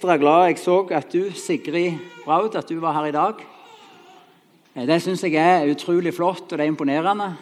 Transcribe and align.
ekstra 0.00 0.16
glad 0.16 0.46
jeg 0.48 0.58
så 0.62 0.74
at 0.96 1.12
du, 1.12 1.26
Sigrid 1.36 1.98
Braud, 2.24 2.54
at 2.56 2.68
du 2.68 2.78
var 2.80 2.94
her 2.96 3.10
i 3.10 3.12
dag. 3.12 3.34
Eh, 4.74 4.86
Det 4.86 5.02
syns 5.02 5.22
jeg 5.22 5.34
er 5.34 5.68
utrolig 5.68 6.14
flott, 6.14 6.52
og 6.52 6.58
det 6.58 6.60
er 6.60 6.72
imponerende. 6.72 7.36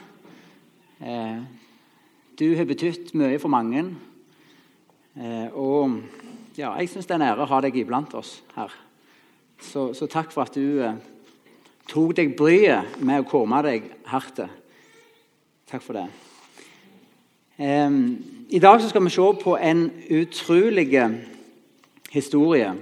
Eh, 1.01 1.39
Du 2.39 2.57
har 2.57 2.65
betydd 2.65 3.15
mye 3.15 3.39
for 3.39 3.49
mange. 3.49 3.95
Eh, 5.17 5.55
Og 5.55 6.03
ja, 6.57 6.75
jeg 6.81 6.89
syns 6.89 7.07
det 7.07 7.11
er 7.11 7.15
en 7.23 7.29
ære 7.31 7.47
å 7.47 7.47
ha 7.47 7.61
deg 7.61 7.77
iblant 7.77 8.15
oss 8.15 8.43
her. 8.57 8.75
Så, 9.61 9.95
så 9.95 10.09
takk 10.09 10.33
for 10.33 10.43
at 10.43 10.55
du 10.55 10.99
tok 11.87 12.17
deg 12.17 12.37
bryet 12.37 12.99
med 12.99 13.21
å 13.21 13.29
komme 13.31 13.63
deg 13.63 13.83
hertil. 14.05 14.49
Takk 15.71 15.83
for 15.83 15.93
det. 15.93 16.09
I 18.51 18.59
dag 18.59 18.81
skal 18.83 19.03
vi 19.03 19.11
se 19.11 19.33
på 19.43 19.57
en 19.57 19.91
utrolig 20.11 20.91
historie 22.11 22.75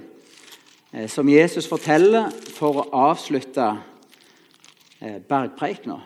eh, 0.92 1.08
som 1.08 1.28
Jesus 1.28 1.68
forteller 1.68 2.30
for 2.54 2.80
å 2.80 2.88
avslutte 3.10 3.66
eh, 5.00 5.18
bergpreikener. 5.28 6.04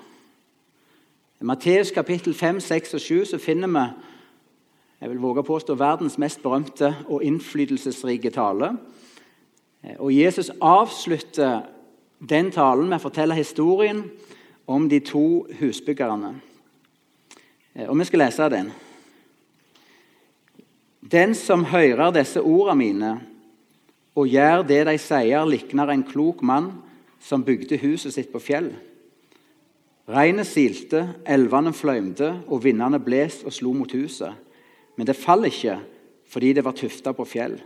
I 1.40 1.44
Matteus 1.44 1.90
kapittel 1.90 2.34
5, 2.34 2.60
6 2.60 2.94
og 2.94 3.00
7 3.00 3.24
så 3.32 3.40
finner 3.40 3.68
vi 3.68 3.84
jeg 5.00 5.08
vil 5.08 5.22
våge 5.22 5.42
påstå 5.42 5.74
verdens 5.80 6.18
mest 6.20 6.42
berømte 6.42 6.90
og 7.08 7.22
innflytelsesrike 7.24 8.30
tale. 8.30 8.74
Eh, 9.84 9.96
Og 9.98 10.16
Jesus 10.16 10.50
avslutter 10.60 11.60
den 12.28 12.50
talen 12.52 12.88
med 12.88 13.00
å 13.00 13.08
fortelle 13.08 13.34
historien 13.34 14.04
om 14.66 14.88
de 14.88 15.00
to 15.00 15.46
husbyggerne. 15.60 16.34
Og 17.88 17.98
vi 17.98 18.04
skal 18.04 18.18
lese 18.18 18.48
den. 18.52 18.72
Den 21.10 21.34
som 21.34 21.64
hører 21.66 22.12
disse 22.14 22.42
ordene 22.42 22.78
mine 22.78 23.10
og 24.14 24.28
gjør 24.30 24.62
det 24.68 24.84
de 24.86 24.94
sier, 25.00 25.42
likner 25.48 25.90
en 25.90 26.04
klok 26.06 26.42
mann 26.46 26.70
som 27.22 27.42
bygde 27.46 27.80
huset 27.82 28.14
sitt 28.14 28.30
på 28.30 28.42
fjell. 28.42 28.70
Regnet 30.10 30.46
silte, 30.46 31.02
elvene 31.26 31.72
fløymte, 31.74 32.30
og 32.50 32.62
vindene 32.64 32.98
bles 33.02 33.40
og 33.46 33.54
slo 33.54 33.72
mot 33.74 33.90
huset. 33.94 34.34
Men 34.98 35.06
det 35.06 35.18
falt 35.18 35.46
ikke, 35.50 35.78
fordi 36.30 36.52
det 36.54 36.64
var 36.66 36.78
tufta 36.78 37.14
på 37.14 37.26
fjell. 37.26 37.58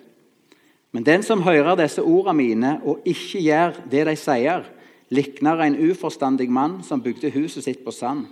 Men 0.93 1.05
den 1.05 1.25
som 1.27 1.43
hører 1.43 1.77
disse 1.81 2.05
ordene 2.05 2.39
mine 2.39 2.75
og 2.85 3.05
ikke 3.09 3.41
gjør 3.45 3.81
det 3.91 4.05
de 4.09 4.17
sier, 4.21 4.69
likner 5.13 5.65
en 5.65 5.79
uforstandig 5.91 6.49
mann 6.53 6.83
som 6.87 7.03
bygde 7.03 7.33
huset 7.35 7.67
sitt 7.67 7.85
på 7.85 7.93
sand. 7.93 8.27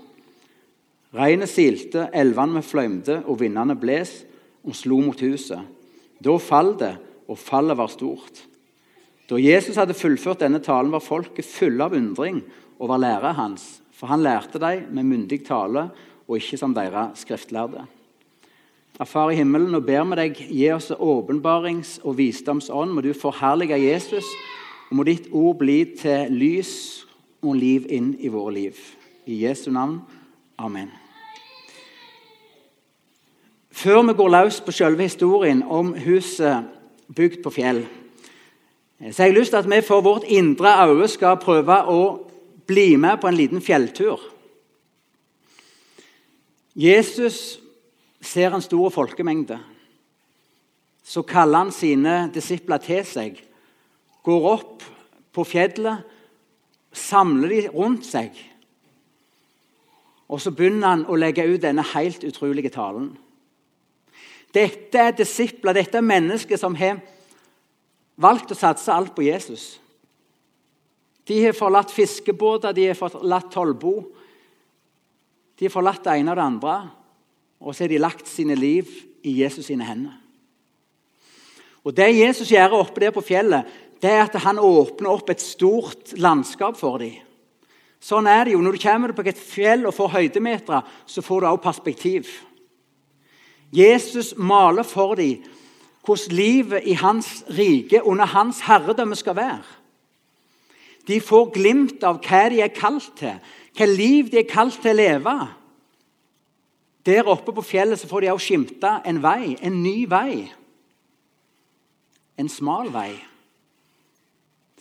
Regnet 1.13 1.51
silte, 1.53 2.07
elvene 2.17 2.63
fløymte, 2.65 3.23
og 3.27 3.43
vindene 3.43 3.77
bles 3.77 4.23
og 4.65 4.77
slo 4.79 5.01
mot 5.03 5.21
huset. 5.21 5.61
Da 6.23 6.37
falt 6.39 6.79
det, 6.83 6.95
og 7.29 7.39
fallet 7.39 7.79
var 7.79 7.91
stort. 7.91 8.45
Da 9.31 9.39
Jesus 9.41 9.79
hadde 9.81 9.97
fullført 9.97 10.43
denne 10.43 10.61
talen, 10.63 10.93
var 10.93 11.05
folket 11.05 11.49
fulle 11.49 11.85
av 11.87 11.95
undring 11.97 12.43
over 12.83 13.01
læret 13.01 13.39
hans, 13.39 13.81
for 13.95 14.11
han 14.11 14.23
lærte 14.25 14.61
dem 14.61 14.91
med 14.93 15.09
myndig 15.09 15.43
tale 15.47 15.89
og 16.29 16.39
ikke 16.39 16.59
som 16.61 16.75
deres 16.75 17.25
skriftlærde. 17.25 17.87
Ja, 18.99 19.05
Far 19.09 19.31
i 19.33 19.39
himmelen, 19.39 19.73
nå 19.73 19.81
ber 19.81 20.05
vi 20.11 20.19
deg, 20.21 20.41
gi 20.53 20.67
oss 20.75 20.91
åpenbarings- 20.93 21.99
og 22.05 22.19
visdomsånd. 22.19 22.93
Må 22.93 23.01
du 23.01 23.13
forherlige 23.17 23.81
Jesus, 23.81 24.29
og 24.91 24.99
må 24.99 25.07
ditt 25.09 25.31
ord 25.33 25.57
bli 25.63 25.79
til 25.99 26.31
lys 26.31 26.75
og 27.43 27.57
liv 27.57 27.89
inn 27.89 28.13
i 28.21 28.31
våre 28.33 28.53
liv. 28.61 28.83
I 29.27 29.45
Jesu 29.47 29.71
navn. 29.73 30.03
Amen. 30.59 31.02
Før 33.73 34.03
vi 34.06 34.15
går 34.17 34.28
løs 34.28 34.61
på 34.61 34.73
selve 34.75 35.06
historien 35.09 35.62
om 35.62 35.95
huset 35.97 36.69
bygd 37.17 37.41
på 37.42 37.51
fjell, 37.51 37.83
så 39.11 39.23
har 39.23 39.33
jeg 39.33 39.39
lyst 39.39 39.51
til 39.51 39.59
at 39.59 39.70
vi 39.70 39.81
for 39.83 40.05
vårt 40.05 40.29
indre 40.31 40.77
øye 40.87 41.09
skal 41.11 41.41
prøve 41.42 41.79
å 41.91 42.03
bli 42.69 42.95
med 42.97 43.19
på 43.19 43.29
en 43.29 43.37
liten 43.37 43.64
fjelltur. 43.64 44.20
Jesus 46.79 47.58
ser 48.20 48.55
en 48.55 48.63
stor 48.63 48.92
folkemengde. 48.95 49.58
Så 51.02 51.24
kaller 51.27 51.64
han 51.64 51.74
sine 51.74 52.30
disipler 52.35 52.79
til 52.79 53.02
seg, 53.05 53.41
går 54.23 54.47
opp 54.52 54.86
på 55.35 55.45
fjellet, 55.45 56.07
samler 56.92 57.48
de 57.51 57.61
rundt 57.74 58.07
seg. 58.07 58.30
Og 60.30 60.41
så 60.41 60.52
begynner 60.55 60.95
han 60.95 61.05
å 61.11 61.18
legge 61.18 61.45
ut 61.48 61.61
denne 61.64 61.85
helt 61.92 62.23
utrolige 62.24 62.70
talen. 62.73 63.11
Dette 64.52 65.01
er 65.01 65.14
disipler, 65.17 65.74
dette 65.77 65.96
er 65.98 66.05
mennesker 66.05 66.61
som 66.61 66.77
har 66.77 67.01
valgt 68.20 68.52
å 68.52 68.58
satse 68.58 68.92
alt 68.92 69.14
på 69.17 69.24
Jesus. 69.24 69.79
De 71.29 71.39
har 71.45 71.57
forlatt 71.57 71.92
fiskebåter, 71.95 72.74
de 72.74 72.91
har 72.91 72.98
forlatt 72.98 73.52
tollbo. 73.52 73.95
De 75.57 75.68
har 75.68 75.73
forlatt 75.73 76.02
det 76.05 76.18
ene 76.18 76.33
og 76.33 76.39
det 76.39 76.45
andre, 76.45 76.77
og 77.62 77.74
så 77.74 77.85
har 77.85 77.92
de 77.92 78.02
lagt 78.02 78.29
sine 78.29 78.57
liv 78.58 78.91
i 79.23 79.36
Jesus 79.41 79.68
sine 79.70 79.86
hender. 79.86 80.18
Og 81.83 81.95
Det 81.95 82.08
Jesus 82.14 82.51
gjør 82.51 82.79
oppe 82.79 83.02
der 83.02 83.14
på 83.14 83.24
fjellet, 83.24 83.67
det 84.02 84.11
er 84.11 84.24
at 84.24 84.39
han 84.42 84.58
åpner 84.58 85.11
opp 85.11 85.30
et 85.30 85.42
stort 85.42 86.14
landskap 86.18 86.77
for 86.79 86.98
dem. 87.02 87.20
Sånn 88.02 88.27
er 88.27 88.45
det 88.45 88.57
jo. 88.57 88.62
Når 88.62 88.74
du 88.74 88.83
kommer 88.83 89.12
på 89.14 89.23
et 89.30 89.39
fjell 89.39 89.86
og 89.86 89.95
får 89.95 90.11
høydemetere, 90.17 90.80
så 91.07 91.23
får 91.23 91.41
du 91.41 91.46
også 91.46 91.62
perspektiv. 91.62 92.30
Jesus 93.73 94.35
maler 94.37 94.83
for 94.83 95.15
dem 95.15 95.43
hvordan 96.05 96.37
livet 96.37 96.83
i 96.85 96.93
hans 96.99 97.45
rike 97.59 98.03
under 98.05 98.27
hans 98.27 98.61
herredømme 98.61 99.17
skal 99.17 99.37
være. 99.37 99.63
De 101.09 101.21
får 101.21 101.51
glimt 101.55 102.03
av 102.03 102.19
hva 102.23 102.49
de 102.51 102.61
er 102.63 102.75
kalt 102.75 103.13
til, 103.19 103.39
hva 103.77 103.87
liv 103.87 104.31
de 104.31 104.43
er 104.43 104.51
kalt 104.51 104.81
til 104.83 104.95
å 104.95 104.99
leve. 104.99 105.37
Der 107.07 107.31
oppe 107.31 107.55
på 107.55 107.63
fjellet 107.63 107.99
så 107.99 108.11
får 108.11 108.21
de 108.21 108.33
også 108.33 108.51
skimte 108.51 108.97
en 109.07 109.23
vei, 109.23 109.57
en 109.63 109.83
ny 109.83 110.05
vei. 110.11 110.51
En 112.39 112.51
smal 112.51 112.91
vei 112.95 113.13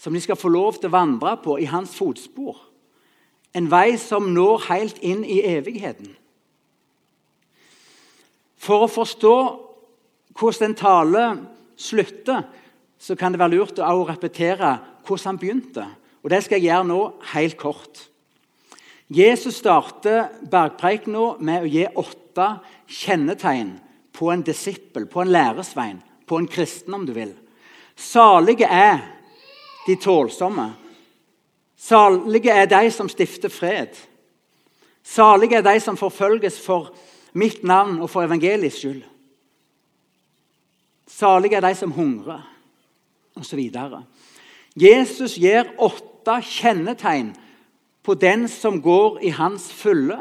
som 0.02 0.14
de 0.14 0.22
skal 0.22 0.40
få 0.40 0.50
lov 0.50 0.80
til 0.80 0.90
å 0.90 0.96
vandre 0.96 1.36
på 1.44 1.60
i 1.62 1.68
hans 1.70 1.94
fotspor. 1.94 2.58
En 3.54 3.68
vei 3.70 4.00
som 4.02 4.32
når 4.34 4.64
helt 4.66 5.02
inn 5.06 5.22
i 5.22 5.44
evigheten. 5.46 6.16
For 8.62 8.86
å 8.86 8.92
forstå 8.92 9.36
hvordan 10.38 10.70
en 10.70 10.78
tale 10.78 11.26
slutter, 11.82 12.46
så 13.02 13.18
kan 13.18 13.34
det 13.34 13.42
være 13.42 13.56
lurt 13.56 13.82
å 13.82 14.06
repetere 14.06 14.76
hvordan 15.08 15.32
han 15.32 15.42
begynte. 15.42 15.86
Og 16.22 16.30
Det 16.30 16.44
skal 16.46 16.60
jeg 16.60 16.70
gjøre 16.70 16.90
nå 16.92 17.02
helt 17.34 17.58
kort. 17.58 18.04
Jesus 19.12 19.58
starter 19.60 20.30
bergpreikena 20.48 21.42
med 21.44 21.66
å 21.66 21.72
gi 21.72 21.88
åtte 22.00 22.48
kjennetegn 22.88 23.74
på 24.16 24.30
en 24.32 24.44
disippel, 24.46 25.08
på 25.10 25.24
en 25.24 25.34
læresvein, 25.34 25.98
på 26.30 26.38
en 26.38 26.48
kristen, 26.48 26.94
om 26.94 27.04
du 27.06 27.12
vil. 27.16 27.34
Salige 27.98 28.70
er 28.70 29.02
de 29.88 29.98
tålsomme. 30.00 30.70
Salige 31.76 32.54
er 32.54 32.70
de 32.70 32.92
som 32.94 33.10
stifter 33.10 33.52
fred. 33.52 33.98
Salige 35.04 35.58
er 35.60 35.66
de 35.66 35.80
som 35.82 35.98
forfølges 36.00 36.62
for 36.62 36.94
mitt 37.34 37.64
navn 37.64 38.00
og 38.02 38.10
for 38.10 38.26
evangeliets 38.26 38.80
skyld. 38.82 39.04
Salige 41.08 41.60
er 41.60 41.66
de 41.66 41.76
som 41.76 41.92
hungrer, 41.92 42.44
osv. 43.36 43.60
Jesus 44.80 45.36
gir 45.40 45.74
åtte 45.80 46.38
kjennetegn 46.48 47.34
på 48.04 48.16
den 48.16 48.48
som 48.50 48.80
går 48.82 49.20
i 49.26 49.34
hans 49.36 49.68
fulle. 49.74 50.20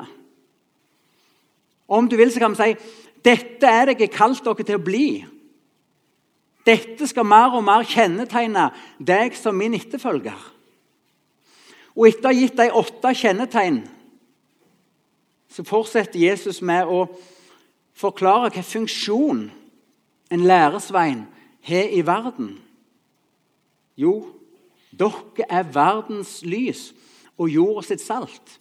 Om 1.88 2.08
du 2.08 2.16
vil, 2.16 2.32
så 2.32 2.42
kan 2.42 2.54
vi 2.54 2.62
si 2.62 2.98
dette 3.24 3.68
er 3.68 3.90
det 3.90 3.98
jeg 4.00 4.14
kalt 4.14 4.44
dere 4.44 4.64
til 4.64 4.78
å 4.78 4.84
bli. 4.84 5.08
Dette 6.66 7.06
skal 7.08 7.26
mer 7.28 7.56
og 7.56 7.64
mer 7.66 7.84
kjennetegne 7.88 8.68
deg 8.98 9.36
som 9.36 9.56
min 9.56 9.74
etterfølger. 9.76 10.38
Og 11.96 12.06
etter 12.08 12.28
å 12.28 12.32
ha 12.32 12.36
gitt 12.36 12.56
de 12.56 12.68
åtte 12.80 13.14
kjennetegn 13.16 13.80
så 15.50 15.64
fortsetter 15.66 16.20
Jesus 16.20 16.62
med 16.62 16.86
å 16.86 17.04
forklare 17.98 18.48
hvilken 18.48 18.66
funksjon 18.66 19.40
en 20.30 20.44
læresvein 20.46 21.24
har 21.66 21.90
i 21.90 22.02
verden. 22.06 22.54
Jo, 23.98 24.30
dere 24.90 25.46
er 25.48 25.72
verdens 25.74 26.40
lys 26.46 26.90
og 27.36 27.50
jorda 27.50 27.84
sitt 27.88 28.04
salt. 28.04 28.58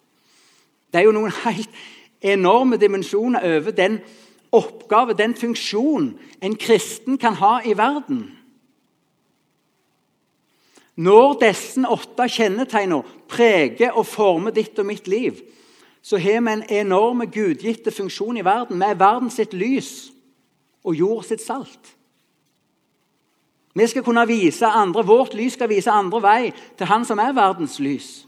Det 0.90 1.02
er 1.02 1.08
jo 1.08 1.16
noen 1.16 1.34
helt 1.46 1.78
enorme 2.26 2.80
dimensjoner 2.82 3.46
over 3.58 3.72
den 3.72 4.00
oppgave, 4.52 5.14
den 5.14 5.36
funksjon 5.38 6.12
en 6.42 6.58
kristen 6.58 7.20
kan 7.22 7.38
ha 7.40 7.60
i 7.66 7.76
verden. 7.78 8.26
Når 11.00 11.38
disse 11.46 11.86
åtte 11.88 12.26
kjennetegnene 12.28 13.06
preger 13.30 13.96
og 13.96 14.08
former 14.10 14.52
ditt 14.52 14.80
og 14.82 14.90
mitt 14.90 15.08
liv, 15.08 15.38
så 16.01 16.18
har 16.18 16.42
vi 16.42 16.51
en 16.51 16.63
enorm 16.69 17.25
gudgitte 17.31 17.92
funksjon 17.92 18.38
i 18.38 18.46
verden. 18.46 18.80
Vi 18.80 18.86
er 18.86 19.00
verden 19.00 19.30
sitt 19.30 19.54
lys 19.54 20.12
og 20.84 20.96
jord 20.96 21.24
sitt 21.28 21.44
salt. 21.44 21.96
Vi 23.75 23.88
skal 23.88 24.04
kunne 24.04 24.28
vise 24.28 24.66
andre, 24.66 25.06
Vårt 25.06 25.34
lys 25.34 25.54
skal 25.54 25.69
vise 25.69 25.92
andre 25.92 26.22
vei 26.22 26.54
til 26.78 26.88
Han 26.88 27.06
som 27.06 27.19
er 27.19 27.36
verdens 27.36 27.80
lys. 27.80 28.25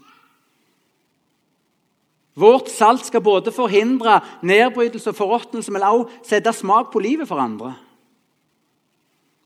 Vårt 2.34 2.70
salt 2.72 3.04
skal 3.06 3.20
både 3.20 3.52
forhindre 3.52 4.20
nedbrytelse 4.42 5.10
og 5.10 5.16
forråtnelse, 5.16 5.72
men 5.72 5.82
også 5.82 6.22
sette 6.24 6.52
smak 6.52 6.92
på 6.92 6.98
livet 6.98 7.28
for 7.28 7.36
andre. 7.36 7.74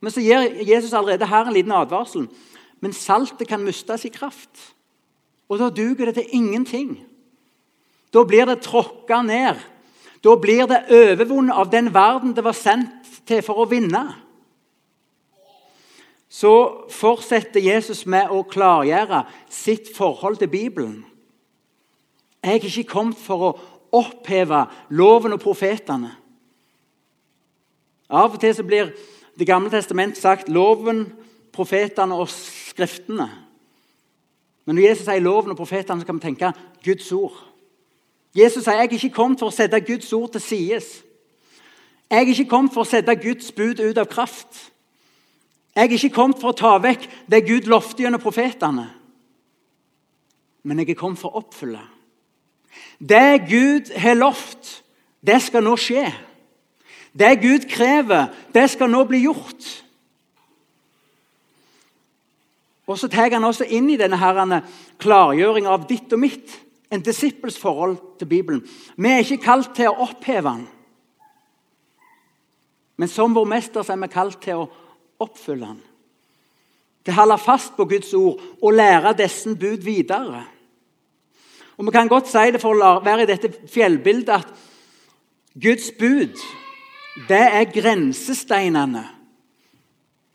Men 0.00 0.12
så 0.12 0.22
gir 0.22 0.62
Jesus 0.62 0.93
allerede 0.93 1.26
her 1.26 1.49
en 1.49 1.56
liten 1.56 1.72
advarsel. 1.72 2.29
Men 2.81 2.93
saltet 2.93 3.49
kan 3.49 3.64
miste 3.64 3.99
sin 3.99 4.12
kraft. 4.12 4.75
Og 5.49 5.58
da 5.58 5.70
duger 5.70 6.06
det 6.06 6.14
til 6.14 6.31
ingenting. 6.31 7.00
Da 8.17 8.25
blir 8.25 8.49
det 8.49 8.63
tråkka 8.65 9.21
ned. 9.23 9.61
Da 10.25 10.37
blir 10.41 10.65
det 10.67 10.87
overvunnet 10.89 11.57
av 11.57 11.69
den 11.71 11.91
verden 11.93 12.33
det 12.35 12.45
var 12.45 12.57
sendt 12.57 13.11
til 13.29 13.43
for 13.45 13.61
å 13.61 13.69
vinne. 13.69 14.07
Så 16.33 16.53
fortsetter 16.93 17.61
Jesus 17.61 18.07
med 18.09 18.33
å 18.33 18.43
klargjøre 18.49 19.23
sitt 19.53 19.93
forhold 19.97 20.41
til 20.41 20.51
Bibelen. 20.53 20.97
Jeg 22.41 22.61
er 22.61 22.67
ikke 22.69 22.93
kommet 22.95 23.21
for 23.21 23.45
å 23.45 23.55
oppheve 23.97 24.65
loven 24.89 25.37
og 25.37 25.43
profetene. 25.43 26.15
Av 28.09 28.33
og 28.33 28.41
til 28.41 28.55
så 28.55 28.65
blir 28.67 28.95
Det 29.37 29.45
gamle 29.45 29.69
testamentet 29.69 30.17
sagt 30.17 30.49
loven, 30.49 31.03
profetene 31.53 32.17
og 32.17 32.31
skriftene. 32.33 33.27
Men 34.65 34.79
når 34.79 34.87
Jesus 34.87 35.05
sier 35.05 35.21
loven 35.21 35.53
og 35.53 35.59
profetene, 35.59 36.01
så 36.01 36.07
kan 36.09 36.17
vi 36.17 36.25
tenke 36.25 36.53
Guds 36.81 37.11
ord. 37.13 37.37
Jesus 38.37 38.65
sier 38.65 38.77
jeg 38.77 38.85
er 38.91 38.97
ikke 38.99 39.17
kommet 39.17 39.41
for 39.41 39.49
å 39.49 39.55
sette 39.55 39.81
Guds 39.81 40.12
ord 40.12 40.35
til 40.35 40.44
sides. 40.44 40.88
Jeg 42.11 42.21
er 42.23 42.33
ikke 42.33 42.50
kommet 42.50 42.75
for 42.75 42.85
å 42.85 42.88
sette 42.88 43.17
Guds 43.19 43.49
bud 43.56 43.81
ut 43.81 43.99
av 43.99 44.09
kraft. 44.11 44.59
Jeg 45.77 45.88
er 45.88 45.97
ikke 45.97 46.15
kommet 46.15 46.41
for 46.41 46.53
å 46.53 46.56
ta 46.56 46.77
vekk 46.81 47.09
det 47.31 47.43
Gud 47.49 47.69
lovte 47.71 48.05
gjennom 48.05 48.23
profetene. 48.23 48.87
Men 50.67 50.83
jeg 50.83 50.93
er 50.93 51.00
kommet 51.00 51.21
for 51.21 51.33
å 51.33 51.43
oppfylle. 51.43 51.83
Det 52.99 53.49
Gud 53.49 53.93
har 53.97 54.17
lovt, 54.19 54.82
det 55.21 55.41
skal 55.44 55.65
nå 55.65 55.75
skje. 55.81 56.06
Det 57.17 57.32
Gud 57.41 57.67
krever, 57.71 58.29
det 58.53 58.69
skal 58.73 58.91
nå 58.93 59.03
bli 59.09 59.25
gjort. 59.25 59.69
Og 62.87 62.99
Så 62.99 63.09
tar 63.09 63.32
han 63.32 63.44
også 63.44 63.67
inn 63.67 63.89
i 63.91 63.99
denne 63.99 64.62
klargjøringa 65.03 65.73
av 65.73 65.89
ditt 65.89 66.12
og 66.12 66.23
mitt, 66.23 66.53
en 66.91 67.03
disippels 67.03 67.59
forhold 67.59 67.99
til 68.19 68.27
Bibelen. 68.27 68.62
Vi 68.97 69.09
er 69.09 69.25
ikke 69.25 69.44
kalt 69.44 69.75
til 69.75 69.91
å 69.91 70.06
oppheve 70.06 70.50
den. 70.50 70.67
Men 72.97 73.09
som 73.12 73.35
vår 73.37 73.49
mester 73.50 73.85
er 73.85 74.00
vi 74.00 74.09
kalt 74.12 74.38
til 74.43 74.62
å 74.62 74.69
oppfylle 75.21 75.67
den. 75.67 75.81
Til 77.05 77.15
å 77.15 77.21
holde 77.21 77.38
fast 77.38 77.75
på 77.77 77.87
Guds 77.88 78.15
ord 78.17 78.41
og 78.62 78.77
lære 78.77 79.17
disse 79.19 79.55
bud 79.55 79.85
videre. 79.85 80.44
Og 81.77 81.85
Vi 81.85 81.93
kan 81.93 82.09
godt 82.09 82.29
si 82.29 82.50
det 82.53 82.61
for 82.61 82.73
å 82.73 83.00
være 83.05 83.27
i 83.27 83.29
dette 83.29 83.53
fjellbildet 83.69 84.32
at 84.32 84.49
Guds 85.61 85.91
bud 85.99 86.41
det 87.29 87.44
er 87.59 87.73
grensesteinene 87.73 89.05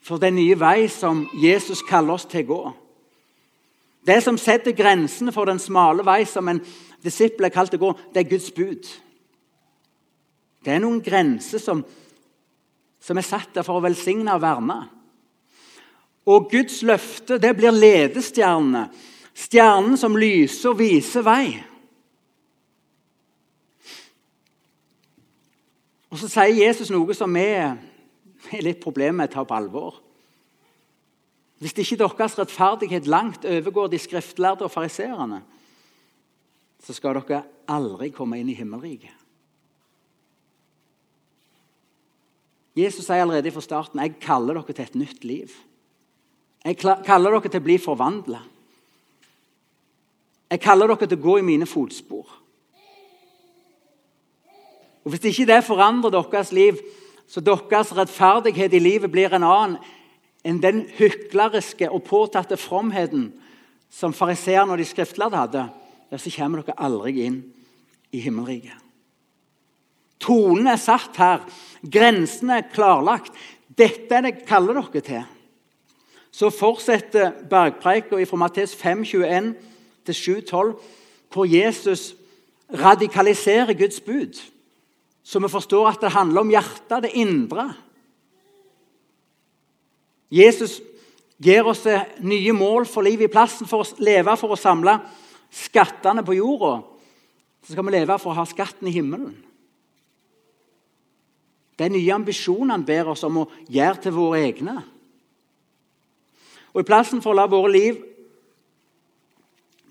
for 0.01 0.18
den 0.18 0.36
nye 0.36 0.57
vei 0.57 0.88
som 0.89 1.27
Jesus 1.42 1.83
kaller 1.86 2.18
oss 2.18 2.25
til 2.25 2.45
å 2.45 2.50
gå. 2.50 2.62
Det 4.07 4.18
som 4.25 4.38
setter 4.38 4.74
grensene 4.74 5.33
for 5.33 5.45
den 5.50 5.59
smale 5.62 6.06
vei 6.06 6.24
som 6.25 6.48
en 6.50 6.62
disippel 7.03 7.48
er 7.48 7.53
kalt 7.53 7.75
å 7.77 7.81
gå, 7.81 7.92
det 8.13 8.24
er 8.24 8.31
Guds 8.31 8.50
bud. 8.56 8.89
Det 10.62 10.74
er 10.74 10.81
noen 10.81 11.01
grenser 11.01 11.62
som, 11.62 11.83
som 13.01 13.18
er 13.18 13.25
satt 13.25 13.53
der 13.56 13.65
for 13.65 13.77
å 13.77 13.86
velsigne 13.86 14.33
og 14.33 14.44
verne. 14.44 14.80
Og 16.30 16.50
Guds 16.51 16.81
løfte 16.86 17.39
det 17.42 17.56
blir 17.57 17.74
ledestjernene 17.74 18.89
Stjernen 19.31 19.95
som 19.98 20.18
lyser 20.19 20.74
og 20.74 20.80
viser 20.81 21.24
vei. 21.25 21.45
Og 26.12 26.19
Så 26.19 26.27
sier 26.27 26.65
Jesus 26.65 26.92
noe 26.92 27.15
som 27.15 27.31
vi 27.31 27.45
har 27.56 28.65
litt 28.65 28.81
problemer 28.83 29.21
med 29.21 29.31
å 29.31 29.33
ta 29.38 29.45
på 29.47 29.56
alvor. 29.56 30.01
Hvis 31.61 31.77
ikke 31.77 31.99
deres 32.01 32.37
rettferdighet 32.39 33.07
langt 33.07 33.45
overgår 33.45 33.91
de 33.91 33.99
skriftlærde 34.01 34.65
og 34.65 34.71
fariseerne, 34.73 35.43
så 36.81 36.93
skal 36.97 37.19
dere 37.19 37.43
aldri 37.69 38.09
komme 38.09 38.39
inn 38.41 38.49
i 38.49 38.57
himmelriket. 38.57 39.13
Jesus 42.73 43.05
sier 43.05 43.21
allerede 43.21 43.51
fra 43.53 43.61
starten 43.61 44.01
jeg 44.01 44.17
kaller 44.23 44.57
dere 44.57 44.73
til 44.73 44.87
et 44.87 44.97
nytt 44.97 45.27
liv. 45.27 45.53
Jeg 46.65 46.79
kaller 46.81 47.35
dere 47.35 47.51
til 47.51 47.61
å 47.61 47.67
bli 47.67 47.77
forvandla. 47.81 48.41
Jeg 50.49 50.65
kaller 50.65 50.89
dere 50.89 51.05
til 51.05 51.19
å 51.19 51.25
gå 51.27 51.37
i 51.39 51.45
mine 51.45 51.69
fotspor. 51.69 52.37
Og 55.01 55.13
Hvis 55.13 55.29
ikke 55.29 55.49
det 55.53 55.63
forandrer 55.65 56.13
deres 56.13 56.51
liv, 56.51 56.81
så 57.27 57.41
deres 57.41 57.93
rettferdighet 57.93 58.73
i 58.73 58.81
livet 58.81 59.11
blir 59.11 59.33
en 59.33 59.45
annen 59.45 59.77
enn 60.43 60.61
den 60.61 60.83
hykleriske 60.97 61.89
og 61.91 62.03
påtatte 62.07 62.57
fromheten 62.57 63.29
som 63.91 64.15
fariseerne 64.15 64.73
og 64.73 64.79
de 64.81 64.88
skriftlærde 64.88 65.38
hadde, 65.38 65.65
ja, 66.11 66.17
så 66.17 66.31
kommer 66.33 66.61
dere 66.61 66.79
aldri 66.81 67.25
inn 67.25 67.41
i 68.11 68.21
himmelriket. 68.23 68.77
Tonen 70.21 70.69
er 70.69 70.79
satt 70.79 71.17
her. 71.17 71.45
Grensene 71.81 72.59
er 72.59 72.69
klarlagt. 72.73 73.33
Dette 73.67 74.13
er 74.13 74.25
det 74.25 74.35
jeg 74.35 74.47
kaller 74.49 74.77
dere 74.77 75.01
til. 75.05 75.23
Så 76.31 76.51
fortsetter 76.53 77.33
bergpreika 77.49 78.19
fra 78.27 78.39
Mattes 78.39 78.75
5, 78.77 79.03
21 79.03 79.53
til 80.07 80.13
7,12, 80.13 80.75
hvor 81.33 81.45
Jesus 81.49 82.13
radikaliserer 82.71 83.73
Guds 83.73 83.99
bud. 83.99 84.39
Så 85.23 85.39
vi 85.39 85.49
forstår 85.51 85.89
at 85.89 86.01
det 86.01 86.13
handler 86.15 86.41
om 86.41 86.53
hjertet, 86.53 87.03
det 87.03 87.11
indre. 87.13 87.73
Jesus 90.31 90.80
gir 91.42 91.68
oss 91.68 91.83
nye 92.24 92.54
mål 92.56 92.86
for 92.88 93.04
livet 93.04 93.28
i 93.28 93.33
plassen 93.33 93.68
for 93.68 93.83
å 93.83 94.04
leve 94.04 94.36
for 94.39 94.54
å 94.54 94.60
samle 94.60 94.95
skattene 95.51 96.24
på 96.24 96.38
jorda. 96.38 96.78
Så 97.62 97.74
skal 97.74 97.86
vi 97.86 97.95
leve 97.98 98.18
for 98.22 98.31
å 98.31 98.39
ha 98.39 98.45
skatten 98.48 98.88
i 98.89 98.95
himmelen. 98.95 99.33
Det 101.75 101.88
er 101.88 101.94
nye 101.94 102.13
ambisjoner 102.13 102.75
han 102.75 102.86
ber 102.86 103.12
oss 103.13 103.24
om 103.25 103.42
å 103.42 103.50
gjøre 103.72 104.04
til 104.04 104.16
våre 104.16 104.42
egne. 104.45 104.75
Og 106.72 106.83
I 106.83 106.88
plassen 106.88 107.22
for 107.24 107.33
å 107.33 107.39
la 107.42 107.48
våre 107.51 107.71
liv 107.73 108.00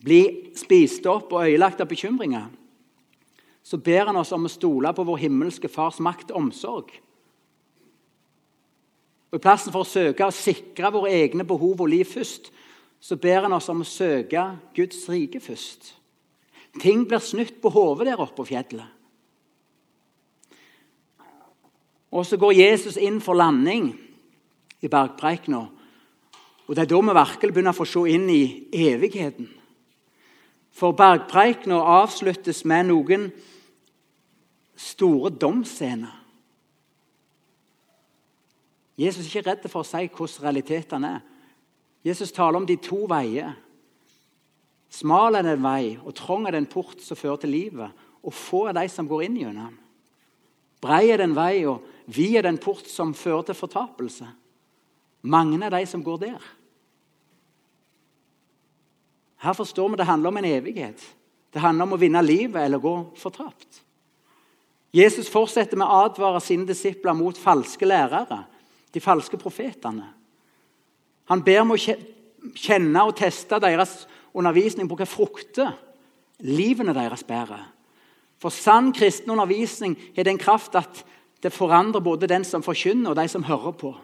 bli 0.01 0.23
spist 0.57 1.05
opp 1.11 1.35
og 1.35 1.45
øyelagt 1.45 1.83
av 1.83 1.91
bekymringer, 1.91 2.47
så 3.63 3.77
ber 3.77 4.09
han 4.09 4.17
oss 4.17 4.33
om 4.33 4.47
å 4.49 4.53
stole 4.53 4.93
på 4.97 5.05
vår 5.05 5.21
himmelske 5.27 5.69
Fars 5.69 6.01
makt 6.01 6.33
og 6.33 6.47
omsorg. 6.47 6.95
Og 9.31 9.39
I 9.39 9.43
plassen 9.43 9.73
for 9.73 9.85
å 9.85 9.89
søke 9.89 10.27
å 10.27 10.35
sikre 10.35 10.91
våre 10.91 11.13
egne 11.15 11.47
behov 11.47 11.81
og 11.85 11.91
liv 11.91 12.09
først, 12.09 12.51
så 13.01 13.17
ber 13.17 13.47
han 13.47 13.55
oss 13.57 13.71
om 13.73 13.85
å 13.85 13.89
søke 13.89 14.43
Guds 14.77 15.05
rike 15.09 15.41
først. 15.41 15.95
Ting 16.83 17.07
blir 17.09 17.23
snutt 17.23 17.61
på 17.63 17.71
hodet 17.73 18.11
der 18.11 18.21
oppe 18.21 18.43
på 18.43 18.51
fjellet. 18.51 18.87
Og 22.11 22.27
så 22.27 22.37
går 22.37 22.59
Jesus 22.59 22.99
inn 22.99 23.21
for 23.23 23.39
landing 23.39 23.93
i 24.83 24.91
bergpreikena. 24.91 25.63
Og 26.67 26.77
Det 26.77 26.83
er 26.83 26.91
da 26.91 27.01
vi 27.01 27.15
virkelig 27.15 27.55
begynner 27.55 27.75
å 27.75 27.79
få 27.79 27.87
se 27.87 28.03
inn 28.11 28.29
i 28.31 28.67
evigheten. 28.73 29.49
For 30.71 30.95
bergpreikena 30.95 31.81
avsluttes 32.03 32.65
med 32.65 32.91
noen 32.91 33.31
store 34.79 35.31
domsscener. 35.31 36.20
Jesus 39.01 39.25
er 39.25 39.31
ikke 39.31 39.49
redd 39.49 39.67
for 39.73 39.81
å 39.81 39.89
si 39.89 40.05
hvordan 40.13 40.45
realitetene 40.45 41.13
er. 41.17 41.27
Jesus 42.05 42.33
taler 42.33 42.61
om 42.61 42.67
de 42.69 42.77
to 42.81 43.05
veier. 43.09 43.55
Smal 44.91 45.39
er 45.39 45.47
den 45.47 45.63
vei, 45.63 45.97
og 46.01 46.17
trang 46.19 46.47
er 46.49 46.57
den 46.57 46.69
port 46.69 47.01
som 47.05 47.17
fører 47.17 47.43
til 47.43 47.55
livet. 47.55 48.07
Og 48.25 48.35
få 48.37 48.67
er 48.69 48.77
de 48.77 48.87
som 48.93 49.09
går 49.09 49.27
inn 49.29 49.39
gjennom. 49.41 49.77
Brei 50.81 51.11
er 51.13 51.21
den 51.21 51.37
vei, 51.37 51.63
og 51.69 51.85
vid 52.11 52.41
er 52.41 52.49
den 52.49 52.59
port 52.61 52.89
som 52.89 53.13
fører 53.17 53.51
til 53.51 53.59
fortapelse. 53.59 54.29
Mange 55.23 55.61
er 55.65 55.77
de 55.77 55.85
som 55.89 56.05
går 56.05 56.25
der. 56.25 56.49
Her 59.41 59.57
forstår 59.57 59.93
vi 59.93 60.01
det 60.01 60.09
handler 60.09 60.33
om 60.33 60.41
en 60.41 60.49
evighet. 60.49 61.05
Det 61.53 61.61
handler 61.61 61.89
om 61.89 61.97
å 61.97 62.01
vinne 62.01 62.21
livet 62.25 62.61
eller 62.63 62.81
gå 62.81 62.95
fortapt. 63.17 63.83
Jesus 64.95 65.31
fortsetter 65.31 65.79
med 65.79 65.87
å 65.87 66.05
advare 66.07 66.41
sine 66.43 66.67
disipler 66.67 67.15
mot 67.15 67.39
falske 67.39 67.87
lærere, 67.87 68.43
de 68.95 69.01
falske 69.01 69.39
profetene. 69.39 70.09
Han 71.31 71.43
ber 71.47 71.63
om 71.63 71.75
å 71.75 71.79
kjenne 71.79 73.05
og 73.07 73.17
teste 73.19 73.61
deres 73.63 74.05
undervisning 74.35 74.89
på 74.91 74.99
hva 74.99 75.07
frukter 75.09 75.75
livene 76.43 76.95
deres 76.97 77.25
bærer. 77.27 77.69
For 78.41 78.55
sann 78.55 78.91
kristen 78.97 79.31
undervisning 79.35 79.99
har 80.17 80.27
den 80.27 80.41
kraft 80.41 80.79
at 80.79 81.03
det 81.45 81.53
forandrer 81.53 82.03
både 82.05 82.29
den 82.29 82.45
som 82.45 82.65
forkynner, 82.65 83.13
og 83.13 83.17
de 83.17 83.27
som 83.29 83.45
hører 83.45 83.77
på. 83.77 83.95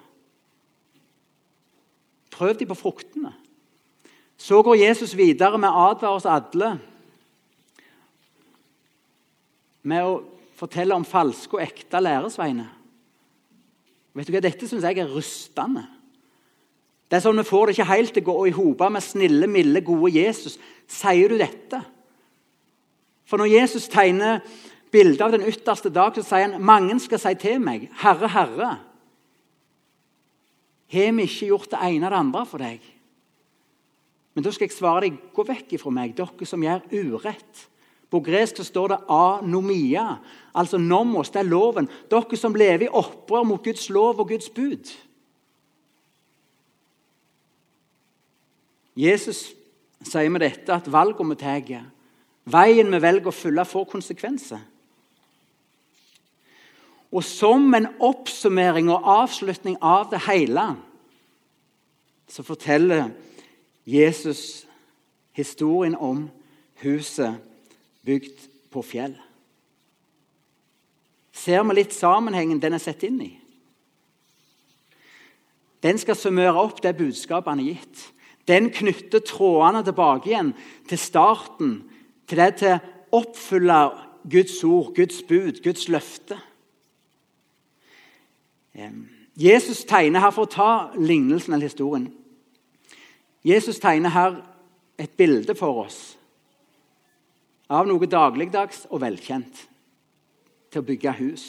Prøv 2.33 2.57
de 2.59 2.69
på 2.69 2.76
fruktene. 2.76 3.33
Så 4.37 4.61
går 4.62 4.76
Jesus 4.76 5.16
videre 5.16 5.59
med 5.59 5.73
å 5.73 5.88
advare 5.90 6.19
oss 6.19 6.28
alle 6.28 6.75
med 9.87 10.05
å 10.05 10.16
fortelle 10.59 10.97
om 10.97 11.05
falske 11.07 11.57
og 11.57 11.62
ekte 11.64 12.00
læresveiner. 12.02 12.75
Vet 14.16 14.28
du 14.28 14.32
hva, 14.32 14.42
Dette 14.44 14.68
syns 14.68 14.85
jeg 14.87 15.02
er 15.02 15.12
rustende. 15.12 15.85
Det 17.06 17.18
er 17.18 17.23
sånn 17.23 17.38
Vi 17.38 17.46
får 17.46 17.68
det 17.68 17.76
ikke 17.76 17.90
helt 17.92 18.14
til 18.16 18.25
å 18.25 18.30
gå 18.30 18.46
i 18.49 18.54
hop 18.56 18.87
med 18.90 19.04
snille, 19.04 19.49
milde, 19.50 19.82
gode 19.85 20.14
Jesus. 20.16 20.56
Sier 20.90 21.30
du 21.30 21.37
dette? 21.38 21.82
For 23.26 23.42
når 23.42 23.52
Jesus 23.52 23.90
tegner 23.90 24.40
bildet 24.94 25.23
av 25.23 25.35
den 25.35 25.46
ytterste 25.46 25.90
dag, 25.92 26.14
så 26.16 26.25
sier 26.25 26.46
han 26.46 26.62
mange 26.62 26.96
skal 27.02 27.20
si 27.20 27.35
til 27.35 27.61
meg, 27.61 27.90
'Herre, 27.92 28.28
Herre'. 28.28 28.76
Har 30.87 31.12
vi 31.12 31.23
ikke 31.23 31.50
gjort 31.50 31.70
det 31.70 31.78
ene 31.82 32.06
eller 32.06 32.11
det 32.11 32.18
andre 32.18 32.46
for 32.46 32.58
deg? 32.58 32.80
Men 34.35 34.44
da 34.44 34.50
skal 34.50 34.68
jeg 34.68 34.76
svare 34.76 35.00
deg, 35.00 35.18
gå 35.35 35.42
vekk 35.42 35.73
ifra 35.73 35.90
meg, 35.90 36.14
dere 36.16 36.46
som 36.46 36.62
gjør 36.62 36.80
urett. 36.92 37.68
På 38.16 38.20
gresk 38.25 38.56
så 38.56 38.64
står 38.64 38.88
det 38.88 38.99
'anomia', 39.08 40.16
altså 40.54 40.78
nomos. 40.78 41.30
Det 41.30 41.38
er 41.38 41.42
loven. 41.42 41.88
Dere 42.11 42.37
som 42.37 42.54
lever 42.54 42.82
i 42.82 42.88
opprør 42.88 43.42
mot 43.42 43.64
Guds 43.64 43.90
lov 43.90 44.20
og 44.20 44.28
Guds 44.28 44.49
bud. 44.49 44.96
Jesus 48.96 49.52
sier 50.02 50.28
med 50.28 50.40
dette 50.40 50.73
at 50.73 50.92
valgene 50.92 51.28
vi 51.28 51.35
tar, 51.35 51.85
veien 52.44 52.92
vi 52.92 53.02
velger 53.02 53.28
å 53.28 53.30
følge, 53.30 53.64
får 53.64 53.85
konsekvenser. 53.85 54.61
Og 57.12 57.25
som 57.25 57.75
en 57.75 57.88
oppsummering 58.00 58.88
og 58.90 59.04
avslutning 59.04 59.76
av 59.82 60.08
det 60.11 60.20
hele 60.25 60.76
så 62.28 62.42
forteller 62.42 63.11
Jesus 63.85 64.66
historien 65.32 65.96
om 65.96 66.30
huset 66.75 67.37
bygd 68.06 68.46
på 68.72 68.82
fjell. 68.86 69.16
Ser 71.36 71.64
vi 71.66 71.76
litt 71.76 71.94
sammenhengen 71.94 72.60
den 72.62 72.76
er 72.76 72.82
sett 72.82 73.04
inn 73.06 73.18
i? 73.22 73.32
Den 75.84 76.00
skal 76.00 76.18
summere 76.18 76.56
opp 76.58 76.80
det 76.82 76.96
budskapet 76.98 77.52
han 77.52 77.62
har 77.62 77.76
gitt. 77.76 78.04
Den 78.48 78.70
knytter 78.75 79.22
trådene 79.26 79.82
tilbake 79.84 80.30
igjen 80.30 80.52
til 80.88 80.98
starten, 80.98 81.76
til 82.26 82.40
det 82.40 82.52
til 82.62 82.76
å 82.76 83.20
oppfylle 83.20 83.80
Guds 84.26 84.58
ord, 84.66 84.92
Guds 84.96 85.20
bud, 85.26 85.60
Guds 85.62 85.86
løfte. 85.92 86.38
Jesus 89.36 89.84
tegner 89.88 90.20
her, 90.20 90.32
For 90.34 90.44
å 90.44 90.52
ta 90.52 90.70
lignelsen 90.96 91.54
eller 91.54 91.70
historien 91.70 92.10
Jesus 93.46 93.78
tegner 93.80 94.12
her 94.12 94.34
et 95.00 95.14
bilde 95.16 95.54
for 95.56 95.86
oss 95.86 96.16
av 97.68 97.87
noe 97.88 98.08
dagligdags 98.11 98.85
og 98.90 99.02
velkjent 99.02 99.62
til 100.70 100.82
å 100.82 100.87
bygge 100.87 101.14
hus. 101.20 101.46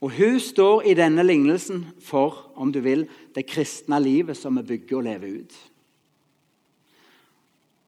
Og 0.00 0.14
hus 0.16 0.48
står 0.54 0.86
i 0.88 0.94
denne 0.96 1.22
lignelsen 1.26 1.84
for 2.02 2.48
om 2.56 2.72
du 2.72 2.80
vil, 2.84 3.04
det 3.34 3.48
kristne 3.48 4.00
livet 4.00 4.38
som 4.38 4.56
vi 4.56 4.64
bygger 4.72 4.96
og 4.96 5.06
lever 5.06 5.42
ut. 5.42 5.58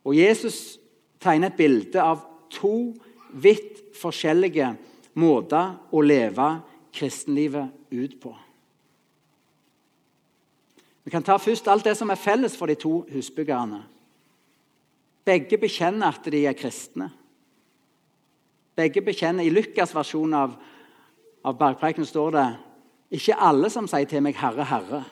Og 0.05 0.17
Jesus 0.19 0.77
tegner 1.23 1.53
et 1.53 1.59
bilde 1.59 2.03
av 2.03 2.21
to 2.53 2.93
vidt 3.33 3.97
forskjellige 3.97 4.75
måter 5.19 5.77
å 5.93 6.03
leve 6.05 6.49
kristenlivet 6.93 7.71
ut 7.95 8.19
på. 8.21 8.33
Vi 11.03 11.11
kan 11.11 11.25
ta 11.25 11.39
først 11.41 11.67
alt 11.69 11.87
det 11.87 11.97
som 11.99 12.11
er 12.13 12.21
felles 12.21 12.55
for 12.59 12.71
de 12.71 12.77
to 12.79 13.03
husbyggerne. 13.11 13.81
Begge 15.25 15.59
bekjenner 15.59 16.11
at 16.11 16.27
de 16.33 16.47
er 16.47 16.57
kristne. 16.59 17.11
Begge 18.77 19.03
bekjenner, 19.05 19.45
I 19.45 19.53
Lukas' 19.53 19.95
versjon 19.95 20.33
av, 20.35 20.57
av 21.45 21.59
Bergprekenen 21.59 22.09
står 22.09 22.31
det 22.37 22.47
ikke 23.13 23.37
alle 23.37 23.69
som 23.71 23.87
sier 23.91 24.09
til 24.09 24.23
meg 24.25 24.37
'Herre, 24.37 24.65
Herre', 24.65 25.05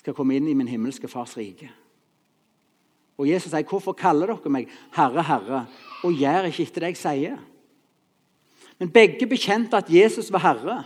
skal 0.00 0.14
komme 0.14 0.34
inn 0.36 0.48
i 0.48 0.54
min 0.54 0.68
himmelske 0.68 1.08
Fars 1.08 1.36
rike. 1.36 1.70
Og 3.18 3.28
Jesus 3.28 3.50
sier, 3.50 3.62
'Hvorfor 3.62 3.92
kaller 3.92 4.26
dere 4.26 4.50
meg 4.50 4.68
Herre, 4.96 5.22
Herre', 5.22 5.66
og 6.04 6.12
gjør 6.12 6.48
ikke 6.48 6.62
etter 6.62 6.80
det 6.80 6.88
jeg 6.88 6.96
sier? 6.96 7.38
Men 8.78 8.90
begge 8.90 9.26
bekjente 9.26 9.76
at 9.76 9.90
Jesus 9.90 10.32
var 10.32 10.38
Herre. 10.38 10.84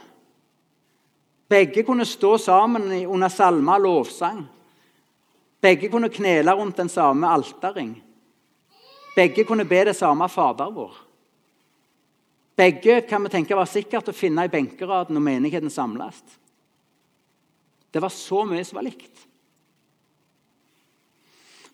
Begge 1.48 1.82
kunne 1.82 2.04
stå 2.04 2.36
sammen 2.38 3.06
under 3.06 3.28
salmer 3.28 3.74
og 3.74 3.80
lovsang. 3.80 4.46
Begge 5.66 5.88
kunne 5.90 6.12
knele 6.12 6.52
rundt 6.54 6.76
den 6.78 6.88
samme 6.88 7.26
alterring. 7.26 7.96
Begge 9.16 9.44
kunne 9.44 9.64
be 9.66 9.80
det 9.88 9.96
samme 9.98 10.28
Fader 10.28 10.70
vår. 10.70 10.92
Begge 12.56 13.00
kan 13.08 13.24
vi 13.24 13.32
tenke 13.32 13.56
var 13.58 13.66
sikkert 13.68 14.08
å 14.08 14.14
finne 14.14 14.44
i 14.46 14.52
benkeraden 14.52 15.16
når 15.16 15.24
menigheten 15.26 15.72
samles. 15.72 16.20
Det 17.90 18.02
var 18.02 18.14
så 18.14 18.44
mye 18.46 18.64
som 18.64 18.78
var 18.78 18.86
likt. 18.86 19.24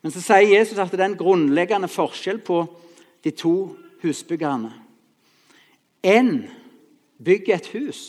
Men 0.02 0.14
så 0.14 0.22
sier 0.24 0.54
Jesus 0.54 0.80
at 0.80 0.90
det 0.90 1.02
er 1.02 1.10
en 1.10 1.20
grunnleggende 1.20 1.90
forskjell 1.90 2.40
på 2.42 2.64
de 3.22 3.34
to 3.36 3.54
husbyggerne. 4.02 4.72
Én 6.02 6.48
bygger 7.22 7.60
et 7.60 7.70
hus 7.76 8.02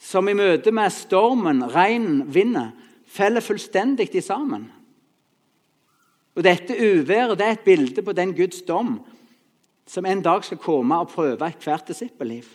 som 0.00 0.28
i 0.28 0.36
møte 0.36 0.72
med 0.72 0.92
stormen, 0.94 1.66
regnen, 1.72 2.24
vindet 2.32 2.72
faller 3.14 3.44
fullstendig 3.44 4.10
sammen. 4.24 4.66
Og 6.34 6.42
Dette 6.42 6.74
uværet 6.74 7.38
det 7.38 7.46
er 7.46 7.56
et 7.58 7.66
bilde 7.66 8.02
på 8.02 8.12
den 8.12 8.34
Guds 8.34 8.62
dom 8.66 8.98
som 9.86 10.06
en 10.06 10.22
dag 10.24 10.44
skal 10.44 10.58
komme 10.58 10.96
og 10.98 11.12
prøve 11.12 11.46
ethvert 11.46 11.88
disippelliv. 11.88 12.46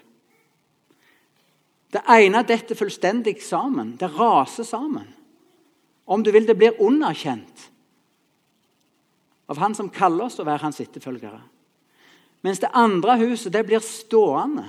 Det 1.93 2.01
ene 2.09 2.41
detter 2.45 2.77
fullstendig 2.77 3.39
sammen. 3.41 3.95
Det 3.97 4.09
raser 4.13 4.65
sammen. 4.65 5.07
Om 6.05 6.23
du 6.23 6.31
vil, 6.31 6.45
det 6.45 6.57
blir 6.57 6.81
underkjent 6.81 7.69
av 9.49 9.57
han 9.57 9.73
som 9.77 9.89
kaller 9.89 10.27
oss 10.27 10.37
å 10.41 10.45
være 10.45 10.61
hans 10.65 10.81
etterfølgere. 10.81 11.39
Mens 12.45 12.61
det 12.61 12.69
andre 12.77 13.17
huset 13.23 13.53
det 13.53 13.63
blir 13.65 13.81
stående. 13.83 14.67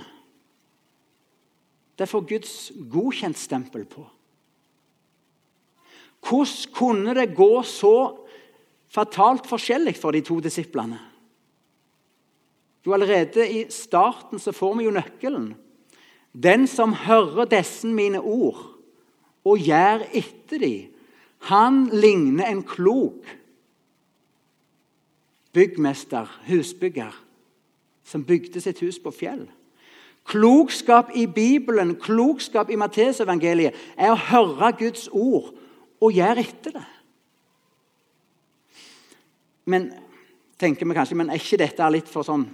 Det 1.97 2.09
får 2.09 2.25
Guds 2.29 2.55
godkjentstempel 2.93 3.85
på. 3.89 4.07
Hvordan 6.21 6.75
kunne 6.75 7.15
det 7.17 7.35
gå 7.37 7.63
så 7.63 7.95
fatalt 8.91 9.47
forskjellig 9.49 9.97
for 9.97 10.13
de 10.13 10.21
to 10.25 10.41
disiplene? 10.41 10.99
Jo, 12.87 12.93
Allerede 12.97 13.45
i 13.49 13.65
starten 13.71 14.39
så 14.39 14.53
får 14.53 14.77
vi 14.79 14.85
jo 14.85 14.95
nøkkelen. 14.95 15.53
Den 16.33 16.67
som 16.67 16.95
hører 16.95 17.49
disse 17.51 17.89
mine 17.89 18.21
ord 18.21 18.63
og 19.45 19.59
gjør 19.59 20.07
etter 20.13 20.63
dem, 20.63 20.97
han 21.49 21.87
ligner 21.93 22.51
en 22.51 22.63
klok 22.63 23.25
byggmester, 25.53 26.29
husbygger, 26.47 27.15
som 28.05 28.25
bygde 28.25 28.61
sitt 28.61 28.81
hus 28.85 28.99
på 29.03 29.11
fjell. 29.11 29.47
Klokskap 30.29 31.11
i 31.17 31.27
Bibelen, 31.27 31.97
klokskap 31.97 32.71
i 32.71 32.79
Mattesevangeliet, 32.79 33.75
er 33.97 34.13
å 34.13 34.21
høre 34.31 34.73
Guds 34.79 35.09
ord 35.13 35.51
og 36.01 36.17
gjør 36.17 36.41
etter 36.43 36.77
det. 36.79 36.87
Men 39.71 39.91
tenker 40.61 40.89
vi 40.89 40.97
kanskje, 40.97 41.19
men 41.21 41.31
er 41.31 41.41
ikke 41.41 41.61
dette 41.61 41.93
litt 41.93 42.09
for 42.11 42.27
sånn 42.27 42.47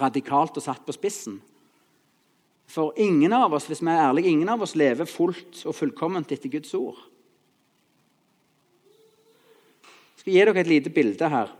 radikalt 0.00 0.58
og 0.60 0.64
satt 0.64 0.84
på 0.86 0.94
spissen? 0.94 1.40
For 2.70 2.96
ingen 3.00 3.32
av 3.32 3.54
oss 3.56 3.68
hvis 3.70 3.82
vi 3.82 3.90
er 3.92 4.08
ærlige, 4.08 4.30
ingen 4.30 4.50
av 4.52 4.62
oss 4.66 4.76
lever 4.78 5.08
fullt 5.08 5.62
og 5.64 5.76
fullkomment 5.76 6.32
etter 6.34 6.52
Guds 6.52 6.74
ord. 6.76 6.98
Jeg 10.16 10.24
skal 10.24 10.34
gi 10.34 10.42
dere 10.42 10.60
et 10.60 10.72
lite 10.72 10.92
bilde 10.92 11.30
her. 11.30 11.52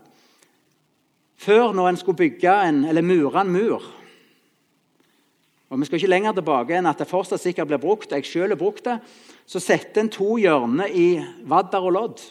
Før, 1.36 1.70
når 1.76 1.92
en 1.92 2.00
skulle 2.00 2.18
bygge 2.18 2.52
en, 2.66 2.84
eller 2.88 3.06
mure 3.06 3.40
en 3.40 3.52
mur 3.52 3.84
og 5.66 5.80
Vi 5.80 5.86
skal 5.88 5.98
ikke 5.98 6.10
lenger 6.12 6.36
tilbake 6.36 6.76
enn 6.78 6.86
at 6.86 7.00
det 7.00 7.08
fortsatt 7.10 7.42
sikkert 7.42 7.66
blir 7.66 7.82
brukt. 7.82 8.12
Jeg 8.12 8.24
selv 8.24 8.54
har 8.54 8.60
brukt 8.60 8.84
det. 8.86 9.00
Så 9.50 9.58
setter 9.58 10.04
en 10.04 10.12
to 10.12 10.36
hjørner 10.38 10.92
i 10.94 11.08
vadder 11.42 11.82
og 11.82 11.94
lodd 11.96 12.22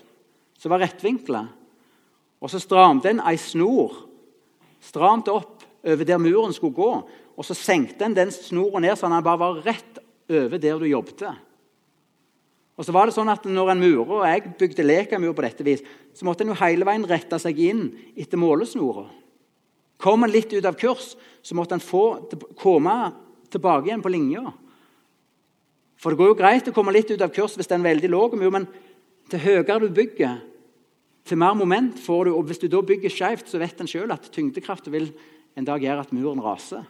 som 0.59 0.71
var 0.71 0.79
rettvinkla. 0.85 1.41
Og 2.39 2.51
så 2.51 2.61
stramte 2.63 3.11
en 3.11 3.23
ei 3.27 3.35
snor 3.41 4.05
stramt 4.85 5.27
opp 5.31 5.65
over 5.85 6.07
der 6.07 6.21
muren 6.21 6.55
skulle 6.55 6.77
gå. 6.77 6.91
Og 7.35 7.43
så 7.47 7.57
senkte 7.57 8.07
en 8.07 8.15
den 8.15 8.31
snoren 8.31 8.85
ned 8.85 8.95
sånn 8.95 9.11
at 9.11 9.19
den 9.19 9.27
bare 9.27 9.41
var 9.41 9.59
rett 9.65 9.99
over 10.31 10.61
der 10.61 10.79
du 10.79 10.87
jobbet. 10.87 11.25
Og 12.75 12.87
så 12.87 12.95
var 12.95 13.07
det 13.07 13.15
sånn 13.15 13.31
at 13.31 13.43
når 13.47 13.71
en 13.71 13.83
murer, 13.83 14.15
og 14.17 14.25
jeg 14.27 14.55
bygde 14.59 14.87
lekamur 14.87 15.35
på 15.35 15.43
dette 15.45 15.67
vis, 15.67 15.83
så 16.15 16.27
måtte 16.27 16.43
en 16.43 16.51
jo 16.51 16.57
hele 16.59 16.87
veien 16.87 17.07
rette 17.07 17.39
seg 17.39 17.59
inn 17.67 17.85
etter 18.15 18.39
målesnora. 18.39 19.05
Kom 20.01 20.25
en 20.25 20.31
litt 20.31 20.51
ut 20.51 20.65
av 20.67 20.75
kurs, 20.79 21.13
så 21.43 21.55
måtte 21.55 21.77
en 21.77 21.83
få 21.83 22.03
komme 22.59 22.95
tilbake 23.55 23.89
igjen 23.89 24.03
på 24.03 24.11
linja. 24.13 24.43
For 25.99 26.11
det 26.11 26.19
går 26.19 26.33
jo 26.33 26.39
greit 26.39 26.67
å 26.69 26.75
komme 26.75 26.93
litt 26.93 27.09
ut 27.11 27.23
av 27.23 27.31
kurs 27.33 27.55
hvis 27.57 27.71
den 27.71 27.81
er 27.81 27.93
veldig 27.93 28.11
lav, 28.11 28.35
men 28.37 28.67
til 29.31 29.41
høyere 29.41 29.79
du 29.81 29.89
bygger, 29.95 30.41
til 31.25 31.39
mer 31.41 31.55
moment 31.57 31.97
får 31.97 32.27
du. 32.27 32.35
Og 32.35 32.45
hvis 32.45 32.61
du 32.61 32.67
da 32.69 32.83
bygger 32.85 33.09
skjevt, 33.09 33.47
så 33.49 33.61
vet 33.61 33.79
en 33.81 33.89
sjøl 33.89 34.13
at 34.13 34.27
tyngdekraften 34.33 34.93
vil 34.93 35.09
en 35.57 35.65
dag 35.65 35.81
gjøre 35.81 36.05
at 36.05 36.13
muren 36.13 36.43
raser. 36.43 36.83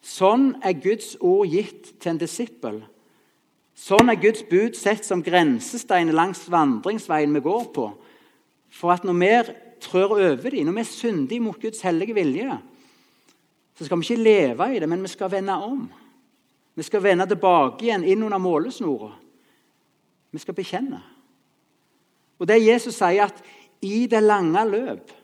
Sånn 0.00 0.54
er 0.64 0.78
Guds 0.80 1.12
ord 1.20 1.50
gitt 1.52 1.92
til 2.00 2.14
en 2.14 2.20
disippel. 2.22 2.78
Sånn 3.76 4.08
er 4.12 4.20
Guds 4.20 4.46
bud 4.48 4.76
sett 4.78 5.04
som 5.04 5.24
grensesteiner 5.24 6.16
langs 6.16 6.46
vandringsveien 6.52 7.36
vi 7.36 7.44
går 7.44 7.68
på. 7.74 7.90
For 8.72 8.94
at 8.94 9.04
når 9.04 9.18
vi 9.20 9.34
trør 9.84 10.16
over 10.16 10.54
dem, 10.54 10.68
når 10.68 10.78
vi 10.80 10.86
synder 10.88 11.44
mot 11.44 11.60
Guds 11.60 11.84
hellige 11.84 12.16
vilje, 12.16 12.56
så 13.80 13.86
skal 13.86 13.96
vi 13.96 14.04
ikke 14.10 14.22
leve 14.22 14.66
i 14.76 14.80
det, 14.82 14.88
men 14.92 15.00
vi 15.00 15.08
skal 15.08 15.30
vende 15.32 15.54
om. 15.56 15.86
Vi 16.76 16.84
skal 16.84 17.00
vende 17.00 17.24
tilbake 17.30 17.86
igjen 17.86 18.02
inn 18.04 18.26
under 18.26 18.36
målesnora. 18.36 19.14
Vi 20.30 20.40
skal 20.42 20.54
bekjenne. 20.58 20.98
Og 22.36 22.48
det 22.48 22.58
Jesus 22.60 22.98
sier, 22.98 23.24
at 23.24 23.40
i 23.80 24.04
det 24.04 24.20
lange 24.20 24.60
løp 24.68 25.16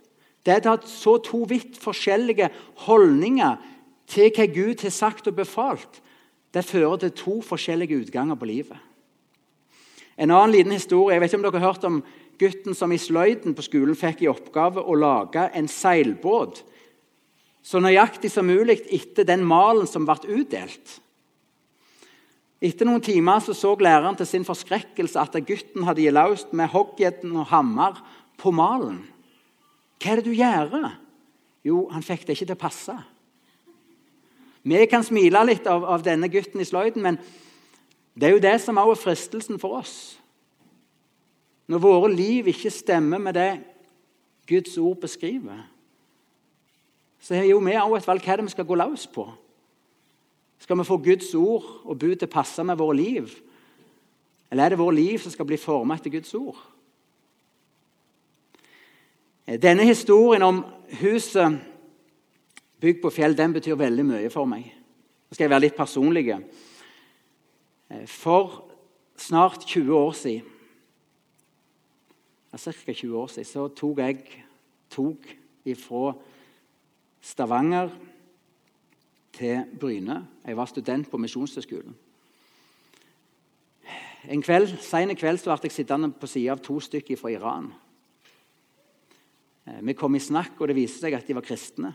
Det 0.47 0.55
er 0.55 0.79
så 0.87 1.19
to 1.19 1.43
vidt 1.49 1.77
forskjellige 1.77 2.49
holdninger 2.87 3.57
til 4.07 4.31
hva 4.31 4.47
Gud 4.47 4.83
har 4.83 4.95
sagt 4.95 5.27
og 5.27 5.35
befalt. 5.35 6.01
Det 6.55 6.65
fører 6.65 6.97
til 6.97 7.11
to 7.11 7.41
forskjellige 7.43 7.99
utganger 7.99 8.39
på 8.39 8.47
livet. 8.47 8.79
En 10.17 10.31
annen 10.31 10.55
liten 10.55 10.73
historie. 10.73 11.15
Jeg 11.15 11.21
vet 11.21 11.33
ikke 11.33 11.37
om 11.37 11.43
dere 11.43 11.59
har 11.59 11.75
hørt 11.75 11.85
om 11.85 11.99
gutten 12.39 12.75
som 12.75 12.93
i 12.93 12.99
sløyden 12.99 13.55
på 13.59 13.67
skolen 13.67 13.99
fikk 13.99 14.23
i 14.23 14.31
oppgave 14.31 14.81
å 14.81 14.95
lage 14.95 15.51
en 15.53 15.69
seilbåt 15.69 16.63
så 17.67 17.81
nøyaktig 17.83 18.31
som 18.31 18.47
mulig 18.47 18.79
etter 18.95 19.27
den 19.27 19.43
malen 19.47 19.89
som 19.91 20.07
ble 20.07 20.39
utdelt. 20.39 21.01
Etter 22.63 22.89
noen 22.89 23.03
timer 23.05 23.43
så, 23.43 23.53
så 23.57 23.75
læreren 23.75 24.17
til 24.17 24.29
sin 24.29 24.47
forskrekkelse 24.47 25.21
at 25.21 25.35
gutten 25.49 25.85
hadde 25.85 26.15
løst 26.15 26.55
med 26.57 26.71
hoggjedden 26.73 27.35
og 27.37 27.51
hammer 27.51 27.99
på 28.41 28.53
malen. 28.55 29.03
Hva 30.01 30.13
er 30.13 30.23
det 30.23 30.29
du 30.31 30.37
gjør? 30.37 30.89
Jo, 31.67 31.83
han 31.91 32.07
fikk 32.07 32.25
det 32.25 32.37
ikke 32.37 32.49
til 32.53 32.57
å 32.57 32.63
passe. 32.63 32.97
Vi 34.67 34.87
kan 34.91 35.05
smile 35.07 35.45
litt 35.47 35.67
av, 35.71 35.85
av 35.85 36.03
denne 36.07 36.31
gutten 36.31 36.63
i 36.63 36.67
sløyden, 36.67 37.03
men 37.03 37.19
det 38.17 38.29
er 38.29 38.37
jo 38.37 38.43
det 38.43 38.57
som 38.63 38.79
også 38.81 38.95
er 38.95 39.03
fristelsen 39.03 39.61
for 39.63 39.83
oss. 39.83 39.97
Når 41.67 41.83
våre 41.83 42.11
liv 42.15 42.49
ikke 42.51 42.71
stemmer 42.71 43.21
med 43.23 43.37
det 43.37 43.51
Guds 44.47 44.79
ord 44.79 45.03
beskriver, 45.03 45.67
så 47.27 47.35
har 47.35 47.49
jo 47.49 47.59
vi 47.59 47.75
òg 47.75 47.97
et 47.97 48.07
valg 48.07 48.23
hva 48.23 48.37
det 48.39 48.45
vi 48.47 48.53
skal 48.55 48.67
gå 48.69 48.77
løs 48.79 49.09
på. 49.11 49.25
Skal 50.63 50.79
vi 50.79 50.85
få 50.87 50.97
Guds 51.03 51.33
ord 51.35 51.65
og 51.83 51.99
bud 51.99 52.15
til 52.15 52.29
å 52.29 52.31
passe 52.31 52.63
med 52.63 52.79
våre 52.79 52.95
liv? 53.01 53.33
Eller 54.47 54.63
er 54.63 54.73
det 54.73 54.79
våre 54.79 54.95
liv 54.95 55.19
som 55.19 55.35
skal 55.35 55.49
bli 55.49 55.59
formet 55.59 55.99
etter 55.99 56.15
Guds 56.15 56.31
ord? 56.39 56.61
Denne 59.59 59.83
historien 59.89 60.43
om 60.47 60.63
huset 61.01 61.59
bygd 62.83 63.03
på 63.03 63.13
fjell 63.15 63.35
den 63.35 63.57
betyr 63.59 63.79
veldig 63.79 64.07
mye 64.07 64.31
for 64.31 64.47
meg. 64.47 64.71
Nå 65.27 65.35
skal 65.35 65.49
jeg 65.49 65.55
være 65.57 65.65
litt 65.67 65.79
personlig. 65.79 66.29
For 68.07 68.61
snart 69.19 69.67
20 69.67 69.99
år 69.99 70.15
siden, 70.15 70.55
ja, 72.55 72.63
ca. 72.63 72.93
20 72.93 73.19
år 73.19 73.35
siden 73.35 73.51
så 73.51 73.69
tok 73.75 73.99
jeg 73.99 74.23
tog 74.95 75.27
ifra 75.67 76.15
Stavanger 77.27 77.91
til 79.35 79.65
Bryne. 79.81 80.21
Jeg 80.47 80.57
var 80.57 80.69
student 80.71 81.11
på 81.11 81.19
Misjonshøgskolen. 81.19 81.97
En 84.31 84.43
kveld, 84.43 84.77
Sen 84.83 85.15
kveld 85.19 85.39
så 85.39 85.51
ble 85.51 85.69
jeg 85.69 85.75
sittende 85.75 86.11
på 86.15 86.29
sida 86.31 86.55
av 86.55 86.63
to 86.63 86.79
stykker 86.83 87.19
fra 87.19 87.31
Iran. 87.31 87.69
Eh, 89.67 89.83
vi 89.83 89.95
kom 89.95 90.15
i 90.15 90.23
snakk, 90.23 90.61
og 90.61 90.69
det 90.69 90.79
viste 90.79 91.03
seg 91.03 91.19
at 91.19 91.27
de 91.27 91.35
var 91.35 91.47
kristne. 91.47 91.93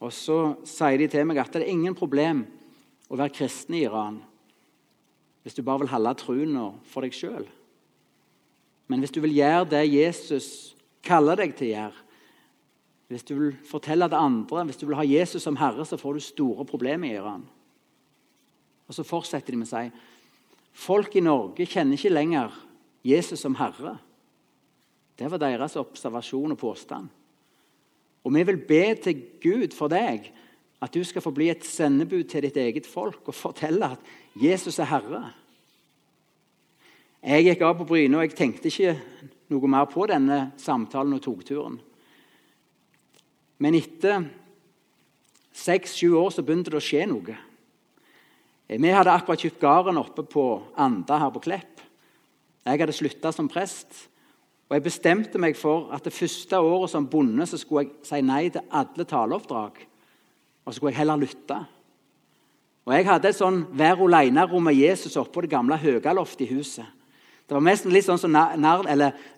Og 0.00 0.12
Så 0.12 0.56
sier 0.64 0.98
de 0.98 1.08
til 1.08 1.26
meg 1.26 1.38
at 1.38 1.52
det 1.52 1.62
er 1.62 1.72
ingen 1.72 1.94
problem 1.94 2.46
å 3.08 3.16
være 3.16 3.34
kristen 3.34 3.74
i 3.74 3.84
Iran 3.84 4.22
hvis 5.42 5.54
du 5.56 5.62
bare 5.62 5.80
vil 5.80 5.88
holde 5.88 6.12
troen 6.20 6.56
for 6.84 7.00
deg 7.00 7.14
sjøl. 7.16 7.46
Men 8.88 9.00
hvis 9.00 9.12
du 9.14 9.20
vil 9.24 9.32
gjøre 9.32 9.64
det 9.70 9.86
Jesus 9.88 10.74
kaller 11.02 11.40
deg 11.40 11.54
til 11.56 11.70
å 11.70 11.72
gjøre, 11.72 12.07
hvis 13.08 13.24
du 13.24 13.34
vil 13.38 13.54
fortelle 13.64 14.08
det 14.08 14.20
andre, 14.20 14.64
hvis 14.68 14.76
du 14.76 14.86
vil 14.86 14.98
ha 14.98 15.04
Jesus 15.06 15.42
som 15.42 15.56
herre, 15.56 15.84
så 15.88 15.96
får 15.96 16.18
du 16.18 16.20
store 16.20 16.64
problemer 16.68 17.08
i 17.08 17.16
Iran. 17.16 17.46
Og 18.88 18.94
Så 18.94 19.04
fortsetter 19.04 19.52
de 19.52 19.60
med 19.60 19.68
å 19.68 19.70
si 19.70 19.90
folk 20.78 21.16
i 21.16 21.24
Norge 21.24 21.66
kjenner 21.66 21.96
ikke 21.96 22.12
lenger 22.12 22.52
Jesus 23.04 23.40
som 23.40 23.56
herre. 23.58 23.96
Det 25.18 25.30
var 25.30 25.40
deres 25.42 25.76
observasjon 25.76 26.54
og 26.54 26.58
påstand. 26.58 27.08
Og 28.24 28.34
vi 28.34 28.44
vil 28.44 28.60
be 28.68 28.84
til 29.02 29.24
Gud 29.42 29.74
for 29.74 29.90
deg 29.90 30.28
at 30.78 30.94
du 30.94 31.02
skal 31.04 31.24
få 31.24 31.32
bli 31.34 31.48
et 31.50 31.64
sendebud 31.66 32.28
til 32.30 32.44
ditt 32.46 32.56
eget 32.56 32.86
folk 32.86 33.26
og 33.26 33.34
fortelle 33.34 33.96
at 33.96 34.12
Jesus 34.38 34.78
er 34.78 34.92
herre. 34.92 35.22
Jeg 37.24 37.48
gikk 37.48 37.64
av 37.66 37.74
på 37.80 37.88
Bryne, 37.88 38.14
og 38.14 38.28
jeg 38.28 38.36
tenkte 38.38 38.70
ikke 38.70 38.94
noe 39.50 39.70
mer 39.70 39.88
på 39.90 40.06
denne 40.06 40.52
samtalen 40.60 41.16
og 41.16 41.24
togturen. 41.24 41.80
Men 43.58 43.74
etter 43.74 44.26
seks-sju 45.58 46.12
år 46.18 46.30
så 46.34 46.44
begynte 46.46 46.72
det 46.72 46.78
å 46.78 46.84
skje 46.84 47.06
noe. 47.10 47.36
Vi 48.68 48.92
hadde 48.92 49.14
akkurat 49.14 49.42
kjøpt 49.42 49.62
gården 49.62 49.98
oppe 49.98 50.22
på 50.28 50.44
Anda 50.78 51.18
her 51.22 51.32
på 51.34 51.42
Klepp. 51.46 51.82
Jeg 52.68 52.82
hadde 52.82 52.94
slutta 52.94 53.32
som 53.32 53.48
prest. 53.48 53.88
Og 54.68 54.76
jeg 54.76 54.84
bestemte 54.84 55.40
meg 55.40 55.56
for 55.56 55.88
at 55.96 56.04
det 56.04 56.12
første 56.12 56.60
året 56.60 56.92
som 56.92 57.06
bonde 57.08 57.46
så 57.48 57.56
skulle 57.56 57.86
jeg 57.86 58.08
si 58.10 58.20
nei 58.20 58.44
til 58.52 58.66
alle 58.68 59.06
taleoppdrag. 59.08 59.80
Og 60.64 60.68
så 60.68 60.76
skulle 60.76 60.92
jeg 60.92 61.00
heller 61.00 61.22
lytte. 61.22 61.56
Og 62.88 62.94
Jeg 62.94 63.04
hadde 63.08 63.28
et 63.28 63.36
sånn 63.36 63.62
vær 63.76 64.00
aleine-rom 64.00 64.64
med 64.64 64.76
Jesus 64.76 65.16
oppå 65.20 65.42
det 65.44 65.52
gamle 65.52 65.76
høgaloftet 65.76 66.46
i 66.46 66.52
huset. 66.54 66.86
Det 67.48 67.56
var 67.56 67.64
nesten 67.64 67.92
litt 67.92 68.04
sånn 68.04 68.20
som 68.20 68.36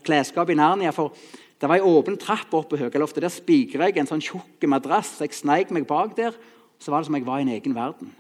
klesskap 0.02 0.50
i 0.50 0.58
Narnia. 0.58 0.92
for 0.92 1.14
det 1.60 1.68
var 1.68 1.76
ei 1.76 1.84
åpen 1.84 2.16
trapp 2.16 2.54
opp 2.56 2.70
på 2.70 2.78
høyloftet. 2.80 3.20
Der 3.20 3.32
spigra 3.32 3.90
jeg 3.90 4.00
en 4.00 4.08
sånn 4.08 4.22
tjukk 4.24 4.64
madrass. 4.70 5.18
Jeg 5.20 5.36
sneik 5.36 5.72
meg 5.76 5.84
bak 5.88 6.14
der. 6.16 6.36
Så 6.80 6.92
var 6.92 7.02
det 7.02 7.10
som 7.10 7.18
jeg 7.18 7.26
var 7.26 7.42
i 7.42 7.44
en 7.44 7.52
egen 7.52 7.76
verden. 7.76 8.14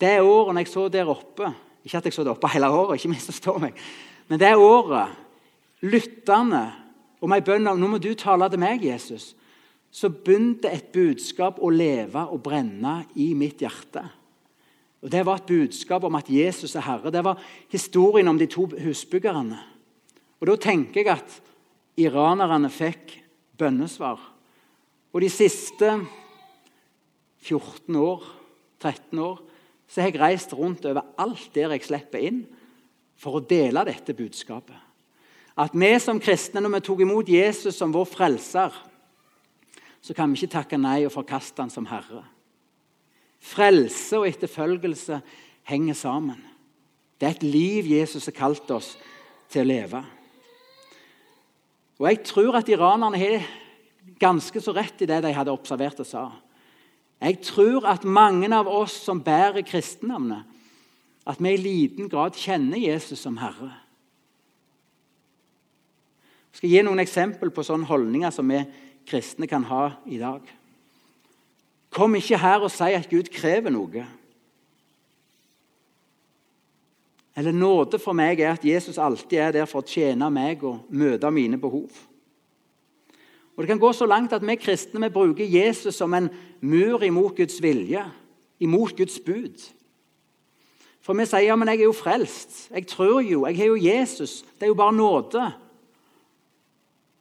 Det 0.00 0.18
året 0.20 0.60
jeg 0.60 0.68
så 0.68 0.88
der 0.92 1.08
oppe 1.08 1.48
Ikke 1.84 2.00
at 2.00 2.06
jeg 2.08 2.16
så 2.16 2.24
det 2.24 2.32
oppe 2.32 2.48
hele 2.48 2.68
året, 2.72 2.96
ikke 2.96 3.12
misforstå 3.12 3.58
meg. 3.60 3.76
Men 4.28 4.40
det 4.40 4.54
året, 4.56 5.12
lyttende 5.84 6.62
og 7.20 7.28
med 7.28 7.42
ei 7.42 7.44
bønn 7.44 7.68
om 7.68 7.80
nå 7.80 7.90
må 7.92 7.98
du 8.00 8.14
tale 8.16 8.48
til 8.48 8.62
meg, 8.62 8.86
Jesus, 8.88 9.34
så 9.92 10.08
begynte 10.08 10.72
et 10.72 10.88
budskap 10.96 11.60
å 11.60 11.68
leve 11.68 12.24
og 12.32 12.40
brenne 12.44 13.02
i 13.20 13.34
mitt 13.36 13.60
hjerte. 13.60 14.00
Og 15.04 15.12
Det 15.12 15.20
var 15.28 15.42
et 15.42 15.52
budskap 15.52 16.04
om 16.08 16.16
at 16.16 16.30
Jesus 16.32 16.74
er 16.74 16.86
Herre. 16.88 17.12
Det 17.12 17.24
var 17.24 17.40
historien 17.68 18.28
om 18.28 18.38
de 18.40 18.48
to 18.48 18.64
husbyggerne. 18.64 19.60
Og 20.40 20.46
Da 20.48 20.56
tenker 20.56 21.04
jeg 21.04 21.12
at 21.12 21.40
iranerne 22.00 22.70
fikk 22.72 23.18
bønnesvar. 23.58 24.20
Og 25.14 25.22
de 25.22 25.30
siste 25.30 25.90
14 27.44 27.96
år, 27.96 28.24
13 28.80 29.18
år 29.18 29.42
så 29.88 30.00
har 30.00 30.10
jeg 30.10 30.20
reist 30.20 30.54
rundt 30.56 30.86
over 30.88 31.04
alt 31.20 31.50
der 31.54 31.74
jeg 31.76 31.84
slipper 31.86 32.24
inn, 32.24 32.44
for 33.14 33.38
å 33.38 33.44
dele 33.46 33.84
dette 33.86 34.16
budskapet. 34.16 34.76
At 35.54 35.76
vi 35.78 35.92
som 36.02 36.18
kristne, 36.18 36.58
når 36.60 36.72
vi 36.74 36.80
tok 36.88 37.04
imot 37.04 37.30
Jesus 37.30 37.76
som 37.78 37.92
vår 37.94 38.08
frelser, 38.10 38.74
så 40.02 40.16
kan 40.16 40.32
vi 40.32 40.40
ikke 40.40 40.56
takke 40.56 40.80
nei 40.80 41.04
og 41.06 41.14
forkaste 41.14 41.62
han 41.62 41.70
som 41.72 41.86
Herre. 41.86 42.24
Frelse 43.44 44.18
og 44.18 44.26
etterfølgelse 44.28 45.20
henger 45.70 45.96
sammen. 45.96 46.40
Det 47.20 47.28
er 47.28 47.36
et 47.36 47.46
liv 47.46 47.86
Jesus 47.92 48.26
har 48.28 48.36
kalt 48.36 48.70
oss 48.74 48.94
til 49.52 49.62
å 49.62 49.68
leve. 49.68 50.02
Og 51.98 52.08
Jeg 52.08 52.24
tror 52.26 52.56
at 52.58 52.68
iranerne 52.68 53.18
har 53.18 53.44
ganske 54.20 54.60
så 54.60 54.74
rett 54.74 55.02
i 55.02 55.08
det 55.08 55.20
de 55.22 55.34
hadde 55.34 55.52
observert 55.54 56.00
og 56.02 56.08
sa. 56.08 56.24
Jeg 57.22 57.40
tror 57.46 57.86
at 57.88 58.04
mange 58.04 58.50
av 58.52 58.68
oss 58.68 58.96
som 59.06 59.22
bærer 59.22 59.64
kristennavnet, 59.64 60.44
at 61.24 61.40
vi 61.40 61.54
i 61.54 61.60
liten 61.60 62.10
grad 62.12 62.36
kjenner 62.36 62.76
Jesus 62.76 63.22
som 63.24 63.38
Herre. 63.40 63.70
Jeg 66.52 66.58
skal 66.58 66.70
gi 66.74 66.82
noen 66.84 67.02
eksempel 67.02 67.50
på 67.50 67.64
sånne 67.66 67.88
holdninger 67.88 68.30
som 68.34 68.50
vi 68.50 68.60
kristne 69.08 69.48
kan 69.50 69.64
ha 69.70 69.86
i 70.06 70.20
dag. 70.20 70.42
Kom 71.94 72.14
ikke 72.18 72.38
her 72.42 72.66
og 72.66 72.72
si 72.74 72.90
at 72.94 73.08
Gud 73.10 73.30
krever 73.32 73.72
noe. 73.72 74.04
Eller 77.36 77.52
nåde 77.52 77.98
for 77.98 78.14
meg 78.14 78.40
er 78.40 78.52
at 78.54 78.64
Jesus 78.64 78.98
alltid 78.98 79.38
er 79.38 79.54
der 79.56 79.66
for 79.66 79.82
å 79.82 79.88
tjene 79.88 80.28
meg 80.30 80.62
og 80.62 80.84
møte 80.94 81.30
mine 81.34 81.58
behov. 81.58 81.90
Og 83.54 83.62
Det 83.62 83.68
kan 83.70 83.78
gå 83.78 83.92
så 83.92 84.06
langt 84.06 84.32
at 84.32 84.42
vi 84.42 84.56
kristne 84.58 85.02
vi 85.02 85.14
bruker 85.14 85.44
Jesus 85.44 85.94
som 85.94 86.14
en 86.14 86.28
mur 86.60 87.02
imot 87.02 87.36
Guds 87.36 87.62
vilje. 87.62 88.04
imot 88.60 88.96
Guds 88.96 89.20
bud. 89.20 89.60
For 91.04 91.12
vi 91.12 91.26
sier 91.26 91.50
ja, 91.50 91.56
men 91.56 91.68
jeg 91.68 91.82
er 91.82 91.88
jo 91.90 91.92
frelst. 91.92 92.70
Jeg 92.70 92.86
tror 92.88 93.20
jo. 93.20 93.42
Jeg 93.46 93.58
har 93.58 93.66
jo 93.66 93.76
Jesus. 93.76 94.42
Det 94.56 94.62
er 94.62 94.70
jo 94.72 94.78
bare 94.78 94.94
nåde. 94.94 95.52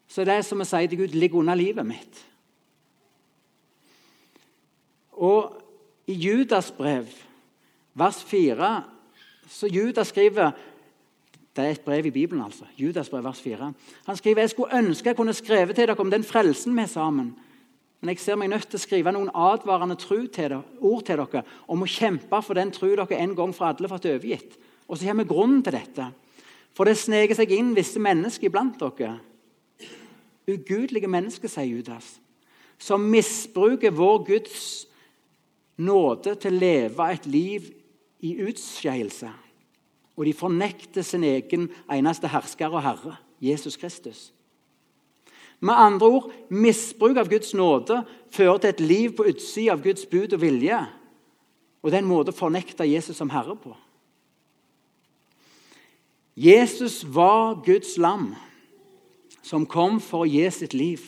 Så 0.08 0.23
det 0.23 0.34
er 0.34 0.45
som 0.45 0.62
vi 0.62 0.67
sier 0.69 0.88
til 0.88 1.02
Gud 1.02 1.17
ligger 1.17 1.41
under 1.41 1.58
livet 1.58 1.86
mitt. 1.86 2.21
Og 5.12 5.58
i 6.08 6.13
Judas 6.13 6.71
brev, 6.71 7.10
vers 7.93 8.23
4, 8.23 8.71
så 9.47 9.67
Judas 9.67 10.08
skriver 10.08 10.51
Det 11.56 11.63
er 11.63 11.71
et 11.71 11.82
brev 11.86 12.06
i 12.06 12.12
Bibelen, 12.12 12.43
altså. 12.43 12.65
Judas 12.77 13.10
brev, 13.10 13.23
vers 13.23 13.41
4. 13.41 13.73
Han 14.06 14.17
skriver 14.17 14.41
jeg 14.41 14.49
skulle 14.49 14.77
ønske 14.77 15.10
jeg 15.10 15.15
kunne 15.15 15.34
skrevet 15.34 15.75
til 15.75 15.88
dere 15.88 15.99
om 15.99 16.12
den 16.12 16.23
frelsen 16.23 16.75
vi 16.75 16.82
er 16.82 16.89
sammen. 16.89 17.36
Men 18.01 18.10
jeg 18.10 18.19
ser 18.19 18.36
meg 18.36 18.49
nødt 18.49 18.65
til 18.67 18.79
å 18.79 18.82
skrive 18.84 19.12
noen 19.13 19.29
advarende 19.32 19.95
til 19.95 20.25
dere, 20.34 20.63
ord 20.82 21.06
til 21.06 21.21
dere 21.21 21.43
om 21.67 21.86
å 21.86 21.88
kjempe 21.88 22.41
for 22.41 22.58
den 22.58 22.71
tro 22.73 22.89
dere 22.89 23.19
en 23.19 23.36
gang 23.36 23.53
for 23.56 23.69
alle 23.69 23.88
har 23.88 23.93
fått 23.93 24.10
overgitt. 24.10 24.58
Og 24.89 24.97
så 24.97 25.08
kommer 25.08 25.29
grunnen 25.29 25.62
til 25.63 25.77
dette. 25.77 26.10
For 26.73 26.89
det 26.89 26.97
sneker 26.97 27.38
seg 27.38 27.53
inn 27.53 27.75
visse 27.77 28.01
mennesker 28.01 28.49
iblant 28.49 28.82
dere. 28.82 29.19
Ugudelige 30.49 31.08
mennesker, 31.08 31.47
sier 31.47 31.69
Judas, 31.69 32.17
som 32.75 33.06
misbruker 33.08 33.93
vår 33.95 34.25
Guds 34.27 34.65
nåde 35.79 36.36
til 36.36 36.58
å 36.58 36.60
leve 36.65 37.08
et 37.13 37.29
liv 37.29 37.69
i 38.24 38.38
utskeielse. 38.48 39.30
Og 40.16 40.26
de 40.26 40.34
fornekter 40.34 41.04
sin 41.06 41.26
egen 41.28 41.68
eneste 41.92 42.30
hersker 42.32 42.72
og 42.72 42.84
herre, 42.86 43.18
Jesus 43.42 43.78
Kristus. 43.78 44.32
Med 45.64 45.74
andre 45.80 46.08
ord, 46.08 46.32
misbruk 46.50 47.18
av 47.18 47.30
Guds 47.32 47.54
nåde 47.56 48.02
fører 48.32 48.58
til 48.60 48.70
et 48.74 48.84
liv 48.84 49.16
på 49.16 49.26
utsida 49.32 49.76
av 49.76 49.84
Guds 49.84 50.06
bud 50.12 50.36
og 50.36 50.42
vilje. 50.42 50.80
Og 51.82 51.92
det 51.92 51.98
er 52.00 52.04
en 52.04 52.10
måte 52.10 52.34
å 52.34 52.38
fornekte 52.38 52.88
Jesus 52.88 53.20
som 53.20 53.32
herre 53.32 53.56
på. 53.56 53.72
Jesus 56.36 57.04
var 57.08 57.62
Guds 57.66 57.98
lam 57.98 58.34
som 59.44 59.68
kom 59.70 60.00
for 60.02 60.24
å 60.24 60.30
gi 60.30 60.46
sitt 60.52 60.74
liv. 60.74 61.04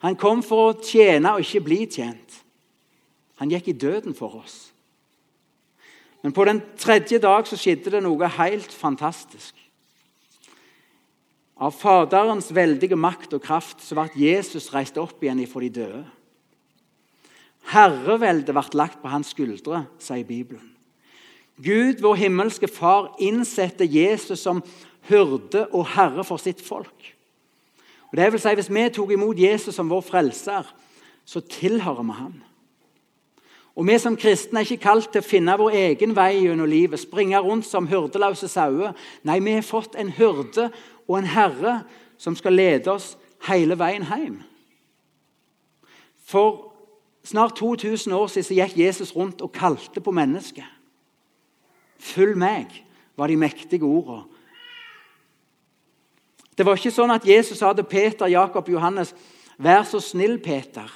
Han 0.00 0.16
kom 0.18 0.42
for 0.46 0.70
å 0.70 0.78
tjene 0.82 1.34
og 1.34 1.44
ikke 1.44 1.64
bli 1.64 1.84
tjent. 1.90 2.40
Han 3.40 3.50
gikk 3.50 3.70
i 3.70 3.78
døden 3.78 4.14
for 4.16 4.40
oss. 4.42 4.69
Men 6.22 6.34
på 6.36 6.44
den 6.44 6.60
tredje 6.78 7.18
dag 7.22 7.46
så 7.48 7.56
skjedde 7.56 7.94
det 7.94 8.02
noe 8.04 8.28
helt 8.36 8.72
fantastisk. 8.72 9.56
Av 11.60 11.74
Faderens 11.76 12.48
veldige 12.56 12.96
makt 12.96 13.34
og 13.36 13.44
kraft 13.44 13.84
så 13.84 13.96
ble 13.96 14.08
Jesus 14.16 14.70
reist 14.72 14.96
opp 15.00 15.20
igjen 15.20 15.42
ifra 15.44 15.60
de 15.64 15.70
døde. 15.80 16.02
Herreveldet 17.70 18.56
ble 18.56 18.80
lagt 18.80 19.00
på 19.02 19.12
hans 19.12 19.32
skuldre, 19.34 19.84
sier 20.00 20.24
Bibelen. 20.24 20.70
Gud, 21.60 22.00
vår 22.00 22.16
himmelske 22.16 22.68
Far, 22.72 23.10
innsetter 23.20 23.84
Jesus 23.84 24.40
som 24.40 24.62
hyrde 25.10 25.66
og 25.76 25.90
herre 25.92 26.24
for 26.24 26.40
sitt 26.40 26.62
folk. 26.64 27.10
Og 28.10 28.16
det 28.16 28.32
vil 28.32 28.40
si, 28.40 28.54
Hvis 28.54 28.72
vi 28.72 28.88
tok 28.88 29.12
imot 29.12 29.38
Jesus 29.38 29.74
som 29.74 29.90
vår 29.90 30.00
frelser, 30.00 30.64
så 31.24 31.40
tilhører 31.40 32.02
vi 32.02 32.12
ham. 32.12 32.40
Og 33.80 33.86
Vi 33.86 33.98
som 33.98 34.16
kristne 34.16 34.60
er 34.60 34.66
ikke 34.68 34.82
kalt 34.82 35.08
til 35.08 35.22
å 35.22 35.24
finne 35.24 35.54
vår 35.56 35.72
egen 35.72 36.10
vei 36.12 36.42
gjennom 36.42 36.68
livet, 36.68 37.00
springe 37.00 37.38
rundt 37.40 37.64
som 37.64 37.86
hyrdeløse 37.88 38.48
sauer. 38.52 38.92
Nei, 39.24 39.38
vi 39.40 39.54
har 39.56 39.64
fått 39.64 39.96
en 39.96 40.10
hyrde 40.12 40.66
og 41.08 41.14
en 41.16 41.30
herre 41.32 41.78
som 42.20 42.36
skal 42.36 42.58
lede 42.60 42.92
oss 42.92 43.14
hele 43.48 43.78
veien 43.80 44.04
hjem. 44.04 44.36
For 46.28 46.74
snart 47.24 47.56
2000 47.56 48.12
år 48.12 48.28
siden 48.28 48.60
gikk 48.60 48.76
Jesus 48.82 49.16
rundt 49.16 49.40
og 49.40 49.56
kalte 49.56 50.04
på 50.04 50.12
mennesket. 50.12 50.68
Følg 51.96 52.36
meg, 52.36 52.82
var 53.16 53.32
de 53.32 53.40
mektige 53.40 53.88
ordene. 53.88 54.26
Det 56.52 56.68
var 56.68 56.76
ikke 56.76 56.92
sånn 56.92 57.16
at 57.16 57.24
Jesus 57.24 57.64
sa 57.64 57.72
til 57.72 57.88
Peter, 57.88 58.28
Jakob 58.28 58.68
og 58.68 58.74
Johannes 58.76 59.16
Vær 59.56 59.88
så 59.88 60.00
snill, 60.04 60.36
Peter. 60.44 60.88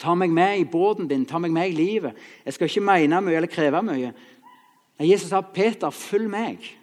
Ta 0.00 0.14
meg 0.16 0.32
med 0.32 0.58
i 0.58 0.64
båten 0.64 1.08
din, 1.08 1.26
ta 1.28 1.38
meg 1.38 1.52
med 1.52 1.70
i 1.70 1.76
livet. 1.76 2.16
Jeg 2.44 2.56
skal 2.56 2.70
ikke 2.70 2.86
mene 2.88 3.20
mye 3.20 3.36
eller 3.36 3.52
kreve 3.52 3.82
mye. 3.84 4.12
Jesus 5.00 5.28
sa, 5.28 5.40
'Peter, 5.40 5.90
følg 5.90 6.30
meg.' 6.30 6.76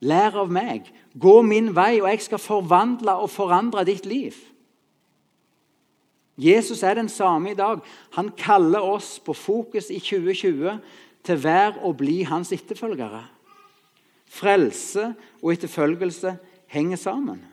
Lær 0.00 0.38
av 0.40 0.50
meg. 0.50 0.88
Gå 1.20 1.42
min 1.42 1.74
vei, 1.76 2.00
og 2.00 2.08
jeg 2.08 2.22
skal 2.24 2.38
forvandle 2.38 3.18
og 3.20 3.30
forandre 3.30 3.84
ditt 3.84 4.06
liv. 4.06 4.32
Jesus 6.40 6.82
er 6.82 6.94
den 6.94 7.08
samme 7.08 7.50
i 7.50 7.54
dag. 7.54 7.82
Han 8.16 8.30
kaller 8.32 8.80
oss 8.80 9.18
på 9.20 9.34
Fokus 9.36 9.90
i 9.90 9.98
2020 9.98 10.78
til 11.24 11.36
hver 11.36 11.76
å 11.84 11.92
bli 11.92 12.22
hans 12.22 12.52
etterfølgere. 12.56 13.26
Frelse 14.30 15.10
og 15.42 15.52
etterfølgelse 15.52 16.36
henger 16.72 16.96
sammen. 16.96 17.49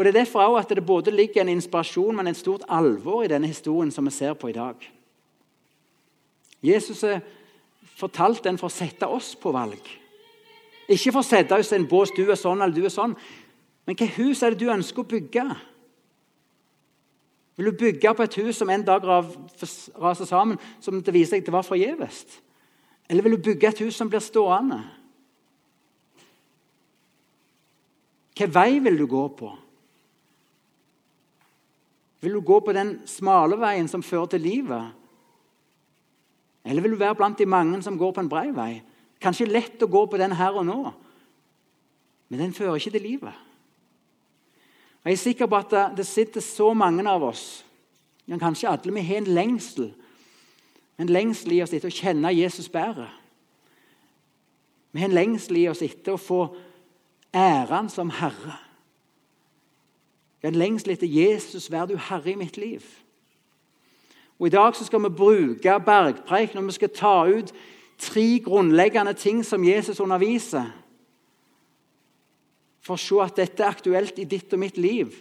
Og 0.00 0.04
Det 0.04 0.16
er 0.16 0.20
derfor 0.20 0.40
også 0.40 0.70
at 0.70 0.76
det 0.76 0.86
både 0.86 1.10
ligger 1.10 1.42
en 1.42 1.48
inspirasjon, 1.48 2.16
men 2.16 2.26
et 2.26 2.36
stort 2.36 2.62
alvor 2.68 3.22
i 3.22 3.28
denne 3.28 3.46
historien 3.46 3.90
som 3.92 4.06
vi 4.08 4.10
ser 4.10 4.32
på 4.32 4.48
i 4.48 4.52
dag. 4.56 4.74
Jesus 6.62 7.00
har 7.00 7.20
fortalt 8.00 8.40
den 8.44 8.56
for 8.56 8.70
å 8.70 8.72
sette 8.72 9.04
oss 9.04 9.34
på 9.36 9.52
valg. 9.52 9.92
Ikke 10.88 11.12
for 11.12 11.20
å 11.20 11.28
sette 11.28 11.52
oss 11.52 11.74
i 11.74 11.76
en 11.76 11.84
bås 11.84 12.14
du 12.16 12.22
er 12.30 12.40
sånn 12.40 12.62
eller 12.62 12.72
du 12.72 12.88
er 12.88 12.96
sånn. 12.96 13.12
Men 13.84 13.92
hvilket 13.92 14.16
hus 14.16 14.40
er 14.42 14.56
det 14.56 14.64
du 14.64 14.72
ønsker 14.72 15.04
å 15.04 15.10
bygge? 15.12 15.46
Vil 17.60 17.68
du 17.68 17.84
bygge 17.84 18.16
på 18.16 18.24
et 18.24 18.40
hus 18.40 18.56
som 18.56 18.72
en 18.72 18.88
dag 18.88 19.04
raser 19.04 20.24
sammen, 20.24 20.56
som 20.80 20.96
det 20.96 21.12
viser 21.12 21.36
seg 21.36 21.44
det 21.44 21.52
var 21.52 21.68
forgjeves? 21.68 22.24
Eller 23.04 23.28
vil 23.28 23.36
du 23.36 23.50
bygge 23.52 23.68
et 23.68 23.84
hus 23.84 24.00
som 24.00 24.08
blir 24.08 24.24
stående? 24.24 24.80
Hvilken 28.30 28.62
vei 28.62 28.78
vil 28.80 28.96
du 28.96 29.04
gå 29.04 29.28
på? 29.36 29.58
Vil 32.20 32.36
du 32.36 32.40
gå 32.44 32.60
på 32.60 32.72
den 32.76 32.98
smale 33.08 33.56
veien 33.60 33.88
som 33.88 34.04
fører 34.04 34.34
til 34.34 34.44
livet? 34.44 34.96
Eller 36.64 36.84
vil 36.84 36.92
du 36.92 37.00
være 37.00 37.16
blant 37.16 37.38
de 37.38 37.46
mange 37.48 37.80
som 37.82 37.96
går 37.98 38.12
på 38.12 38.24
en 38.24 38.28
brei 38.28 38.50
vei? 38.52 38.72
Kanskje 39.20 39.48
lett 39.48 39.82
å 39.82 39.88
gå 39.88 40.04
på 40.08 40.20
den 40.20 40.32
her 40.36 40.56
og 40.56 40.66
nå, 40.68 40.80
men 42.30 42.40
den 42.40 42.52
fører 42.56 42.78
ikke 42.78 42.94
til 42.94 43.04
livet. 43.04 43.46
Jeg 45.04 45.16
er 45.16 45.20
sikker 45.20 45.48
på 45.48 45.56
at 45.56 45.96
det 45.96 46.06
sitter 46.06 46.44
så 46.44 46.70
mange 46.76 47.04
av 47.08 47.24
oss, 47.24 47.64
ja, 48.28 48.36
kanskje 48.38 48.68
alle, 48.68 48.92
vi 48.94 49.04
har 49.04 49.22
en 49.22 49.32
lengsel. 49.34 49.90
En 51.00 51.08
lengsel 51.08 51.56
i 51.56 51.62
oss 51.64 51.72
etter 51.72 51.88
å 51.88 51.96
kjenne 51.96 52.30
Jesus 52.36 52.68
bedre. 52.70 53.08
Vi 54.92 55.00
har 55.00 55.08
en 55.08 55.16
lengsel 55.16 55.62
i 55.62 55.68
oss 55.70 55.80
etter 55.82 56.14
å 56.14 56.20
få 56.20 56.42
æren 57.32 57.88
som 57.90 58.12
Herre. 58.12 58.58
Jeg 60.40 60.48
har 60.48 60.54
en 60.54 60.62
lengsel 60.62 60.94
etter 60.94 61.10
Jesus, 61.10 61.68
vær 61.72 61.86
du 61.86 61.98
herre 62.00 62.32
i 62.32 62.38
mitt 62.38 62.56
liv. 62.56 62.84
Og 64.40 64.46
I 64.48 64.54
dag 64.54 64.76
skal 64.76 65.02
vi 65.04 65.12
bruke 65.12 65.80
bergpreik 65.84 66.54
når 66.56 66.68
vi 66.70 66.76
skal 66.78 66.92
ta 66.96 67.16
ut 67.28 67.52
tre 68.00 68.40
grunnleggende 68.44 69.12
ting 69.12 69.42
som 69.44 69.64
Jesus 69.64 70.00
underviser, 70.00 70.70
for 72.80 72.96
å 72.96 73.00
se 73.00 73.18
at 73.20 73.36
dette 73.36 73.60
er 73.60 73.68
aktuelt 73.68 74.16
i 74.18 74.24
ditt 74.24 74.52
og 74.56 74.62
mitt 74.62 74.78
liv. 74.80 75.12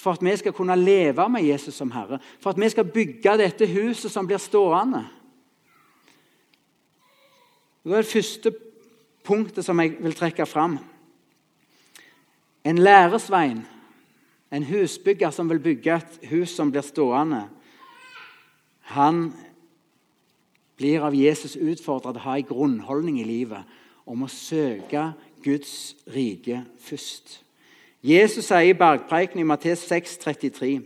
For 0.00 0.16
at 0.16 0.22
vi 0.24 0.32
skal 0.40 0.54
kunne 0.56 0.78
leve 0.80 1.26
med 1.28 1.44
Jesus 1.44 1.76
som 1.76 1.90
Herre. 1.92 2.16
For 2.40 2.54
at 2.54 2.60
vi 2.60 2.70
skal 2.72 2.88
bygge 2.88 3.34
dette 3.36 3.68
huset 3.68 4.08
som 4.08 4.26
blir 4.26 4.40
stående. 4.40 5.02
Det 7.84 7.92
er 7.92 8.00
det 8.00 8.12
første 8.12 8.52
punktet 9.24 9.64
som 9.66 9.80
jeg 9.80 9.98
vil 10.00 10.16
trekke 10.16 10.46
fram. 10.48 10.78
En 12.64 12.80
læresvein 12.80 13.60
en 14.50 14.66
husbygger 14.66 15.30
som 15.30 15.50
vil 15.50 15.62
bygge 15.62 15.96
et 15.96 16.30
hus 16.30 16.54
som 16.56 16.70
blir 16.72 16.82
stående, 16.82 17.44
han 18.90 19.30
blir 20.76 21.04
av 21.06 21.14
Jesus 21.14 21.54
utfordret 21.56 22.16
til 22.16 22.22
å 22.22 22.26
ha 22.26 22.38
en 22.38 22.48
grunnholdning 22.48 23.20
i 23.20 23.28
livet 23.28 23.78
om 24.08 24.24
å 24.24 24.32
søke 24.32 25.12
Guds 25.44 25.94
rike 26.10 26.64
først. 26.82 27.38
Jesus 28.02 28.48
sier 28.48 28.72
i 28.72 28.76
bergpreiken 28.76 29.42
i 29.42 29.46
Mattes 29.46 29.84
6, 29.86 30.16
33, 30.24 30.80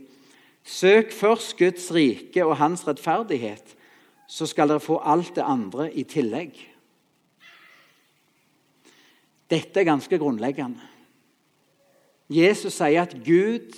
Søk 0.65 1.11
først 1.13 1.57
Guds 1.59 1.91
rike 1.93 2.41
og 2.45 2.57
hans 2.57 2.87
rettferdighet, 2.87 3.75
så 4.27 4.47
skal 4.49 4.71
dere 4.71 4.81
få 4.81 4.97
alt 5.05 5.35
det 5.37 5.45
andre 5.45 5.91
i 5.93 6.03
tillegg. 6.09 6.57
Dette 9.45 9.79
er 9.79 9.85
ganske 9.85 10.17
grunnleggende. 10.17 10.81
Jesus 12.31 12.73
sier 12.79 13.03
at 13.03 13.13
Gud 13.25 13.75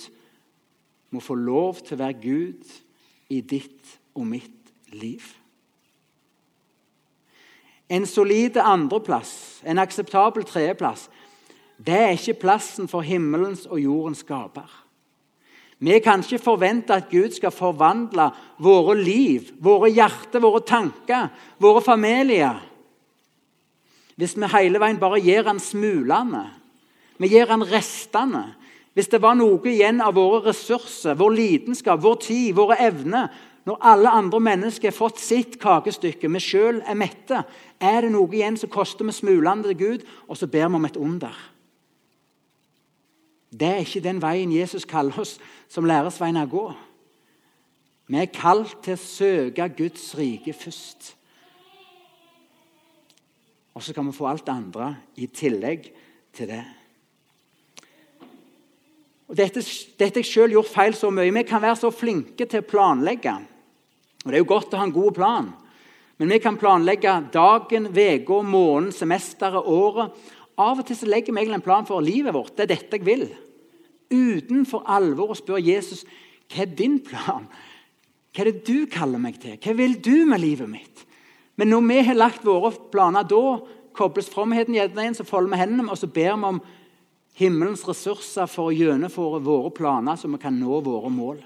må 1.10 1.20
få 1.20 1.36
lov 1.36 1.82
til 1.82 1.96
å 1.96 2.02
være 2.02 2.20
Gud 2.22 2.72
i 3.32 3.40
ditt 3.40 3.98
og 4.16 4.26
mitt 4.28 4.72
liv. 4.92 5.24
En 7.88 8.04
solid 8.08 8.58
andreplass, 8.60 9.62
en 9.64 9.80
akseptabel 9.80 10.44
tredjeplass, 10.48 11.06
det 11.78 11.94
er 11.94 12.16
ikke 12.16 12.40
plassen 12.42 12.88
for 12.90 13.06
himmelens 13.06 13.64
og 13.68 13.80
jordens 13.80 14.24
skaper. 14.24 14.68
Vi 15.78 16.00
kan 16.02 16.24
ikke 16.24 16.42
forvente 16.42 16.96
at 16.96 17.10
Gud 17.10 17.30
skal 17.36 17.54
forvandle 17.54 18.32
våre 18.58 18.96
liv, 18.98 19.52
våre 19.62 19.92
hjerter, 19.92 20.42
våre 20.42 20.64
tanker, 20.66 21.28
våre 21.62 21.82
familier. 21.84 22.58
Hvis 24.18 24.34
vi 24.34 24.50
hele 24.50 24.80
veien 24.82 24.98
bare 24.98 25.20
gir 25.22 25.46
han 25.46 25.62
smulene, 25.62 26.48
vi 27.18 27.30
gir 27.32 27.50
han 27.50 27.66
restene. 27.66 28.44
Hvis 28.94 29.10
det 29.12 29.20
var 29.22 29.36
noe 29.38 29.62
igjen 29.70 30.00
av 30.02 30.16
våre 30.18 30.48
ressurser, 30.48 31.18
vår 31.18 31.34
lidenskap, 31.36 32.00
vår 32.02 32.16
tid, 32.24 32.54
våre 32.56 32.78
evner 32.82 33.28
Når 33.68 33.76
alle 33.84 34.10
andre 34.16 34.38
mennesker 34.40 34.88
har 34.88 34.96
fått 34.96 35.18
sitt 35.20 35.58
kakestykke, 35.60 36.30
vi 36.32 36.40
sjøl 36.40 36.78
er 36.88 36.96
mette, 36.96 37.42
er 37.76 37.98
det 38.00 38.12
noe 38.14 38.32
igjen 38.32 38.56
som 38.56 38.70
koster 38.72 39.04
vi 39.04 39.12
smulene 39.12 39.66
til 39.66 39.76
Gud, 39.76 40.06
og 40.24 40.38
så 40.40 40.48
ber 40.48 40.70
vi 40.70 40.78
om 40.78 40.86
et 40.88 40.96
under. 40.96 41.34
Det 43.52 43.68
er 43.68 43.84
ikke 43.84 44.00
den 44.06 44.22
veien 44.24 44.54
Jesus 44.56 44.88
kaller 44.88 45.20
oss 45.20 45.34
som 45.68 45.84
læresveiner 45.84 46.48
å 46.48 46.52
gå. 46.54 46.64
Vi 48.08 48.16
er 48.22 48.32
kalt 48.32 48.78
til 48.86 48.96
å 48.96 49.02
søke 49.04 49.68
Guds 49.76 50.14
rike 50.16 50.56
først. 50.56 51.12
Og 53.76 53.84
så 53.84 53.92
kan 53.92 54.08
vi 54.08 54.16
få 54.16 54.30
alt 54.32 54.46
det 54.48 54.56
andre 54.56 54.94
i 55.20 55.28
tillegg 55.28 55.92
til 56.32 56.48
det. 56.56 56.64
Og 59.28 59.36
dette, 59.36 59.62
dette 60.00 60.22
jeg 60.22 60.28
sjøl 60.28 60.54
gjort 60.56 60.72
feil 60.72 60.96
så 60.96 61.10
mye. 61.12 61.32
Vi 61.34 61.44
kan 61.48 61.62
være 61.62 61.80
så 61.82 61.92
flinke 61.92 62.46
til 62.48 62.62
å 62.62 62.68
planlegge. 62.68 63.34
Og 64.24 64.30
Det 64.30 64.38
er 64.38 64.42
jo 64.42 64.52
godt 64.54 64.74
å 64.74 64.80
ha 64.80 64.86
en 64.88 64.94
god 64.94 65.16
plan. 65.16 65.50
Men 66.18 66.32
vi 66.34 66.40
kan 66.42 66.58
planlegge 66.58 67.12
dagen, 67.32 67.90
uka, 67.92 68.40
måneden, 68.42 68.92
semesteret, 68.92 69.68
året. 69.68 70.16
Av 70.58 70.80
og 70.80 70.86
til 70.88 70.98
så 70.98 71.06
legger 71.06 71.30
vi 71.30 71.44
egentlig 71.44 71.60
en 71.60 71.68
plan 71.68 71.86
for 71.86 72.02
livet 72.02 72.34
vårt. 72.34 72.56
Det 72.56 72.66
er 72.66 72.74
dette 72.74 72.98
jeg 72.98 73.06
vil 73.06 73.28
uten 74.08 74.64
for 74.64 74.86
alvor 74.88 75.34
å 75.34 75.36
spørre 75.36 75.66
Jesus 75.66 76.04
hva 76.48 76.64
er 76.64 76.70
din 76.72 76.96
plan. 77.04 77.44
Hva 78.32 78.44
er 78.44 78.50
det 78.50 78.64
du 78.64 78.86
kaller 78.90 79.20
meg 79.20 79.36
til? 79.42 79.58
Hva 79.60 79.74
vil 79.76 79.98
du 80.00 80.24
med 80.28 80.40
livet 80.40 80.70
mitt? 80.70 81.04
Men 81.60 81.72
når 81.72 81.84
vi 81.90 81.98
har 82.06 82.16
lagt 82.16 82.46
våre 82.46 82.70
planer, 82.92 83.26
da 83.28 83.58
kobles 83.98 84.30
fromheten 84.30 84.76
inn, 84.78 85.16
så 85.16 85.26
folder 85.26 85.52
vi 85.52 85.60
hendene 85.60 85.90
og 85.90 85.98
så 85.98 86.08
ber 86.08 86.36
vi 86.38 86.50
om 86.52 86.60
himmelens 87.38 87.84
ressurser 87.86 88.48
for 88.50 88.68
å 88.68 88.74
gjennomføre 88.74 89.40
våre 89.44 89.70
planer, 89.74 90.18
så 90.18 90.30
vi 90.30 90.40
kan 90.42 90.58
nå 90.58 90.80
våre 90.84 91.10
mål. 91.12 91.38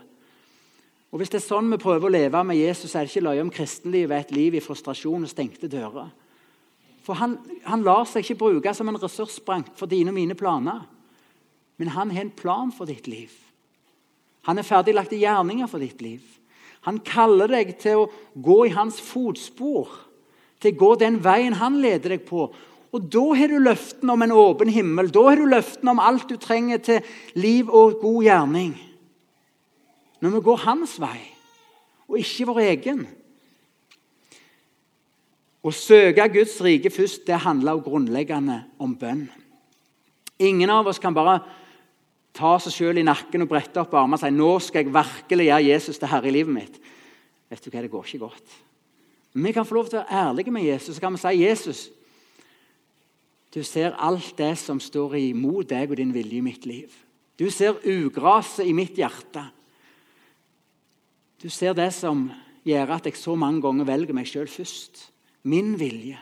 Og 1.13 1.21
Hvis 1.21 1.29
det 1.29 1.43
er 1.43 1.45
sånn 1.45 1.69
vi 1.69 1.81
prøver 1.81 2.09
å 2.09 2.13
leve 2.15 2.41
med 2.49 2.57
Jesus, 2.57 2.95
er 2.95 3.05
det 3.05 3.13
ikke 3.13 3.27
løye 3.27 3.45
om 3.45 3.53
kristenlivet 3.53 4.17
er 4.17 4.25
et 4.25 4.33
liv 4.33 4.55
i 4.57 4.65
frustrasjon 4.65 5.27
og 5.27 5.31
stengte 5.31 5.69
dører. 5.69 6.09
For 7.05 7.19
han, 7.19 7.37
han 7.67 7.85
lar 7.85 8.07
seg 8.09 8.25
ikke 8.25 8.41
bruke 8.41 8.73
som 8.75 8.89
en 8.89 9.01
ressursbank 9.03 9.75
for 9.77 9.91
dine 9.91 10.13
og 10.13 10.17
mine 10.17 10.37
planer. 10.39 10.87
Men 11.77 11.93
han 11.93 12.13
har 12.15 12.25
en 12.25 12.37
plan 12.37 12.73
for 12.73 12.89
ditt 12.89 13.11
liv. 13.11 13.33
Han 14.49 14.59
er 14.59 14.67
ferdiglagte 14.67 15.19
gjerninger 15.21 15.69
for 15.69 15.83
ditt 15.83 16.01
liv. 16.03 16.23
Han 16.87 17.03
kaller 17.07 17.51
deg 17.51 17.77
til 17.83 18.05
å 18.05 18.11
gå 18.35 18.59
i 18.67 18.75
hans 18.75 18.99
fotspor, 19.03 19.91
til 20.63 20.75
å 20.75 20.81
gå 20.81 20.91
den 21.03 21.21
veien 21.23 21.59
han 21.61 21.81
leder 21.83 22.17
deg 22.17 22.25
på. 22.27 22.49
Og 22.93 23.09
Da 23.13 23.23
har 23.35 23.49
du 23.49 23.59
løftene 23.59 24.13
om 24.13 24.23
en 24.23 24.35
åpen 24.37 24.69
himmel, 24.69 25.09
da 25.13 25.23
har 25.31 25.41
du 25.41 25.47
løftene 25.49 25.95
om 25.95 26.03
alt 26.03 26.29
du 26.29 26.37
trenger 26.37 26.79
til 26.79 27.01
liv 27.35 27.71
og 27.71 28.01
god 28.03 28.23
gjerning. 28.25 28.75
Når 30.21 30.37
vi 30.37 30.41
går 30.45 30.65
hans 30.67 30.99
vei, 31.01 31.19
og 32.09 32.21
ikke 32.21 32.47
vår 32.51 32.61
egen. 32.67 33.07
Å 35.63 35.71
søke 35.73 36.27
Guds 36.35 36.59
rike 36.61 36.91
først, 36.93 37.25
det 37.27 37.41
handler 37.47 37.81
grunnleggende 37.81 38.59
om 38.83 38.93
bønn. 38.99 39.25
Ingen 40.43 40.71
av 40.75 40.91
oss 40.91 41.01
kan 41.01 41.15
bare 41.15 41.39
ta 42.37 42.57
seg 42.61 42.75
sjøl 42.75 43.01
i 43.01 43.07
nakken 43.07 43.45
og 43.45 43.51
brette 43.53 43.81
opp 43.81 43.95
armene 43.95 44.19
og 44.19 44.23
si 44.23 44.33
nå 44.35 44.51
skal 44.65 44.83
jeg 44.83 44.95
virkelig 44.95 45.49
gjøre 45.49 45.69
Jesus 45.69 46.01
til 46.01 46.11
herre 46.11 46.29
i 46.29 46.35
livet 46.35 46.57
mitt. 46.57 46.79
Vet 47.53 47.65
du 47.65 47.71
hva, 47.71 47.83
Det 47.83 47.93
går 47.93 48.07
ikke 48.09 48.25
godt. 48.27 48.55
Men 49.33 49.49
vi 49.49 49.53
kan 49.53 49.67
få 49.69 49.79
lov 49.79 49.89
til 49.89 50.01
å 50.01 50.03
være 50.03 50.23
ærlige 50.29 50.53
med 50.53 50.67
Jesus. 50.67 50.97
Så 50.97 51.01
kan 51.01 51.13
vi 51.13 51.23
si 51.23 51.45
Jesus, 51.45 51.91
du 53.53 53.61
ser 53.63 53.97
alt 54.01 54.33
det 54.39 54.55
som 54.61 54.81
står 54.81 55.19
imot 55.21 55.69
deg 55.69 55.91
og 55.91 55.99
din 56.01 56.15
vilje 56.15 56.41
i 56.41 56.45
mitt 56.45 56.67
liv. 56.67 56.93
Du 57.37 57.51
ser 57.53 57.81
ugraset 57.85 58.65
i 58.65 58.73
mitt 58.77 58.97
hjerte. 58.97 59.45
Du 61.43 61.51
ser 61.51 61.75
det 61.77 61.91
som 61.93 62.31
gjør 62.65 62.95
at 62.97 63.09
jeg 63.09 63.19
så 63.19 63.35
mange 63.37 63.61
ganger 63.65 63.89
velger 63.89 64.17
meg 64.17 64.29
sjøl 64.31 64.49
først. 64.49 65.09
Min 65.43 65.75
vilje, 65.81 66.17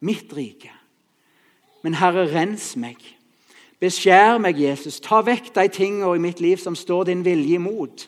mitt 0.00 0.32
rike. 0.36 0.70
Men 1.82 1.98
Herre, 1.98 2.28
rens 2.30 2.72
meg. 2.78 3.00
Beskjær 3.82 4.38
meg, 4.38 4.60
Jesus. 4.62 5.00
Ta 5.02 5.18
vekk 5.26 5.50
de 5.56 5.66
tingene 5.74 6.12
i 6.14 6.22
mitt 6.22 6.40
liv 6.40 6.60
som 6.62 6.76
står 6.78 7.10
din 7.10 7.24
vilje 7.26 7.58
imot. 7.58 8.06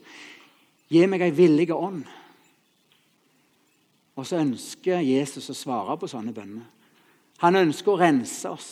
Gi 0.88 1.02
meg 1.10 1.24
ei 1.26 1.34
villig 1.34 1.72
ånd. 1.74 2.04
Og 4.14 4.28
så 4.28 4.38
ønsker 4.38 5.02
Jesus 5.02 5.50
å 5.50 5.58
svare 5.58 5.98
på 5.98 6.06
sånne 6.06 6.32
bønner. 6.32 6.70
Han 7.44 7.60
ønsker 7.60 7.92
å 7.92 8.00
rense 8.00 8.50
oss. 8.50 8.68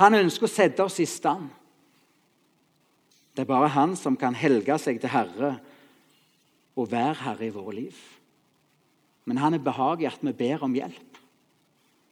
Han 0.00 0.16
ønsker 0.16 0.48
å 0.48 0.52
sette 0.52 0.84
oss 0.84 0.96
i 1.02 1.08
stand. 1.08 1.50
Det 3.36 3.44
er 3.44 3.50
bare 3.50 3.68
han 3.74 3.92
som 3.96 4.16
kan 4.18 4.34
helge 4.36 4.78
seg 4.80 5.02
til 5.02 5.12
Herre 5.12 5.52
og 6.80 6.88
være 6.90 7.18
Herre 7.26 7.46
i 7.46 7.52
våre 7.52 7.76
liv. 7.76 8.00
Men 9.28 9.42
han 9.42 9.54
er 9.54 9.64
behagelig 9.64 10.08
at 10.10 10.24
vi 10.24 10.32
ber 10.36 10.64
om 10.64 10.74
hjelp. 10.74 11.20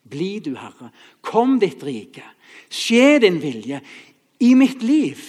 Bli 0.08 0.30
du, 0.44 0.54
Herre. 0.60 0.92
Kom 1.24 1.56
ditt 1.60 1.82
rike. 1.84 2.24
Skje 2.68 3.18
din 3.24 3.40
vilje 3.42 3.80
i 4.44 4.52
mitt 4.56 4.84
liv. 4.84 5.24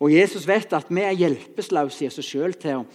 Og 0.00 0.12
Jesus 0.12 0.44
vet 0.48 0.72
at 0.76 0.88
vi 0.92 1.04
er 1.04 1.16
hjelpeløse 1.16 2.04
i 2.04 2.10
oss 2.10 2.20
sjøl 2.24 2.56
til 2.60 2.82
å 2.82 2.88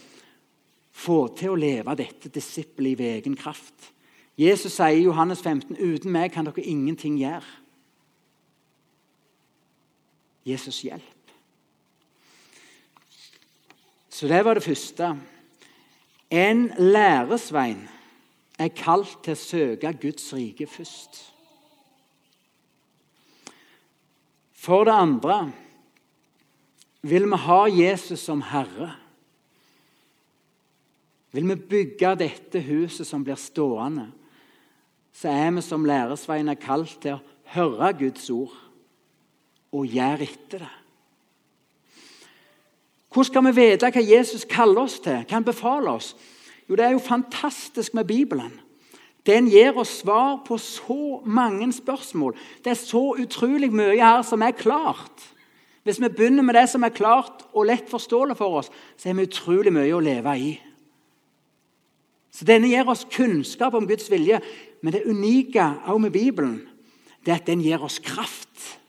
få 1.02 1.24
til 1.38 1.54
å 1.54 1.58
leve 1.58 1.96
dette 1.98 2.30
disippellivet 2.34 3.08
i 3.08 3.16
egen 3.22 3.38
kraft. 3.40 3.90
Jesus 4.38 4.74
sier 4.74 4.98
i 4.98 5.04
Johannes 5.04 5.42
15.: 5.42 5.78
Uten 5.78 6.12
meg 6.12 6.32
kan 6.32 6.46
dere 6.46 6.64
ingenting 6.64 7.18
gjøre. 7.20 7.46
Jesus 10.46 10.82
hjelp. 10.82 11.34
Så 14.10 14.28
det 14.28 14.46
var 14.46 14.54
det 14.54 14.64
første. 14.64 15.16
En 16.32 16.72
læresvein 16.78 17.90
er 18.60 18.70
kalt 18.76 19.18
til 19.24 19.36
å 19.36 19.42
søke 19.42 19.94
Guds 20.02 20.34
rike 20.34 20.68
først. 20.70 21.20
For 24.62 24.86
det 24.86 24.94
andre 24.94 25.38
vil 27.02 27.26
vi 27.32 27.40
ha 27.46 27.62
Jesus 27.66 28.22
som 28.22 28.44
Herre. 28.46 28.92
Vil 31.32 31.48
vi 31.50 31.56
bygge 31.56 32.16
dette 32.20 32.62
huset 32.62 33.08
som 33.08 33.24
blir 33.26 33.40
stående, 33.40 34.12
så 35.14 35.30
er 35.30 35.52
vi 35.52 35.62
som 35.62 35.86
læresveiner 35.86 36.60
kalt 36.60 36.98
til 37.04 37.18
å 37.18 37.24
høre 37.56 37.94
Guds 38.00 38.30
ord 38.34 38.54
og 39.72 39.88
gjøre 39.88 40.28
etter 40.28 40.64
det. 40.64 40.72
Hvordan 43.12 43.28
skal 43.28 43.48
vi 43.50 43.56
vite 43.58 43.92
hva 43.92 44.04
Jesus 44.08 44.46
kaller 44.48 44.86
oss 44.86 45.00
til, 45.04 45.20
hva 45.20 45.36
han 45.36 45.48
befaler 45.48 45.92
oss? 45.92 46.14
Jo, 46.70 46.76
Det 46.76 46.86
er 46.86 46.92
jo 46.92 47.04
fantastisk 47.04 47.94
med 47.94 48.08
Bibelen. 48.08 48.54
Den 49.26 49.48
gir 49.48 49.78
oss 49.78 50.00
svar 50.00 50.40
på 50.48 50.58
så 50.58 51.22
mange 51.26 51.74
spørsmål. 51.74 52.36
Det 52.64 52.72
er 52.72 52.80
så 52.80 53.16
utrolig 53.20 53.72
mye 53.74 54.00
her 54.00 54.22
som 54.22 54.42
er 54.42 54.52
klart. 54.52 55.28
Hvis 55.84 56.02
vi 56.02 56.10
begynner 56.10 56.44
med 56.44 56.56
det 56.56 56.70
som 56.70 56.84
er 56.84 56.90
klart 56.90 57.46
og 57.54 57.66
lett 57.66 57.90
forståelig 57.90 58.38
for 58.38 58.62
oss, 58.62 58.72
så 58.98 59.10
har 59.10 59.16
vi 59.16 59.28
utrolig 59.28 59.74
mye 59.74 59.94
å 59.94 60.00
leve 60.00 60.38
i. 60.38 60.52
Så 62.32 62.46
Denne 62.46 62.70
gir 62.70 62.88
oss 62.90 63.06
kunnskap 63.12 63.74
om 63.74 63.88
Guds 63.88 64.10
vilje, 64.12 64.40
men 64.82 64.94
det 64.94 65.06
unike 65.06 65.64
også 65.86 65.98
med 66.02 66.12
Bibelen 66.12 66.60
det 67.26 67.32
er 67.32 67.38
at 67.38 67.48
den 67.48 67.62
gir 67.62 67.84
oss 67.86 68.00
kraft. 68.02 68.80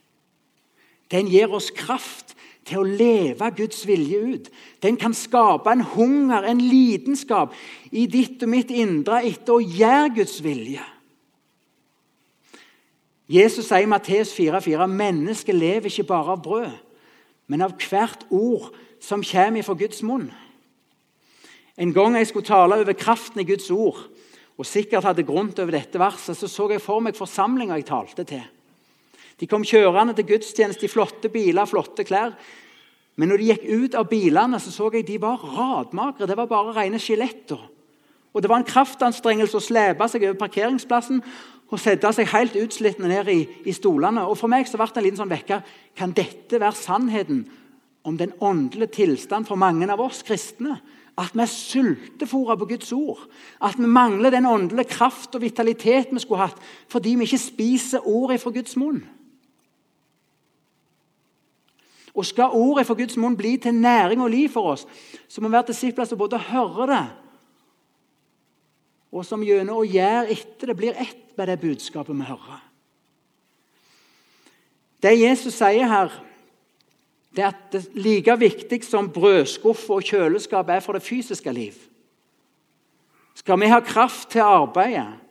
Den 1.12 1.28
gir 1.28 1.52
oss 1.52 1.68
kraft 1.76 2.32
til 2.64 2.80
å 2.80 2.86
leve 2.86 3.50
Guds 3.56 3.82
vilje 3.88 4.20
ut. 4.32 4.48
Den 4.80 4.96
kan 4.96 5.12
skape 5.16 5.68
en 5.68 5.84
hunger, 5.94 6.46
en 6.48 6.62
lidenskap, 6.62 7.52
i 7.92 8.06
ditt 8.08 8.42
og 8.42 8.52
mitt 8.54 8.72
indre 8.72 9.20
etter 9.28 9.58
å 9.58 9.60
gjøre 9.60 10.14
Guds 10.16 10.38
vilje. 10.44 10.84
Jesus 13.32 13.68
sier 13.68 13.84
i 13.84 13.90
Matteus 13.90 14.32
4,4 14.36 14.88
mennesket 14.90 15.56
lever 15.56 15.88
ikke 15.88 16.08
bare 16.08 16.34
av 16.34 16.42
brød, 16.44 16.72
men 17.48 17.64
av 17.64 17.76
hvert 17.80 18.26
ord 18.32 18.72
som 19.02 19.24
kommer 19.24 19.64
fra 19.66 19.76
Guds 19.78 20.02
munn. 20.06 20.30
En 21.80 21.92
gang 21.96 22.16
jeg 22.18 22.28
skulle 22.28 22.46
tale 22.46 22.80
over 22.80 22.96
kraften 22.96 23.40
i 23.40 23.48
Guds 23.48 23.70
ord, 23.72 23.98
og 24.58 24.68
sikkert 24.68 25.06
hadde 25.08 25.24
grunt 25.26 25.58
over 25.62 25.72
dette 25.74 26.00
verset, 26.00 26.36
så 26.36 26.48
så 26.50 26.68
jeg 26.70 26.82
for 26.84 27.00
meg 27.04 27.16
forsamlinga 27.16 27.78
jeg 27.80 27.88
talte 27.88 28.26
til. 28.28 28.42
De 29.40 29.48
kom 29.50 29.64
kjørende 29.66 30.14
til 30.14 30.28
gudstjeneste 30.28 30.86
i 30.86 30.92
flotte 30.92 31.30
biler, 31.32 31.66
flotte 31.66 32.04
klær. 32.06 32.34
Men 33.16 33.32
når 33.32 33.40
de 33.40 33.48
gikk 33.50 33.64
ut 33.68 33.96
av 33.98 34.08
bilene, 34.10 34.60
så 34.60 34.72
så 34.72 34.90
jeg 34.94 35.06
de 35.08 35.18
var 35.20 35.42
radmagre. 35.42 36.28
Det 36.28 36.36
var 36.38 36.50
bare 36.50 36.76
rene 36.76 37.00
skjeletter. 37.02 37.60
Og 38.32 38.40
det 38.40 38.48
var 38.48 38.62
en 38.62 38.68
kraftanstrengelse 38.68 39.58
å 39.58 39.64
slepe 39.64 40.06
seg 40.08 40.28
over 40.28 40.38
parkeringsplassen. 40.44 41.22
og 41.72 41.80
sette 41.80 42.10
seg 42.12 42.28
helt 42.28 42.52
utslittende 42.52 43.08
ned 43.08 43.28
i, 43.32 43.48
i, 43.64 43.72
stolene. 43.72 44.26
Og 44.28 44.36
For 44.36 44.46
meg 44.52 44.68
så 44.68 44.76
ble 44.76 44.86
det 44.92 45.00
en 45.00 45.04
liten 45.06 45.20
sånn 45.22 45.30
vekker. 45.32 45.62
Kan 45.96 46.12
dette 46.12 46.60
være 46.60 46.76
sannheten 46.76 47.46
om 48.04 48.18
den 48.20 48.34
åndelige 48.44 48.92
tilstand 48.92 49.48
for 49.48 49.56
mange 49.56 49.88
av 49.88 50.00
oss 50.04 50.20
kristne? 50.22 50.82
At 51.18 51.34
vi 51.36 51.42
er 51.44 51.50
sultefòra 51.50 52.56
på 52.56 52.66
Guds 52.70 52.92
ord. 52.92 53.26
At 53.60 53.78
vi 53.78 53.86
mangler 53.86 54.30
den 54.30 54.46
åndelige 54.46 54.88
kraft 54.94 55.34
og 55.34 55.42
vitalitet 55.42 56.12
vi 56.12 56.22
skulle 56.22 56.46
hatt 56.46 56.62
fordi 56.88 57.16
vi 57.16 57.28
ikke 57.28 57.38
spiser 57.38 58.06
ordet 58.08 58.40
fra 58.40 58.50
Guds 58.54 58.76
munn. 58.80 59.02
Og 62.14 62.26
Skal 62.26 62.52
ordet 62.52 62.86
fra 62.86 62.94
Guds 62.94 63.16
munn 63.16 63.36
bli 63.36 63.56
til 63.56 63.74
næring 63.74 64.20
og 64.20 64.30
liv 64.30 64.48
for 64.52 64.72
oss, 64.74 64.86
så 65.28 65.40
må 65.40 65.48
vi 65.48 65.56
være 65.56 65.72
disipler 65.72 66.04
som 66.04 66.18
både 66.18 66.38
hører 66.38 66.86
det, 66.86 67.06
og 69.12 69.24
som 69.28 69.44
gjennom 69.44 69.80
å 69.80 69.88
gjøre 69.88 70.28
etter 70.32 70.72
det 70.72 70.76
blir 70.76 70.96
ett 70.96 71.36
med 71.36 71.48
det 71.48 71.60
budskapet 71.60 72.16
vi 72.16 72.28
hører. 72.28 72.60
Det 75.02 75.12
Jesus 75.18 75.56
sier 75.56 75.88
her, 75.88 76.12
det 77.32 77.44
er 77.44 77.48
at 77.48 77.72
det 77.72 77.80
er 77.80 78.00
like 78.04 78.36
viktig 78.38 78.82
som 78.84 79.08
brødskuff 79.12 79.88
og 79.90 80.04
kjøleskap 80.04 80.68
er 80.68 80.80
for 80.84 80.92
det 80.92 81.02
fysiske 81.02 81.52
liv. 81.52 81.74
Skal 83.34 83.60
vi 83.60 83.70
ha 83.72 83.80
kraft 83.80 84.30
til 84.30 84.44
arbeidet? 84.44 85.22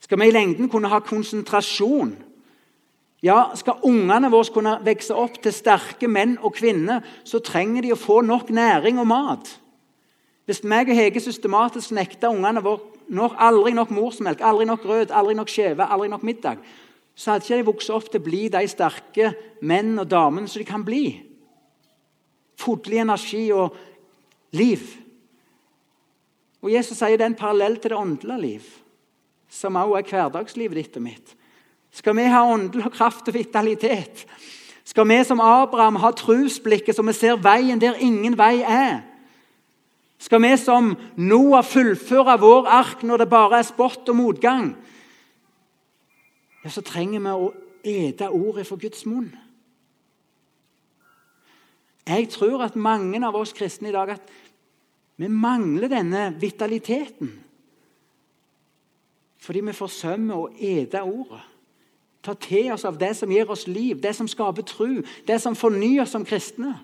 skal 0.00 0.20
vi 0.20 0.26
i 0.26 0.32
lengden 0.34 0.68
kunne 0.68 0.88
ha 0.90 0.98
konsentrasjon 1.04 2.16
ja, 3.22 3.50
Skal 3.54 3.82
ungene 3.84 4.30
våre 4.32 4.48
kunne 4.48 4.78
vokse 4.80 5.14
opp 5.14 5.36
til 5.44 5.52
sterke 5.52 6.08
menn 6.08 6.38
og 6.40 6.54
kvinner, 6.56 7.04
så 7.22 7.38
trenger 7.44 7.84
de 7.84 7.92
å 7.92 7.98
få 8.00 8.22
nok 8.24 8.48
næring 8.48 8.96
og 8.98 9.10
mat. 9.10 9.50
Hvis 10.48 10.62
meg 10.64 10.88
og 10.88 10.96
Hege 10.96 11.20
systematisk 11.20 11.92
nekter 11.92 12.32
ungene 12.32 12.62
våre 12.64 13.28
aldri 13.36 13.74
nok 13.76 13.92
morsmelk, 13.92 14.40
aldri 14.40 14.64
nok 14.64 14.80
grøt, 14.86 15.12
aldri 15.12 15.36
nok 15.36 15.52
skjeve, 15.52 15.84
aldri 15.84 16.08
nok 16.08 16.24
middag, 16.24 16.64
så 17.20 17.34
hadde 17.34 17.44
ikke 17.44 17.58
de 17.60 17.68
vokst 17.68 17.90
opp 17.92 18.06
til 18.08 18.22
å 18.22 18.24
bli 18.24 18.46
de 18.48 18.62
sterke 18.70 19.34
menn 19.68 19.92
og 20.00 20.08
damene 20.08 20.48
som 20.48 20.62
de 20.62 20.68
kan 20.68 20.84
bli. 20.86 21.18
Fodlig 22.56 23.02
energi 23.02 23.42
og 23.52 23.76
liv. 24.56 24.86
Og 26.64 26.72
Jesus 26.72 26.96
sier 26.96 27.20
det 27.20 27.26
er 27.26 27.32
en 27.34 27.36
parallell 27.36 27.76
til 27.76 27.92
det 27.92 27.98
åndelige 27.98 28.40
liv, 28.40 28.70
som 29.52 29.76
også 29.76 29.98
er 29.98 30.08
hverdagslivet 30.08 30.80
ditt 30.80 30.96
og 30.96 31.04
mitt. 31.10 31.36
Skal 31.92 32.16
vi 32.16 32.24
ha 32.32 32.40
åndelig 32.46 32.88
kraft 32.94 33.28
og 33.28 33.36
vitalitet? 33.36 34.24
Skal 34.88 35.08
vi 35.10 35.20
som 35.26 35.42
Abraham 35.44 35.98
ha 36.00 36.14
trusblikket 36.16 36.96
så 36.96 37.04
vi 37.04 37.14
ser 37.16 37.40
veien 37.42 37.80
der 37.82 38.00
ingen 38.00 38.36
vei 38.38 38.62
er? 38.64 39.02
Skal 40.20 40.40
vi 40.44 40.54
som 40.60 40.94
Noah 41.20 41.64
fullføre 41.64 42.38
vår 42.40 42.68
ark 42.80 43.04
når 43.04 43.22
det 43.22 43.28
bare 43.32 43.60
er 43.60 43.68
spott 43.68 44.08
og 44.08 44.16
motgang? 44.16 44.72
Ja, 46.64 46.70
så 46.70 46.82
trenger 46.84 47.22
vi 47.24 47.32
å 47.32 47.52
ete 47.86 48.28
ordet 48.28 48.66
for 48.68 48.80
Guds 48.80 49.06
munn. 49.08 49.30
Jeg 52.10 52.28
tror 52.32 52.64
at 52.64 52.76
mange 52.76 53.20
av 53.26 53.36
oss 53.38 53.54
kristne 53.56 53.90
i 53.90 53.94
dag 53.94 54.16
at 54.16 54.32
vi 55.20 55.28
mangler 55.28 55.90
denne 55.92 56.30
vitaliteten. 56.40 57.30
Fordi 59.40 59.62
vi 59.64 59.76
forsømmer 59.76 60.36
å 60.36 60.50
ete 60.56 61.02
ordet. 61.04 61.42
Ta 62.20 62.34
til 62.36 62.72
oss 62.74 62.84
av 62.84 62.98
det 63.00 63.14
som 63.16 63.30
gir 63.32 63.48
oss 63.48 63.66
liv, 63.68 64.00
det 64.00 64.12
som 64.16 64.28
skaper 64.28 64.66
tro, 64.68 65.00
det 65.26 65.38
som 65.40 65.56
fornyer 65.56 66.02
oss 66.04 66.12
som 66.12 66.26
kristne. 66.28 66.74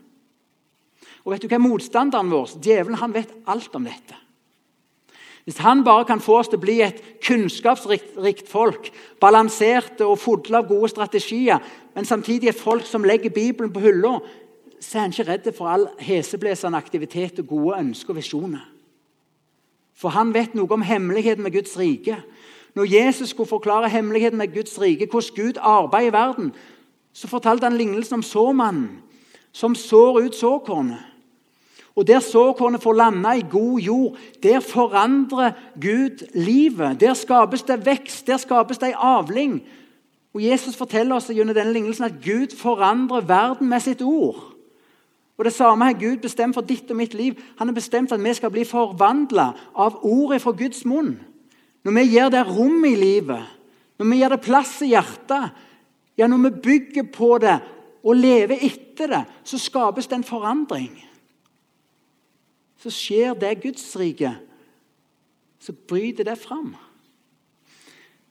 Og 1.25 1.35
vet 1.35 1.45
du 1.45 1.51
hva 1.51 1.61
Motstanderen 1.61 2.31
vår, 2.33 2.57
djevelen, 2.63 2.97
han 3.01 3.13
vet 3.13 3.35
alt 3.51 3.75
om 3.77 3.85
dette. 3.85 4.17
Hvis 5.47 5.61
han 5.63 5.85
bare 5.85 6.05
kan 6.05 6.21
få 6.21 6.41
oss 6.41 6.49
til 6.51 6.59
å 6.59 6.65
bli 6.65 6.81
et 6.83 6.99
kunnskapsrikt 7.23 8.49
folk, 8.51 8.89
balanserte 9.23 10.03
og 10.03 10.19
fulle 10.19 10.59
av 10.59 10.67
gode 10.67 10.91
strategier, 10.91 11.63
men 11.95 12.05
samtidig 12.05 12.51
et 12.51 12.59
folk 12.59 12.83
som 12.87 13.07
legger 13.07 13.31
Bibelen 13.31 13.71
på 13.73 13.85
hylla, 13.85 14.17
så 14.81 14.99
er 14.99 15.05
han 15.05 15.15
ikke 15.15 15.29
redd 15.29 15.47
for 15.55 15.71
all 15.71 15.87
heseblesende 16.03 16.79
aktivitet 16.79 17.39
og 17.45 17.47
gode 17.53 17.79
ønsker 17.79 18.11
og 18.11 18.19
visjoner. 18.19 18.65
For 19.97 20.13
han 20.19 20.35
vet 20.35 20.59
noe 20.59 20.75
om 20.75 20.83
hemmeligheten 20.83 21.47
med 21.47 21.55
Guds 21.55 21.79
rike. 21.79 22.19
Når 22.75 22.91
Jesus 22.91 23.31
skulle 23.31 23.49
forklare 23.49 23.89
hemmeligheten 23.89 24.39
med 24.39 24.53
Guds 24.53 24.75
rike, 24.83 25.07
hvordan 25.07 25.37
Gud 25.37 25.63
arbeider 25.63 26.11
i 26.11 26.13
verden, 26.13 26.53
så 27.15 27.31
fortalte 27.31 27.71
han 27.71 27.79
lignelsen 27.79 28.19
om 28.19 28.27
såmannen 28.27 28.89
som 29.55 29.79
sår 29.79 30.25
ut 30.27 30.35
såkornet. 30.35 31.01
Og 31.97 32.07
Der 32.07 32.21
såkornet 32.21 32.83
får 32.83 32.93
lande 32.93 33.39
i 33.39 33.45
god 33.51 33.81
jord, 33.81 34.17
der 34.43 34.61
forandrer 34.61 35.53
Gud 35.81 36.27
livet. 36.35 37.01
Der 37.01 37.15
skapes 37.15 37.63
det 37.63 37.87
vekst, 37.87 38.27
der 38.27 38.37
skapes 38.37 38.79
det 38.79 38.89
ei 38.89 38.95
avling. 38.97 39.63
Og 40.35 40.45
Jesus 40.45 40.77
forteller 40.77 41.17
oss 41.17 41.31
gjennom 41.33 41.55
denne 41.57 41.73
lignelsen 41.73 42.05
at 42.05 42.19
Gud 42.25 42.57
forandrer 42.57 43.21
verden 43.21 43.69
med 43.69 43.81
sitt 43.81 44.03
ord. 44.03 44.53
Og 45.39 45.45
Det 45.45 45.53
samme 45.53 45.85
har 45.85 45.93
Gud 45.93 46.17
bestemt 46.17 46.55
for 46.55 46.61
ditt 46.61 46.91
og 46.91 46.97
mitt 46.97 47.15
liv. 47.15 47.35
Han 47.59 47.69
har 47.69 47.75
bestemt 47.75 48.13
at 48.13 48.25
vi 48.25 48.35
skal 48.35 48.51
bli 48.51 48.65
forvandla 48.65 49.53
av 49.75 49.99
ordet 50.03 50.43
fra 50.43 50.51
Guds 50.51 50.85
munn. 50.85 51.17
Når 51.85 51.93
vi 51.93 52.05
gir 52.11 52.29
det 52.29 52.47
rom 52.47 52.85
i 52.85 52.95
livet, 52.95 53.43
når 53.99 54.07
vi 54.07 54.17
gir 54.17 54.29
det 54.29 54.41
plass 54.41 54.83
i 54.83 54.93
hjertet, 54.93 55.51
ja, 56.19 56.27
når 56.27 56.37
vi 56.37 56.61
bygger 56.63 57.03
på 57.13 57.39
det 57.39 57.59
og 58.05 58.17
lever 58.17 58.59
etter 58.61 59.07
det, 59.07 59.25
så 59.45 59.59
skapes 59.59 60.07
det 60.07 60.17
en 60.17 60.25
forandring 60.25 61.07
så 62.83 62.93
skjer 62.93 63.37
det 63.39 63.55
Guds 63.63 63.85
rike. 63.99 64.33
Så 65.63 65.73
bryter 65.89 66.27
det 66.29 66.37
fram. 66.39 66.75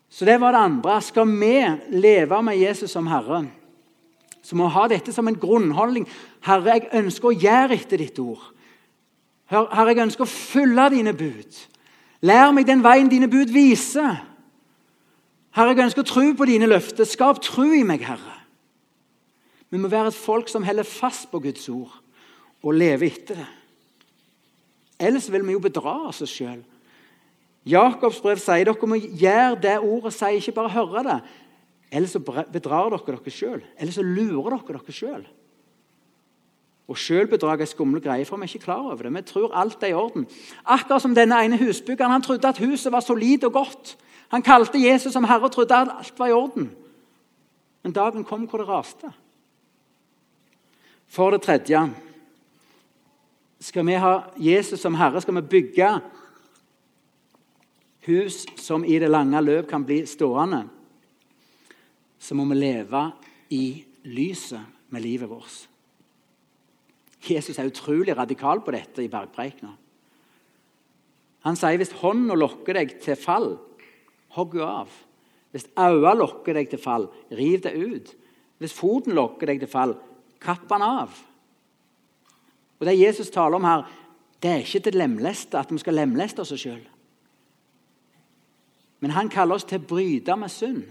Så 0.09 0.25
det 0.25 0.37
var 0.39 0.55
det 0.55 0.63
andre. 0.63 1.01
Skal 1.01 1.27
vi 1.27 1.55
leve 1.99 2.41
med 2.43 2.57
Jesus 2.57 2.91
som 2.91 3.07
Herre, 3.07 3.45
så 4.45 4.55
må 4.55 4.67
vi 4.67 4.75
ha 4.77 4.85
dette 4.87 5.13
som 5.13 5.27
en 5.27 5.39
grunnholdning. 5.39 6.05
Herre, 6.45 6.77
jeg 6.77 6.91
ønsker 7.01 7.31
å 7.31 7.35
gjøre 7.35 7.75
etter 7.75 7.99
ditt 7.99 8.19
ord. 8.21 8.43
Herre, 9.49 9.89
jeg 9.91 10.05
ønsker 10.05 10.23
å 10.23 10.29
følge 10.29 10.85
dine 10.93 11.15
bud. 11.17 11.59
Lær 12.25 12.53
meg 12.53 12.69
den 12.69 12.83
veien 12.85 13.09
dine 13.09 13.27
bud 13.29 13.51
viser. 13.53 14.21
Herre, 15.55 15.73
jeg 15.73 15.87
ønsker 15.89 16.05
å 16.05 16.09
tro 16.09 16.25
på 16.37 16.47
dine 16.47 16.69
løfter. 16.69 17.09
Skap 17.09 17.41
tro 17.43 17.65
i 17.73 17.83
meg, 17.87 18.05
Herre. 18.05 18.39
Vi 19.73 19.81
må 19.81 19.89
være 19.91 20.13
et 20.13 20.17
folk 20.17 20.47
som 20.47 20.63
holder 20.63 20.87
fast 20.87 21.27
på 21.31 21.41
Guds 21.43 21.67
ord 21.73 21.91
og 22.63 22.77
lever 22.77 23.09
etter 23.09 23.41
det. 23.41 23.51
Ellers 24.99 25.27
vil 25.31 25.43
vi 25.47 25.55
jo 25.55 25.63
bedra 25.63 25.97
oss 26.09 26.23
sjøl. 26.29 26.61
Jakobs 27.65 28.21
brev 28.21 28.39
sier 28.39 28.67
dere 28.67 28.87
må 28.87 28.99
gjøre 28.99 29.57
det 29.61 29.79
ordet 29.81 30.13
sier, 30.13 30.37
ikke 30.37 30.55
bare 30.59 30.75
høre 30.75 31.03
det. 31.07 31.17
Ellers 31.91 32.13
så 32.13 32.21
bedrar 32.21 32.91
dere 32.93 33.17
dere 33.17 33.33
sjøl. 33.33 33.63
Ellers 33.79 33.97
så 33.97 34.05
lurer 34.05 34.59
dere 34.59 34.79
dere 34.79 34.95
sjøl. 34.95 35.25
Og 36.85 36.97
Sjølbedrag 37.01 37.63
er 37.63 37.69
skumle 37.69 37.97
greier, 38.01 38.27
for 38.29 38.37
vi 38.37 38.45
er 38.45 38.51
ikke 38.53 38.67
klar 38.67 38.83
over 38.85 39.07
det. 39.07 39.13
Vi 39.15 39.21
tror 39.25 39.55
alt 39.57 39.81
er 39.83 39.89
i 39.89 39.97
orden. 39.97 40.27
Akkurat 40.61 41.01
som 41.01 41.15
denne 41.17 41.39
ene 41.41 41.57
husbyggeren. 41.57 42.13
Han 42.13 42.21
trodde 42.21 42.47
at 42.47 42.61
huset 42.61 42.91
var 42.93 43.01
solid 43.01 43.43
og 43.47 43.53
godt. 43.53 43.95
Han 44.29 44.45
kalte 44.45 44.81
Jesus 44.81 45.13
som 45.13 45.25
herre 45.25 45.49
og 45.49 45.51
trodde 45.51 45.73
at 45.73 45.89
alt 45.89 46.19
var 46.19 46.29
i 46.29 46.35
orden. 46.35 46.69
Men 47.83 47.93
dagen 47.93 48.25
kom 48.25 48.45
hvor 48.45 48.61
det 48.61 48.67
raste. 48.69 49.09
For 51.07 51.33
det 51.33 51.41
tredje 51.41 51.81
skal 53.65 53.85
vi 53.87 53.97
ha 53.97 54.13
Jesus 54.37 54.81
som 54.81 54.95
Herre, 54.99 55.21
skal 55.23 55.39
vi 55.39 55.49
bygge 55.55 55.89
hus 58.05 58.43
som 58.61 58.85
i 58.85 58.99
det 59.01 59.09
lange 59.09 59.41
løp 59.41 59.69
kan 59.69 59.85
bli 59.85 60.03
stående, 60.09 60.61
så 62.19 62.37
må 62.37 62.45
vi 62.51 62.59
leve 62.59 63.01
i 63.53 63.65
lyset 64.05 64.93
med 64.93 65.01
livet 65.01 65.29
vårt. 65.29 65.65
Jesus 67.25 67.57
er 67.57 67.71
utrolig 67.71 68.13
radikal 68.17 68.61
på 68.61 68.73
dette 68.75 69.01
i 69.01 69.09
bergpreikena. 69.09 69.73
Han 71.45 71.57
sier 71.57 71.77
hvis 71.81 71.93
hånda 72.01 72.37
lokker 72.37 72.77
deg 72.77 72.95
til 73.01 73.17
fall, 73.17 73.55
hogg 74.37 74.57
henne 74.59 74.81
av. 74.85 74.93
Hvis 75.55 75.69
øynene 75.79 76.17
lokker 76.19 76.57
deg 76.57 76.69
til 76.69 76.81
fall, 76.81 77.05
riv 77.33 77.61
det 77.63 77.73
ut. 77.73 78.09
Hvis 78.61 78.73
foten 78.75 79.15
lokker 79.15 79.49
deg 79.49 79.61
til 79.63 79.71
fall, 79.71 79.95
kapp 80.43 80.65
den 80.69 80.83
av. 80.85 81.13
Og 82.79 82.85
Det 82.85 82.99
Jesus 82.99 83.29
taler 83.29 83.55
om 83.55 83.63
her, 83.63 83.85
det 84.43 84.51
er 84.51 84.55
ikke 84.63 84.79
til 84.79 84.97
lemleste, 84.99 85.59
at 85.59 85.71
vi 85.71 85.77
skal 85.77 85.93
lemleste 85.93 86.43
oss 86.43 86.53
sjøl. 86.59 86.83
Men 88.99 89.11
han 89.11 89.29
kaller 89.29 89.55
oss 89.55 89.67
til 89.67 89.79
å 89.79 89.87
bryte 89.87 90.35
med 90.35 90.51
synd. 90.51 90.83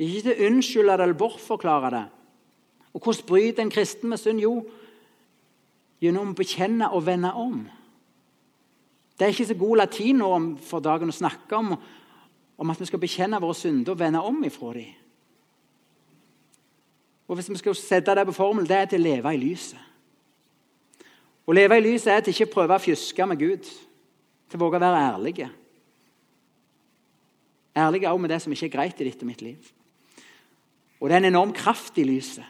Ikke 0.00 0.22
til 0.24 0.32
å 0.32 0.48
unnskylde 0.48 0.96
det 0.96 1.04
eller 1.04 1.18
bortforklare 1.18 1.90
det. 1.94 2.04
Og 2.94 3.02
Hvordan 3.02 3.26
bryter 3.26 3.62
en 3.62 3.70
kristen 3.70 4.10
med 4.10 4.18
synd? 4.18 4.40
Jo, 4.40 4.54
gjennom 6.00 6.32
å 6.32 6.38
bekjenne 6.38 6.88
og 6.90 7.04
vende 7.06 7.32
om. 7.36 7.60
Det 9.18 9.26
er 9.26 9.34
ikke 9.34 9.50
så 9.50 9.58
god 9.60 9.82
latin 9.82 10.22
nå 10.22 10.30
for 10.64 10.80
dagen 10.80 11.12
å 11.12 11.14
snakke 11.14 11.56
om, 11.58 11.74
om 12.60 12.72
at 12.72 12.80
vi 12.80 12.88
skal 12.88 13.02
bekjenne 13.02 13.40
våre 13.40 13.56
synder 13.56 13.92
og 13.92 14.00
vende 14.00 14.22
om 14.24 14.40
ifra 14.48 14.72
dem. 14.74 14.96
Og 17.28 17.36
Hvis 17.36 17.50
vi 17.50 17.60
skal 17.60 17.76
sette 17.78 18.14
det 18.16 18.26
på 18.26 18.34
formel, 18.34 18.66
det 18.66 18.76
er 18.76 18.88
til 18.90 19.04
å 19.04 19.06
leve 19.06 19.34
i 19.34 19.38
lyset. 19.38 19.78
Å 21.46 21.54
leve 21.56 21.78
i 21.78 21.84
lyset 21.84 22.12
er 22.12 22.24
til 22.24 22.34
ikke 22.34 22.52
prøve 22.52 22.76
å 22.76 22.82
fjuske 22.82 23.26
med 23.26 23.40
Gud, 23.40 23.66
til 24.50 24.58
å 24.58 24.62
våge 24.62 24.78
å 24.78 24.82
være 24.82 25.02
ærlige. 25.14 25.50
Ærlig 27.76 28.06
også 28.08 28.22
med 28.22 28.30
det 28.30 28.40
som 28.42 28.52
ikke 28.52 28.66
er 28.66 28.74
greit 28.74 29.00
i 29.00 29.06
ditt 29.06 29.22
og 29.22 29.30
mitt 29.30 29.42
liv. 29.44 29.70
Og 31.00 31.08
det 31.08 31.16
er 31.16 31.22
en 31.22 31.32
enorm 31.32 31.52
kraft 31.56 31.98
i 31.98 32.04
lyset. 32.04 32.44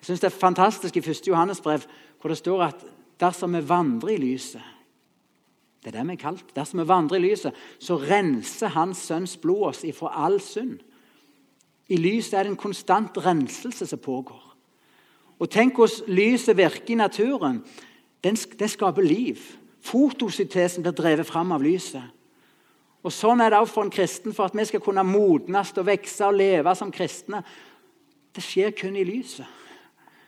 Jeg 0.00 0.08
synes 0.08 0.20
Det 0.20 0.26
er 0.32 0.38
fantastisk 0.38 0.96
i 0.96 1.00
1. 1.00 1.28
Johannes 1.28 1.60
brev, 1.60 1.84
hvor 2.20 2.28
det 2.28 2.38
står 2.38 2.62
at 2.62 2.84
dersom 3.20 3.54
vi 3.54 3.68
vandrer 3.68 4.14
i 4.14 4.16
lyset 4.16 4.62
Det 5.80 5.94
er 5.94 5.98
det 5.98 6.06
vi 6.08 6.12
er 6.12 6.20
kalt. 6.20 6.56
Dersom 6.56 6.80
vi 6.80 6.88
vandrer 6.88 7.16
i 7.16 7.22
lyset, 7.30 7.54
så 7.78 7.96
renser 7.96 8.68
Hans 8.68 8.98
Sønns 8.98 9.36
blod 9.36 9.62
oss 9.68 9.84
ifra 9.84 10.10
all 10.12 10.40
synd. 10.40 10.80
I 11.88 11.96
lyset 11.96 12.34
er 12.34 12.42
det 12.42 12.50
en 12.50 12.56
konstant 12.56 13.16
renselse 13.16 13.86
som 13.86 13.98
pågår. 13.98 14.42
Og 15.38 15.48
Tenk 15.50 15.74
hvordan 15.74 16.12
lyset 16.12 16.56
virker 16.56 16.92
i 16.92 16.94
naturen. 17.00 17.62
Det 18.22 18.70
skaper 18.70 19.02
liv. 19.02 19.38
Fotosyntesen 19.80 20.84
blir 20.84 20.92
drevet 20.92 21.26
fram 21.26 21.52
av 21.52 21.62
lyset. 21.64 22.04
Og 23.00 23.12
Sånn 23.12 23.40
er 23.40 23.52
det 23.52 23.60
også 23.60 23.74
for 23.74 23.88
en 23.88 23.94
kristen, 23.94 24.34
for 24.36 24.50
at 24.50 24.56
vi 24.56 24.66
skal 24.68 24.82
kunne 24.84 25.04
modnes 25.08 25.72
og 25.72 25.86
vokse 25.88 26.26
og 26.26 26.36
leve 26.36 26.74
som 26.76 26.92
kristne. 26.92 27.40
Det 28.36 28.44
skjer 28.44 28.74
kun 28.76 28.96
i 28.96 29.06
lyset. 29.08 29.48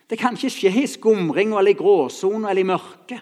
Det 0.08 0.18
kan 0.18 0.36
ikke 0.36 0.50
skje 0.52 0.72
i 0.82 0.88
skumring 0.88 1.52
eller 1.52 1.72
i 1.72 1.78
gråsone 1.78 2.48
eller 2.48 2.64
i 2.64 2.68
mørke. 2.68 3.20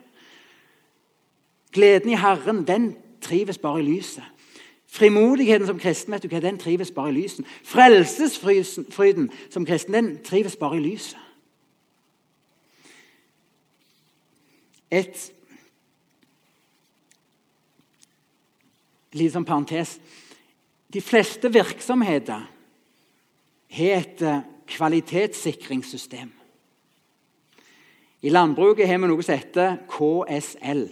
Gleden 1.75 2.11
i 2.11 2.19
Herren 2.19 2.65
den 2.67 2.93
trives 3.23 3.59
bare 3.59 3.83
i 3.83 3.87
lyset. 3.87 4.25
Frimodigheten 4.91 5.69
som 5.69 5.79
kristen 5.79 6.15
vet 6.15 6.25
du 6.25 6.33
hva, 6.33 6.41
den 6.43 6.59
trives 6.59 6.91
bare 6.91 7.13
i 7.13 7.21
lyset. 7.21 7.47
Frelsesfryden 7.63 9.29
som 9.51 9.67
kristen 9.67 9.95
den 9.95 10.09
trives 10.27 10.57
bare 10.59 10.81
i 10.81 10.83
lyset. 10.83 11.19
Et 14.91 15.31
litt 19.17 19.35
sånn 19.35 19.47
parentes. 19.47 19.97
De 20.91 21.03
fleste 21.03 21.51
virksomheter 21.53 22.47
har 23.71 23.97
et 24.01 24.23
eh, 24.27 24.45
kvalitetssikringssystem. 24.71 26.31
I 28.21 28.31
landbruket 28.31 28.89
har 28.89 28.99
vi 29.01 29.09
noe 29.09 29.25
som 29.25 29.39
heter 29.39 29.79
KSL. 29.91 30.89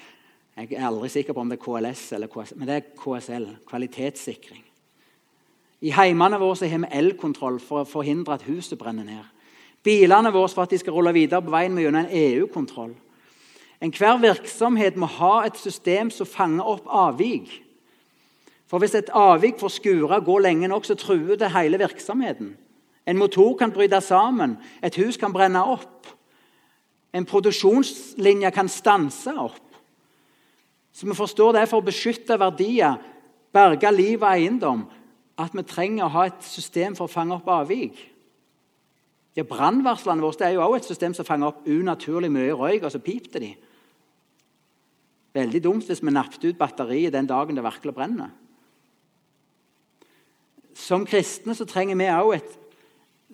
Jeg 0.60 0.74
er 0.76 0.86
aldri 0.86 1.08
sikker 1.08 1.34
på 1.34 1.42
om 1.42 1.50
det 1.50 1.56
er 1.56 1.64
KLS 1.64 2.02
eller 2.18 2.30
KSL, 2.30 2.58
men 2.60 2.68
det 2.68 2.76
er 2.76 2.88
KSL. 3.00 3.46
Kvalitetssikring. 3.68 4.64
I 5.80 5.92
heimene 5.96 6.36
våre 6.40 6.68
har 6.68 6.82
vi 6.82 6.90
elkontroll 6.98 7.56
for 7.64 7.82
å 7.82 7.88
forhindre 7.88 8.36
at 8.36 8.44
huset 8.44 8.78
brenner 8.78 9.06
ned. 9.08 9.24
Bilene 9.80 10.32
våre 10.34 10.50
for 10.52 10.66
at 10.66 10.74
de 10.74 10.78
skal 10.82 10.92
rulle 10.92 11.14
videre 11.16 11.40
på 11.40 11.54
veien 11.54 11.72
med 11.72 11.86
gjennom 11.86 12.04
en 12.04 12.12
EU-kontroll. 12.20 12.92
Enhver 13.80 14.18
virksomhet 14.20 14.96
må 14.96 15.06
ha 15.06 15.46
et 15.46 15.56
system 15.56 16.10
som 16.12 16.28
fanger 16.28 16.66
opp 16.68 16.86
avvik. 16.86 17.48
For 18.68 18.78
Hvis 18.78 18.94
et 18.94 19.10
avvik 19.16 19.58
får 19.58 19.72
skure 19.80 20.20
gå 20.20 20.38
lenge 20.38 20.68
nok, 20.68 20.84
så 20.84 20.94
truer 20.94 21.36
det 21.36 21.50
hele 21.50 21.78
virksomheten. 21.78 22.56
En 23.06 23.18
motor 23.18 23.56
kan 23.56 23.72
bryte 23.72 24.00
sammen, 24.00 24.58
et 24.82 24.94
hus 24.96 25.16
kan 25.16 25.32
brenne 25.32 25.64
opp. 25.64 26.06
En 27.12 27.26
produksjonslinje 27.26 28.50
kan 28.54 28.68
stanse 28.68 29.34
opp. 29.34 29.66
Så 30.92 31.06
Vi 31.06 31.14
forstår 31.14 31.52
det 31.52 31.68
for 31.68 31.80
å 31.80 31.86
beskytte 31.88 32.38
verdier, 32.38 33.00
berge 33.52 33.90
liv 33.90 34.22
og 34.22 34.28
eiendom, 34.28 34.84
at 35.38 35.54
vi 35.54 35.62
trenger 35.62 36.04
å 36.04 36.12
ha 36.14 36.26
et 36.26 36.44
system 36.44 36.94
for 36.94 37.08
å 37.08 37.12
fange 37.12 37.34
opp 37.34 37.48
avvik. 37.48 37.96
Ja, 39.34 39.42
Brannvarslene 39.42 40.22
våre 40.22 40.46
er 40.46 40.54
jo 40.54 40.62
også 40.62 40.76
et 40.76 40.88
system 40.90 41.14
som 41.14 41.24
fanger 41.24 41.46
opp 41.46 41.66
unaturlig 41.66 42.30
mye 42.30 42.54
røyk, 42.54 42.84
og 42.84 42.92
så 42.92 42.98
pipte 43.02 43.40
de. 43.40 43.54
Veldig 45.36 45.62
dumt 45.62 45.86
hvis 45.86 46.02
vi 46.02 46.12
nappet 46.12 46.44
ut 46.48 46.58
batteriet 46.58 47.14
den 47.14 47.28
dagen 47.30 47.58
det 47.58 47.64
virkelig 47.64 47.94
brenner. 47.94 48.32
Som 50.74 51.04
kristne 51.06 51.54
så 51.54 51.66
trenger 51.68 51.98
vi 51.98 52.08
også 52.10 52.38
et 52.38 52.56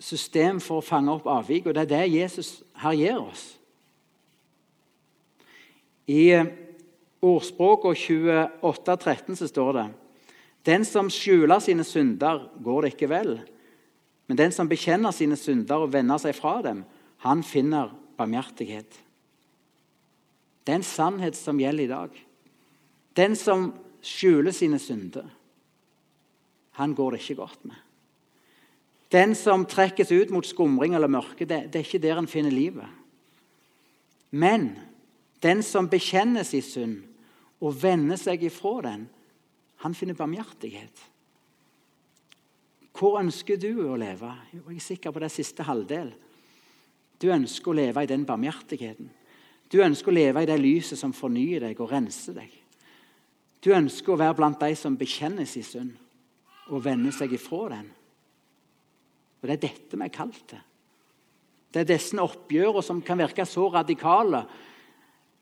system 0.03 0.59
for 0.61 0.81
å 0.81 0.85
fange 0.85 1.13
opp 1.13 1.29
avvik, 1.29 1.67
og 1.67 1.73
det 1.73 1.87
er 1.87 1.93
det 1.93 2.13
Jesus 2.13 2.59
her 2.81 2.97
gir 2.97 3.21
oss. 3.21 3.45
I 6.07 6.37
ordspråket 6.37 6.57
ordspråket 7.25 7.97
28,13 8.61 9.39
så 9.39 9.47
står 9.49 9.71
det 9.73 9.87
Den 10.67 10.85
som 10.85 11.09
skjuler 11.11 11.59
sine 11.63 11.83
synder, 11.87 12.49
går 12.59 12.81
det 12.81 12.93
ikke 12.93 13.09
vel. 13.09 13.37
Men 14.27 14.37
den 14.37 14.51
som 14.51 14.67
bekjenner 14.67 15.15
sine 15.15 15.37
synder 15.39 15.85
og 15.85 15.93
vender 15.93 16.19
seg 16.19 16.35
fra 16.35 16.59
dem, 16.61 16.83
han 17.23 17.43
finner 17.43 17.93
barmhjertighet. 18.19 19.06
Det 20.67 20.73
er 20.73 20.81
en 20.81 20.83
sannhet 20.83 21.37
som 21.39 21.59
gjelder 21.61 21.85
i 21.85 21.87
dag. 21.87 22.15
Den 23.15 23.37
som 23.39 23.69
skjuler 24.03 24.51
sine 24.51 24.75
synder, 24.83 25.29
han 26.75 26.93
går 26.93 27.15
det 27.15 27.21
ikke 27.23 27.39
godt 27.39 27.63
med. 27.65 27.77
Den 29.07 29.31
som 29.39 29.63
trekkes 29.65 30.11
ut 30.11 30.33
mot 30.35 30.45
skumring 30.45 30.93
eller 30.93 31.07
mørke, 31.07 31.47
det, 31.47 31.69
det 31.71 31.79
er 31.79 31.87
ikke 31.87 32.03
der 32.03 32.19
en 32.19 32.27
finner 32.27 32.51
livet. 32.51 32.89
Men 34.35 34.73
den 35.39 35.63
som 35.63 35.87
bekjenner 35.87 36.43
sin 36.43 36.65
synd 36.65 36.97
og 37.63 37.77
vender 37.79 38.19
seg 38.19 38.43
ifra 38.43 38.81
den, 38.89 39.07
han 39.87 39.95
finner 39.95 40.19
barmhjertighet. 40.19 41.05
Hvor 42.97 43.21
ønsker 43.21 43.55
du 43.61 43.85
å 43.87 43.95
leve? 43.95 44.33
Jeg 44.51 44.65
er 44.67 44.83
sikker 44.83 45.15
på 45.15 45.23
det 45.23 45.31
siste 45.31 45.63
halvdel. 45.63 46.11
Du 47.21 47.29
ønsker 47.31 47.71
å 47.71 47.79
leve 47.79 48.03
i 48.03 48.09
den 48.11 48.27
barmhjertigheten. 48.27 49.13
Du 49.71 49.81
ønsker 49.83 50.11
å 50.11 50.15
leve 50.15 50.43
i 50.43 50.47
det 50.47 50.57
lyset 50.61 50.99
som 50.99 51.15
fornyer 51.15 51.67
deg 51.67 51.79
og 51.83 51.91
renser 51.91 52.37
deg. 52.37 52.51
Du 53.63 53.73
ønsker 53.75 54.13
å 54.13 54.19
være 54.19 54.37
blant 54.37 54.61
de 54.61 54.71
som 54.79 54.95
bekjenner 54.97 55.47
sin 55.49 55.65
synd 55.65 55.95
og 56.71 56.83
vender 56.85 57.11
seg 57.15 57.33
ifra 57.35 57.67
den. 57.75 57.87
Og 59.41 59.47
Det 59.47 59.55
er 59.55 59.63
dette 59.67 59.97
vi 59.97 60.05
er 60.05 60.13
kalt 60.13 60.43
til. 60.47 60.63
Det 61.73 61.83
er 61.83 61.89
disse 61.91 62.17
oppgjørene 62.17 62.83
som 62.83 63.01
kan 63.03 63.19
virke 63.19 63.45
så 63.45 63.67
radikale. 63.73 64.45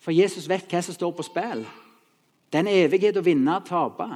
For 0.01 0.11
Jesus 0.11 0.49
vet 0.49 0.67
hva 0.69 0.81
som 0.83 0.95
står 0.95 1.13
på 1.15 1.25
spill. 1.25 1.63
Det 2.49 2.59
er 2.59 2.65
en 2.65 2.73
evighet 2.85 3.17
å 3.17 3.25
vinne 3.25 3.59
og 3.59 3.67
tape. 3.67 4.09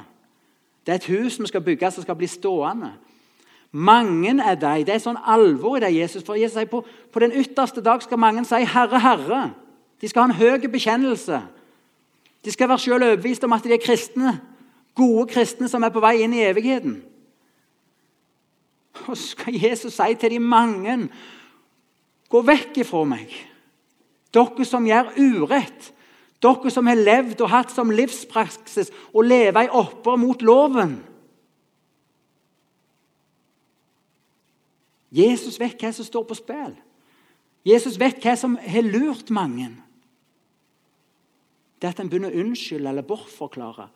Det 0.84 0.92
er 0.92 1.00
et 1.00 1.08
hus 1.12 1.38
vi 1.38 1.48
skal 1.50 1.64
bygge 1.64 1.90
som 1.94 2.04
skal 2.04 2.18
bli 2.18 2.28
stående. 2.30 2.92
Mange 3.70 4.34
er 4.42 4.58
de. 4.58 4.84
Det 4.86 4.94
er 4.96 5.02
sånn 5.02 5.20
alvor 5.22 5.78
i 5.78 5.84
det 5.84 5.92
Jesus. 5.94 6.24
For 6.26 6.38
Jesus 6.38 6.56
sier 6.58 6.70
på, 6.70 6.82
på 6.82 7.22
den 7.22 7.34
ytterste 7.38 7.82
dag 7.84 8.02
skal 8.02 8.18
mange 8.18 8.44
si 8.44 8.64
'Herre, 8.64 8.98
Herre'. 8.98 9.50
De 10.00 10.08
skal 10.08 10.24
ha 10.24 10.30
en 10.30 10.38
høy 10.38 10.68
bekjennelse. 10.72 11.42
De 12.44 12.52
skal 12.52 12.68
være 12.68 12.78
selv 12.78 13.04
overbevist 13.04 13.44
om 13.44 13.52
at 13.52 13.64
de 13.64 13.74
er 13.74 13.82
kristne, 13.84 14.38
gode 14.96 15.26
kristne 15.28 15.68
som 15.68 15.84
er 15.84 15.92
på 15.92 16.00
vei 16.00 16.22
inn 16.24 16.34
i 16.34 16.46
evigheten. 16.46 17.00
Og 19.06 19.16
så 19.16 19.34
skal 19.34 19.60
Jesus 19.60 19.94
si 19.96 20.14
til 20.20 20.36
de 20.36 20.40
mange 20.40 20.96
Gå 22.30 22.44
vekk 22.46 22.76
ifra 22.84 23.00
meg, 23.10 23.32
dere 24.30 24.64
som 24.68 24.84
gjør 24.86 25.08
urett. 25.18 25.88
Dere 26.38 26.70
som 26.70 26.86
har 26.86 26.94
levd 26.94 27.40
og 27.42 27.50
hatt 27.50 27.72
som 27.74 27.90
livspraksis 27.90 28.92
å 29.10 29.24
leve 29.26 29.64
i 29.66 29.72
opprør 29.74 30.20
mot 30.22 30.44
loven. 30.46 30.92
Jesus 35.10 35.58
vet 35.58 35.74
hva 35.82 35.90
som 35.90 36.06
står 36.06 36.28
på 36.28 36.38
spill. 36.38 36.76
Jesus 37.66 37.98
vet 37.98 38.22
hva 38.22 38.36
som 38.38 38.54
har 38.62 38.86
lurt 38.86 39.34
mange 39.34 39.72
det 41.80 41.88
er 41.88 41.94
at 41.94 42.00
en 42.02 42.10
begynner 42.12 42.34
å 42.34 42.42
unnskylde 42.42 42.90
eller 42.92 43.06
bortforklare. 43.06 43.88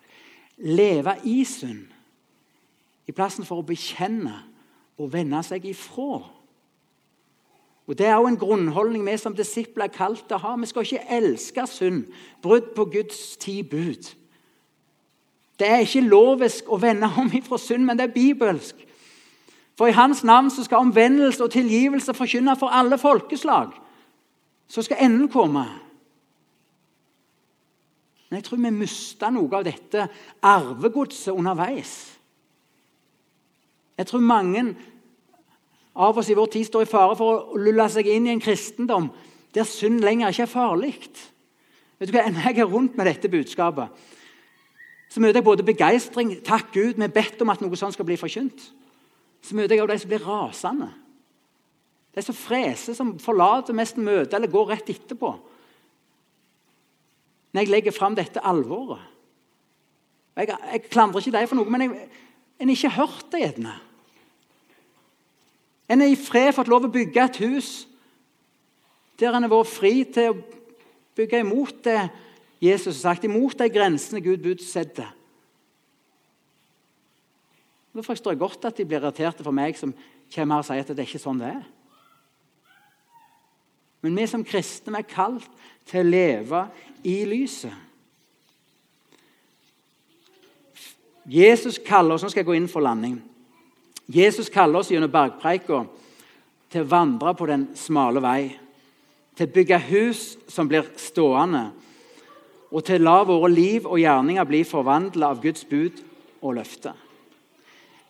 Leve 0.64 1.18
i 1.28 1.43
synd 1.45 1.91
i 3.05 3.12
plassen 3.12 3.45
for 3.45 3.61
å 3.61 3.66
bekjenne 3.66 4.39
og 4.97 5.12
vende 5.12 5.43
seg 5.45 5.66
ifra. 5.68 6.22
Og 7.85 7.99
Det 7.99 8.07
er 8.07 8.16
også 8.16 8.28
en 8.32 8.41
grunnholdning 8.41 9.05
vi 9.05 9.16
som 9.20 9.35
disipler 9.37 9.85
er 9.85 9.93
kalt 9.93 10.32
å 10.32 10.41
ha. 10.41 10.55
Vi 10.57 10.66
skal 10.70 10.87
ikke 10.87 11.18
elske 11.18 11.66
synd, 11.68 12.07
brudd 12.43 12.72
på 12.76 12.87
Guds 12.89 13.37
ti 13.37 13.62
bud. 13.62 14.09
Det 15.59 15.68
er 15.68 15.85
ikke 15.85 16.09
lovisk 16.09 16.70
å 16.72 16.80
vende 16.80 17.11
om 17.20 17.28
ifra 17.37 17.59
synd, 17.61 17.85
men 17.85 17.99
det 17.99 18.09
er 18.09 18.16
bibelsk. 18.16 18.80
For 19.76 19.91
i 19.91 19.95
Hans 19.95 20.24
navn 20.24 20.51
så 20.51 20.64
skal 20.64 20.87
omvendelse 20.87 21.45
og 21.45 21.53
tilgivelse 21.53 22.14
forkynne 22.14 22.57
for 22.57 22.72
alle 22.72 22.99
folkeslag. 22.99 23.74
Så 24.68 24.82
skal 24.82 25.03
enden 25.05 25.28
komme. 25.28 25.66
Men 28.29 28.41
jeg 28.41 28.47
tror 28.49 28.61
vi 28.62 28.72
mista 28.75 29.31
noe 29.33 29.53
av 29.59 29.66
dette 29.66 30.09
arvegodset 30.45 31.35
underveis. 31.35 31.95
Jeg 33.99 34.09
tror 34.11 34.25
mange 34.25 34.64
av 35.95 36.18
oss 36.18 36.31
i 36.33 36.35
vår 36.35 36.51
tid 36.51 36.66
står 36.66 36.87
i 36.87 36.91
fare 36.91 37.14
for 37.18 37.55
å 37.55 37.61
lulle 37.61 37.87
seg 37.93 38.09
inn 38.11 38.27
i 38.27 38.33
en 38.35 38.43
kristendom 38.43 39.12
der 39.55 39.68
synd 39.68 40.03
lenger 40.03 40.33
ikke 40.33 40.49
er 40.49 40.51
farlig. 40.51 40.95
Vet 42.01 42.11
du 42.11 42.16
hva, 42.16 42.27
Når 42.27 42.49
jeg 42.49 42.59
er 42.59 42.70
rundt 42.72 42.97
med 42.99 43.07
dette 43.07 43.31
budskapet, 43.31 43.89
så 45.09 45.20
møter 45.22 45.39
jeg 45.39 45.47
både 45.47 45.62
begeistring 45.62 46.33
Takk 46.43 46.72
Gud, 46.75 46.97
vi 46.97 47.07
har 47.07 47.14
bedt 47.14 47.43
om 47.45 47.53
at 47.53 47.61
noe 47.62 47.79
sånt 47.79 47.95
skal 47.95 48.09
bli 48.09 48.18
forkynt. 48.18 48.64
Så 49.45 49.55
møter 49.55 49.77
jeg 49.77 49.85
også 49.85 49.93
de 49.93 50.03
som 50.03 50.11
blir 50.11 50.27
rasende. 50.27 50.89
De 52.14 52.22
som 52.22 52.35
freser, 52.35 52.97
som 52.99 53.14
forlater 53.22 53.77
mest 53.77 53.99
møte 53.99 54.35
eller 54.35 54.51
går 54.51 54.72
rett 54.72 54.91
etterpå 54.91 55.37
når 57.55 57.63
jeg 57.63 57.71
legger 57.71 57.95
fram 57.95 58.17
dette 58.19 58.43
alvoret. 58.43 59.03
Jeg, 60.35 60.51
jeg 60.51 60.83
klandrer 60.91 61.23
ikke 61.23 61.37
deg 61.37 61.47
for 61.47 61.61
noe, 61.61 61.71
men 61.71 61.85
jeg, 61.85 62.07
en 62.59 62.73
ikke 62.75 62.91
hørt 62.97 63.29
det 63.31 63.43
gjerne. 63.45 63.75
En 65.89 66.03
er 66.03 66.11
i 66.11 66.19
fred 66.19 66.51
fått 66.57 66.71
lov 66.73 66.89
å 66.89 66.93
bygge 66.93 67.29
et 67.29 67.43
hus 67.45 67.73
der 69.21 69.37
en 69.37 69.47
har 69.47 69.53
vært 69.53 69.71
fri 69.71 69.93
til 70.11 70.33
å 70.33 70.39
bygge 71.15 71.45
imot 71.45 71.85
det 71.87 72.01
Jesus 72.65 72.97
har 72.97 73.13
sagt, 73.15 73.29
imot 73.29 73.55
de 73.61 73.69
grensene 73.71 74.23
Gud 74.25 74.43
budsetter. 74.43 75.13
Da 77.95 78.03
forstår 78.03 78.35
jeg 78.35 78.41
godt 78.41 78.67
at 78.67 78.81
de 78.81 78.87
blir 78.89 78.99
irriterte 78.99 79.47
for 79.47 79.55
meg 79.55 79.79
som 79.79 79.93
kommer 80.35 80.57
her 80.57 80.65
og 80.65 80.67
sier 80.67 80.83
at 80.83 80.91
det 80.91 81.05
er 81.05 81.07
ikke 81.07 81.23
sånn 81.23 81.39
det 81.39 81.53
er. 81.53 81.63
Men 84.05 84.19
vi 84.21 84.27
som 84.29 84.45
kristne 84.45 85.01
er 85.01 85.09
kalt 85.09 85.49
til 85.89 86.05
å 86.05 86.11
leve 86.13 86.67
i 87.09 87.23
lyset. 87.25 87.73
Jesus 91.25 91.79
kaller 91.81 92.19
oss 92.19 92.25
Nå 92.25 92.29
skal 92.29 92.43
jeg 92.43 92.51
gå 92.51 92.57
inn 92.59 92.69
for 92.69 92.85
landing. 92.85 93.17
Jesus 94.13 94.51
kaller 94.53 94.83
oss 94.83 94.91
gjennom 94.93 95.09
bergpreika 95.09 95.87
til 96.69 96.85
å 96.85 96.91
vandre 96.91 97.33
på 97.33 97.49
den 97.49 97.71
smale 97.81 98.21
vei. 98.21 98.53
Til 99.33 99.49
å 99.49 99.55
bygge 99.55 99.81
hus 99.89 100.27
som 100.53 100.69
blir 100.69 100.91
stående. 101.01 101.71
Og 102.69 102.85
til 102.85 103.01
å 103.01 103.09
la 103.09 103.17
våre 103.25 103.49
liv 103.49 103.89
og 103.89 104.03
gjerninger 104.03 104.51
bli 104.51 104.67
forvandla 104.69 105.33
av 105.33 105.41
Guds 105.41 105.65
bud 105.65 106.05
og 106.43 106.59
løfte. 106.59 106.93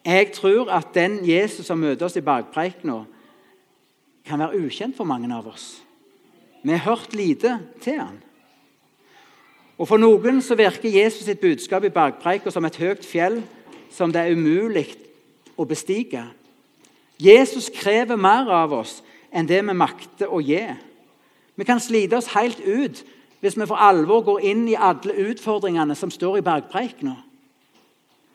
Jeg 0.04 0.32
tror 0.34 0.74
at 0.74 0.90
den 0.96 1.20
Jesus 1.22 1.70
som 1.70 1.78
møter 1.78 2.10
oss 2.10 2.18
i 2.18 2.24
bergpreikena, 2.24 3.04
kan 4.24 4.40
være 4.40 4.64
ukjent 4.64 4.96
for 4.96 5.04
mange 5.04 5.28
av 5.36 5.46
oss. 5.48 5.83
Vi 6.64 6.72
har 6.72 6.78
hørt 6.78 7.14
lite 7.14 7.58
til 7.84 8.00
han. 8.00 8.22
Og 9.78 9.88
For 9.88 10.00
noen 10.00 10.40
så 10.42 10.56
virker 10.56 10.88
Jesus 10.88 11.26
sitt 11.26 11.42
budskap 11.42 11.84
i 11.84 11.92
bergpreika 11.92 12.50
som 12.50 12.64
et 12.64 12.78
høyt 12.80 13.04
fjell 13.04 13.42
som 13.92 14.12
det 14.12 14.22
er 14.22 14.32
umulig 14.32 14.86
å 15.60 15.66
bestige. 15.68 16.22
Jesus 17.20 17.68
krever 17.74 18.16
mer 18.16 18.48
av 18.50 18.72
oss 18.80 19.02
enn 19.34 19.46
det 19.50 19.60
vi 19.60 19.76
makter 19.76 20.30
å 20.32 20.40
gi. 20.40 20.62
Vi 21.54 21.66
kan 21.68 21.82
slite 21.82 22.18
oss 22.18 22.32
helt 22.34 22.62
ut 22.64 23.04
hvis 23.44 23.58
vi 23.60 23.68
for 23.68 23.76
alvor 23.76 24.24
går 24.24 24.46
inn 24.48 24.64
i 24.72 24.78
alle 24.78 25.12
utfordringene 25.28 25.94
som 25.98 26.10
står 26.10 26.38
i 26.40 26.46
bergpreikene. 26.46 27.18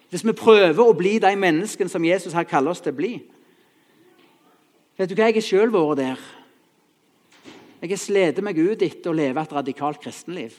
Hvis 0.09 0.25
vi 0.25 0.37
prøver 0.37 0.83
å 0.83 0.93
bli 0.97 1.17
de 1.21 1.31
menneskene 1.35 1.89
som 1.89 2.05
Jesus 2.05 2.35
har 2.37 2.47
kaller 2.49 2.75
oss 2.75 2.81
til 2.85 2.93
å 2.93 2.99
bli. 2.99 3.13
Vet 4.97 5.09
du 5.09 5.15
hva, 5.15 5.29
Jeg 5.29 5.41
har 5.41 5.47
sjøl 5.47 5.73
vært 5.73 5.97
der. 5.97 6.21
Jeg 7.79 7.93
har 7.93 8.01
slitt 8.01 8.41
meg 8.43 8.57
ut 8.59 8.81
etter 8.83 9.11
å 9.11 9.15
leve 9.15 9.41
et 9.41 9.53
radikalt 9.55 10.01
kristenliv. 10.03 10.57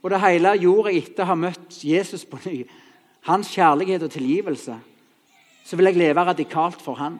Og 0.00 0.08
det 0.12 0.20
hele 0.22 0.54
gjorde 0.56 0.94
jeg 0.94 1.02
etter 1.02 1.26
å 1.26 1.32
ha 1.32 1.36
møtt 1.36 1.82
Jesus 1.84 2.24
på 2.24 2.40
ny. 2.46 2.62
Hans 3.28 3.50
kjærlighet 3.52 4.06
og 4.06 4.14
tilgivelse. 4.14 4.78
Så 5.64 5.76
vil 5.76 5.90
jeg 5.90 6.00
leve 6.00 6.24
radikalt 6.24 6.80
for 6.80 6.96
han. 6.96 7.18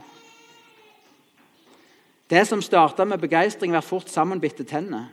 Det 2.30 2.46
som 2.48 2.62
starta 2.62 3.04
med 3.04 3.20
begeistring, 3.20 3.74
var 3.74 3.84
fort 3.84 4.08
sammenbitte 4.08 4.64
tenner. 4.64 5.10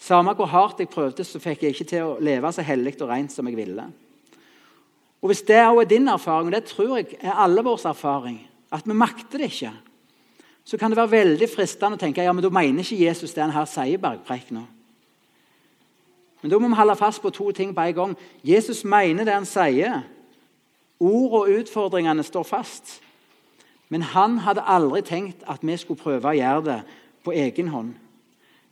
Samme 0.00 0.34
hvor 0.36 0.48
hardt 0.50 0.80
jeg 0.82 0.90
prøvde, 0.92 1.24
så 1.24 1.38
fikk 1.40 1.62
jeg 1.62 1.76
ikke 1.76 1.88
til 1.92 2.04
å 2.04 2.18
leve 2.20 2.50
så 2.52 2.64
hellig 2.66 2.96
og 2.98 3.10
rent 3.10 3.32
som 3.32 3.46
jeg 3.48 3.56
ville. 3.56 3.86
Og 5.22 5.30
Hvis 5.30 5.46
det 5.48 5.62
òg 5.62 5.84
er 5.84 5.90
din 5.90 6.08
erfaring, 6.08 6.50
og 6.50 6.56
det 6.56 6.66
tror 6.68 6.96
jeg 6.98 7.20
er 7.20 7.38
alle 7.44 7.64
vår 7.64 7.86
erfaring, 7.88 8.40
at 8.72 8.84
vi 8.86 8.96
makter 8.96 9.40
det 9.40 9.52
ikke, 9.52 9.72
så 10.66 10.76
kan 10.76 10.90
det 10.90 10.98
være 10.98 11.14
veldig 11.14 11.46
fristende 11.46 11.94
å 11.94 12.00
tenke 12.00 12.24
ja, 12.26 12.32
men 12.34 12.42
da 12.42 12.50
mener 12.50 12.82
ikke 12.82 12.98
Jesus 12.98 13.34
det 13.36 13.44
han 13.44 13.54
her 13.54 13.68
sier 13.70 13.94
i 13.94 14.02
bergpreikena. 14.02 14.64
Men 16.42 16.50
da 16.50 16.58
må 16.58 16.70
vi 16.72 16.78
holde 16.78 16.96
fast 16.98 17.22
på 17.22 17.30
to 17.30 17.52
ting 17.54 17.74
på 17.74 17.84
en 17.86 17.94
gang. 17.94 18.16
Jesus 18.42 18.82
mener 18.84 19.24
det 19.24 19.34
han 19.34 19.46
sier. 19.46 20.02
Ord 20.98 21.38
og 21.38 21.52
utfordringene 21.60 22.24
står 22.26 22.48
fast. 22.50 22.96
Men 23.88 24.02
han 24.02 24.40
hadde 24.42 24.66
aldri 24.66 25.04
tenkt 25.06 25.46
at 25.46 25.62
vi 25.62 25.78
skulle 25.78 26.02
prøve 26.02 26.32
å 26.32 26.36
gjøre 26.36 26.66
det 26.66 26.80
på 27.22 27.34
egen 27.36 27.70
hånd. 27.70 27.94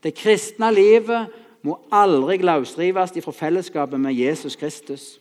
Det 0.03 0.17
kristne 0.19 0.73
livet 0.75 1.31
må 1.65 1.79
aldri 1.95 2.41
løsrives 2.43 3.15
fra 3.25 3.33
fellesskapet 3.33 4.01
med 4.01 4.19
Jesus 4.19 4.59
Kristus. 4.59 5.21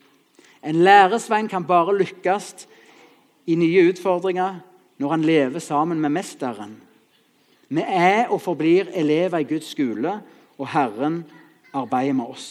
En 0.63 0.81
læresvein 0.81 1.47
kan 1.47 1.65
bare 1.67 1.95
lykkes 1.97 2.67
i 3.45 3.55
nye 3.55 3.89
utfordringer 3.91 4.59
når 4.97 5.09
han 5.09 5.25
lever 5.25 5.59
sammen 5.59 6.01
med 6.01 6.13
Mesteren. 6.13 6.75
Vi 7.73 7.81
er 7.81 8.29
og 8.29 8.41
forblir 8.41 8.91
elever 8.93 9.41
i 9.41 9.47
Guds 9.49 9.71
skole, 9.73 10.19
og 10.57 10.69
Herren 10.69 11.23
arbeider 11.73 12.13
med 12.13 12.29
oss. 12.29 12.47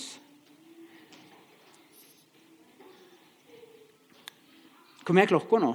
Hvor 5.02 5.18
er 5.18 5.30
klokka 5.30 5.58
nå? 5.62 5.72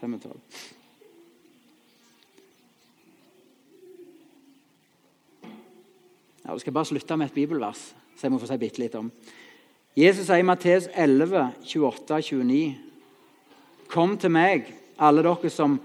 Fem 0.00 0.14
og 0.16 0.22
tolv. 0.22 0.60
Ja, 6.40 6.54
jeg 6.54 6.62
skal 6.62 6.72
bare 6.72 6.88
slutte 6.88 7.18
med 7.20 7.28
et 7.28 7.36
bibelvers 7.36 7.90
så 8.20 8.26
jeg 8.26 8.34
må 8.34 8.40
få 8.42 8.48
si 8.50 8.56
bitte 8.60 8.82
litt 8.82 8.96
om. 8.98 9.06
Jesus 9.98 10.28
sier 10.28 10.38
i 10.38 10.46
Matteus 10.46 10.86
11, 10.94 11.48
28-29.: 11.66 12.74
Kom 13.90 14.14
til 14.22 14.30
meg, 14.30 14.68
alle 15.02 15.24
dere 15.26 15.50
som 15.50 15.80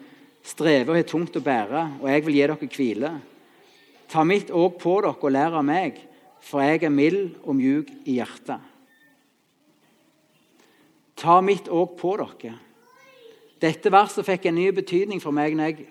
strever 0.46 0.92
og 0.94 1.00
har 1.00 1.08
tungt 1.10 1.40
å 1.40 1.42
bære, 1.42 1.82
og 2.04 2.06
jeg 2.12 2.26
vil 2.26 2.38
gi 2.38 2.44
dere 2.44 2.70
hvile. 2.76 3.12
Ta 4.12 4.22
mitt 4.24 4.52
åk 4.54 4.78
på 4.84 5.00
dere 5.02 5.18
og 5.18 5.34
lær 5.34 5.58
av 5.58 5.66
meg, 5.66 5.98
for 6.38 6.62
jeg 6.62 6.84
er 6.86 6.94
mild 6.94 7.34
og 7.42 7.58
mjuk 7.58 7.90
i 8.06 8.20
hjertet. 8.20 8.62
Ta 11.18 11.40
mitt 11.42 11.66
åk 11.74 11.98
på 11.98 12.14
dere. 12.22 12.54
Dette 13.58 13.90
verset 13.90 14.28
fikk 14.28 14.46
en 14.46 14.60
ny 14.60 14.70
betydning 14.76 15.24
for 15.24 15.34
meg 15.34 15.56
når 15.58 15.72
jeg 15.72 15.88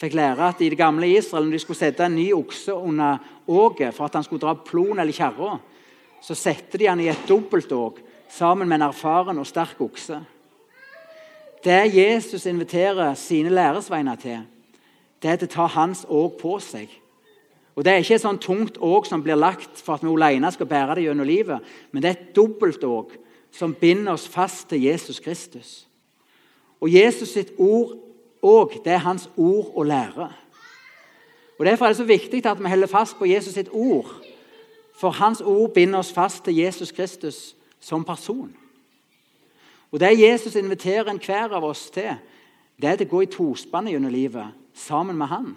fikk 0.00 0.16
lære 0.16 0.48
at 0.48 0.62
i 0.64 0.70
det 0.72 0.80
gamle 0.80 1.10
Israel, 1.12 1.44
når 1.44 1.58
de 1.58 1.60
skulle 1.66 1.82
sette 1.82 2.06
en 2.06 2.16
ny 2.16 2.30
okse 2.32 2.72
under 2.72 3.20
åket 3.44 3.92
for 3.92 4.06
at 4.06 4.16
han 4.16 4.24
skulle 4.24 4.46
dra 4.46 4.54
plon 4.56 4.96
eller 4.96 5.12
kjerra, 5.12 5.58
så 6.20 6.36
setter 6.36 6.78
de 6.78 6.88
han 6.90 7.00
i 7.00 7.08
et 7.10 7.28
dobbeltåk 7.28 8.00
sammen 8.30 8.68
med 8.68 8.80
en 8.80 8.88
erfaren 8.90 9.40
og 9.40 9.48
sterk 9.48 9.80
okse. 9.80 10.20
Det 11.64 11.94
Jesus 11.94 12.46
inviterer 12.46 13.14
sine 13.14 13.52
læresveiner 13.52 14.16
til, 14.16 14.42
det 15.20 15.30
er 15.30 15.44
å 15.44 15.52
ta 15.52 15.66
hans 15.68 16.06
åk 16.08 16.38
på 16.40 16.56
seg. 16.64 16.88
Og 17.76 17.84
Det 17.84 17.92
er 17.92 18.02
ikke 18.02 18.16
et 18.18 18.24
sånn 18.24 18.40
tungt 18.40 18.78
åk 18.82 19.06
som 19.08 19.22
blir 19.24 19.38
lagt 19.38 19.78
for 19.80 19.96
at 19.96 20.04
vi 20.04 20.10
alene 20.10 20.50
skal 20.52 20.68
bære 20.68 20.98
det 20.98 21.04
gjennom 21.06 21.28
livet, 21.28 21.60
men 21.92 22.02
det 22.02 22.08
er 22.08 22.16
et 22.18 22.32
dobbeltåk 22.36 23.14
som 23.56 23.74
binder 23.74 24.12
oss 24.12 24.26
fast 24.28 24.68
til 24.68 24.82
Jesus 24.84 25.20
Kristus. 25.20 25.86
Og 26.80 26.92
Jesus 26.92 27.32
sitt 27.36 27.52
ord 27.58 27.96
òg, 28.42 28.80
det 28.84 28.92
er 28.92 29.04
hans 29.04 29.28
ord 29.36 29.72
og 29.74 29.86
lære. 29.86 30.30
Og 31.58 31.66
Derfor 31.66 31.84
er 31.84 31.92
det 31.92 32.00
så 32.00 32.04
viktig 32.08 32.46
at 32.46 32.60
vi 32.60 32.68
holder 32.68 32.88
fast 32.88 33.18
på 33.18 33.28
Jesus 33.28 33.54
sitt 33.54 33.68
ord. 33.72 34.12
For 35.00 35.16
hans 35.16 35.40
ord 35.40 35.72
binder 35.72 35.98
oss 35.98 36.12
fast 36.12 36.44
til 36.44 36.58
Jesus 36.60 36.92
Kristus 36.92 37.56
som 37.80 38.04
person. 38.04 38.56
Og 39.90 40.00
Det 40.00 40.20
Jesus 40.20 40.54
inviterer 40.54 41.10
enhver 41.10 41.56
av 41.56 41.64
oss 41.64 41.90
til, 41.90 42.18
det 42.76 42.88
er 42.88 43.04
å 43.04 43.08
gå 43.08 43.22
i 43.24 43.30
tospannet 43.32 43.94
gjennom 43.94 44.12
livet 44.12 44.52
sammen 44.74 45.16
med 45.16 45.26
han. 45.26 45.56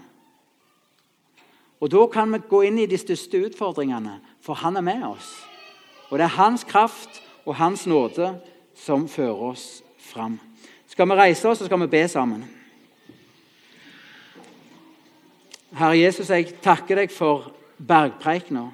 Og 1.83 1.91
Da 1.91 2.05
kan 2.07 2.31
vi 2.31 2.39
gå 2.49 2.61
inn 2.63 2.79
i 2.79 2.87
de 2.87 2.97
største 2.97 3.41
utfordringene, 3.43 4.21
for 4.41 4.53
han 4.53 4.77
er 4.77 4.81
med 4.81 5.03
oss. 5.03 5.35
Og 6.09 6.17
Det 6.17 6.23
er 6.23 6.39
hans 6.39 6.63
kraft 6.63 7.21
og 7.45 7.55
hans 7.55 7.85
nåde 7.85 8.39
som 8.75 9.07
fører 9.07 9.51
oss 9.51 9.83
fram. 9.99 10.39
Skal 10.87 11.09
vi 11.09 11.13
reise 11.13 11.49
oss, 11.49 11.57
så 11.57 11.65
skal 11.65 11.79
vi 11.79 11.87
be 11.87 12.07
sammen. 12.07 12.45
Herre 15.73 15.97
Jesus, 15.97 16.29
jeg 16.29 16.61
takker 16.61 16.95
deg 16.95 17.11
for 17.11 17.51
bergpreikena. 17.77 18.69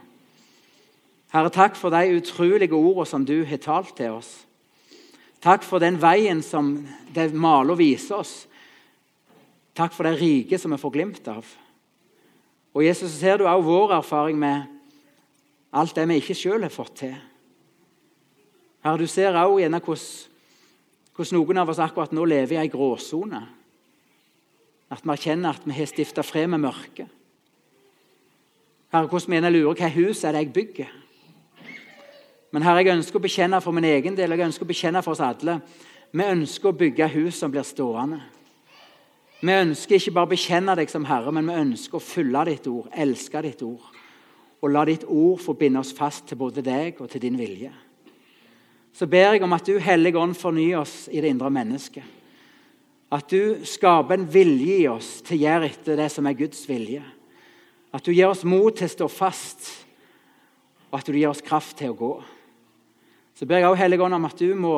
Herre, 1.30 1.52
takk 1.54 1.76
for 1.78 1.94
de 1.94 2.18
utrolige 2.18 2.74
ordene 2.74 3.06
som 3.06 3.26
du 3.26 3.44
har 3.46 3.62
talt 3.62 3.94
til 3.98 4.16
oss. 4.18 4.32
Takk 5.44 5.64
for 5.64 5.80
den 5.80 6.00
veien 6.02 6.42
som 6.44 6.74
det 7.14 7.30
maler 7.38 7.76
og 7.76 7.80
viser 7.80 8.18
oss. 8.20 8.34
Takk 9.78 9.94
for 9.96 10.10
det 10.10 10.18
rike 10.20 10.58
som 10.60 10.74
vi 10.74 10.82
får 10.82 10.96
glimt 10.96 11.28
av. 11.32 11.46
Og 12.74 12.84
Jesus, 12.84 13.14
ser 13.22 13.38
du 13.38 13.46
også 13.46 13.66
vår 13.66 13.94
erfaring 14.00 14.40
med 14.42 14.66
alt 15.72 15.96
det 15.96 16.08
vi 16.10 16.18
ikke 16.20 16.38
sjøl 16.38 16.66
har 16.66 16.74
fått 16.74 16.96
til. 17.04 17.16
Herre, 18.84 18.98
du 18.98 19.08
ser 19.08 19.38
også 19.38 19.62
gjerne 19.62 19.82
hvordan 19.86 21.36
noen 21.36 21.62
av 21.62 21.70
oss 21.70 21.82
akkurat 21.84 22.14
nå 22.16 22.26
lever 22.26 22.58
i 22.58 22.62
ei 22.64 22.72
gråsone. 22.72 23.42
At 24.90 25.06
vi 25.06 25.14
erkjenner 25.14 25.54
at 25.54 25.66
vi 25.68 25.78
har 25.78 25.90
stifta 25.90 26.26
fred 26.26 26.50
med 26.50 26.64
mørket. 26.64 27.10
Herre, 28.90 29.06
hvordan 29.06 29.30
vi 29.30 29.38
gjerne 29.38 29.54
lurer 29.54 29.78
hva 29.78 29.92
hus 29.94 30.24
er 30.24 30.34
det 30.34 30.48
jeg 30.48 30.56
bygger. 30.56 30.96
Men 32.52 32.66
herre, 32.66 32.82
jeg 32.82 32.98
ønsker 32.98 33.20
å 33.20 33.24
bekjenne 33.24 33.62
for 33.62 33.76
min 33.76 33.86
egen 33.86 34.16
del 34.18 34.34
jeg 34.34 34.48
ønsker 34.48 34.66
å 34.66 34.72
bekjenne 34.72 35.04
for 35.06 35.14
oss 35.14 35.22
alle. 35.22 35.60
Vi 36.10 36.26
ønsker 36.26 36.72
å 36.72 36.78
bygge 36.78 37.12
hus 37.14 37.38
som 37.38 37.52
blir 37.54 37.66
stående. 37.68 38.24
Vi 39.40 39.54
ønsker 39.54 39.96
ikke 39.96 40.16
bare 40.18 40.28
å 40.28 40.34
bekjenne 40.34 40.74
deg 40.76 40.90
som 40.92 41.06
Herre, 41.08 41.32
men 41.32 41.48
vi 41.48 41.60
ønsker 41.62 42.00
å 42.00 42.04
følge 42.04 42.42
ditt 42.50 42.66
ord, 42.68 42.90
elske 42.92 43.44
ditt 43.46 43.62
ord. 43.64 43.96
og 44.60 44.74
la 44.74 44.82
ditt 44.84 45.06
ord 45.08 45.40
få 45.40 45.54
binde 45.56 45.80
oss 45.80 45.94
fast 45.96 46.26
til 46.28 46.36
både 46.36 46.60
deg 46.60 46.98
og 47.00 47.08
til 47.08 47.22
din 47.24 47.38
vilje. 47.40 47.70
Så 48.92 49.08
ber 49.08 49.32
jeg 49.32 49.44
om 49.44 49.54
at 49.56 49.64
du, 49.64 49.78
Hellige 49.80 50.20
Ånd, 50.20 50.36
fornyer 50.36 50.82
oss 50.82 51.08
i 51.08 51.22
det 51.22 51.30
indre 51.32 51.48
mennesket. 51.50 52.04
At 53.10 53.32
du 53.32 53.64
skaper 53.64 54.18
en 54.18 54.28
vilje 54.28 54.82
i 54.82 54.88
oss 54.92 55.22
til 55.24 55.38
å 55.38 55.44
gjøre 55.46 55.70
etter 55.70 55.96
det 56.02 56.10
som 56.12 56.28
er 56.28 56.36
Guds 56.36 56.66
vilje. 56.68 57.00
At 57.96 58.04
du 58.04 58.12
gir 58.12 58.28
oss 58.28 58.44
mot 58.44 58.76
til 58.76 58.90
å 58.90 58.92
stå 58.92 59.08
fast, 59.08 59.70
og 60.92 61.00
at 61.00 61.08
du 61.08 61.16
gir 61.16 61.32
oss 61.32 61.46
kraft 61.46 61.78
til 61.80 61.94
å 61.94 61.98
gå. 61.98 62.12
Så 63.40 63.48
ber 63.48 63.62
jeg 63.62 63.70
også 63.70 63.80
Helligånd 63.80 64.18
om 64.18 64.26
at 64.28 64.42
du 64.42 64.50
må 64.60 64.74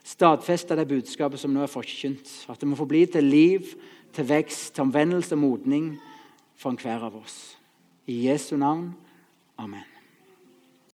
stadfeste 0.00 0.76
det 0.78 0.86
budskapet 0.88 1.42
som 1.42 1.52
nå 1.52 1.66
er 1.66 1.68
forkynt. 1.68 2.30
At 2.48 2.56
det 2.62 2.70
må 2.70 2.78
få 2.78 2.88
bli 2.88 3.02
til 3.04 3.28
liv, 3.28 3.68
til 4.16 4.24
vekst, 4.30 4.72
til 4.72 4.86
omvendelse 4.86 5.36
og 5.36 5.42
modning 5.42 5.90
for 6.56 6.72
enhver 6.72 7.04
av 7.10 7.20
oss. 7.20 7.36
I 8.08 8.22
Jesu 8.30 8.56
navn. 8.56 8.94
Amen. 9.60 9.97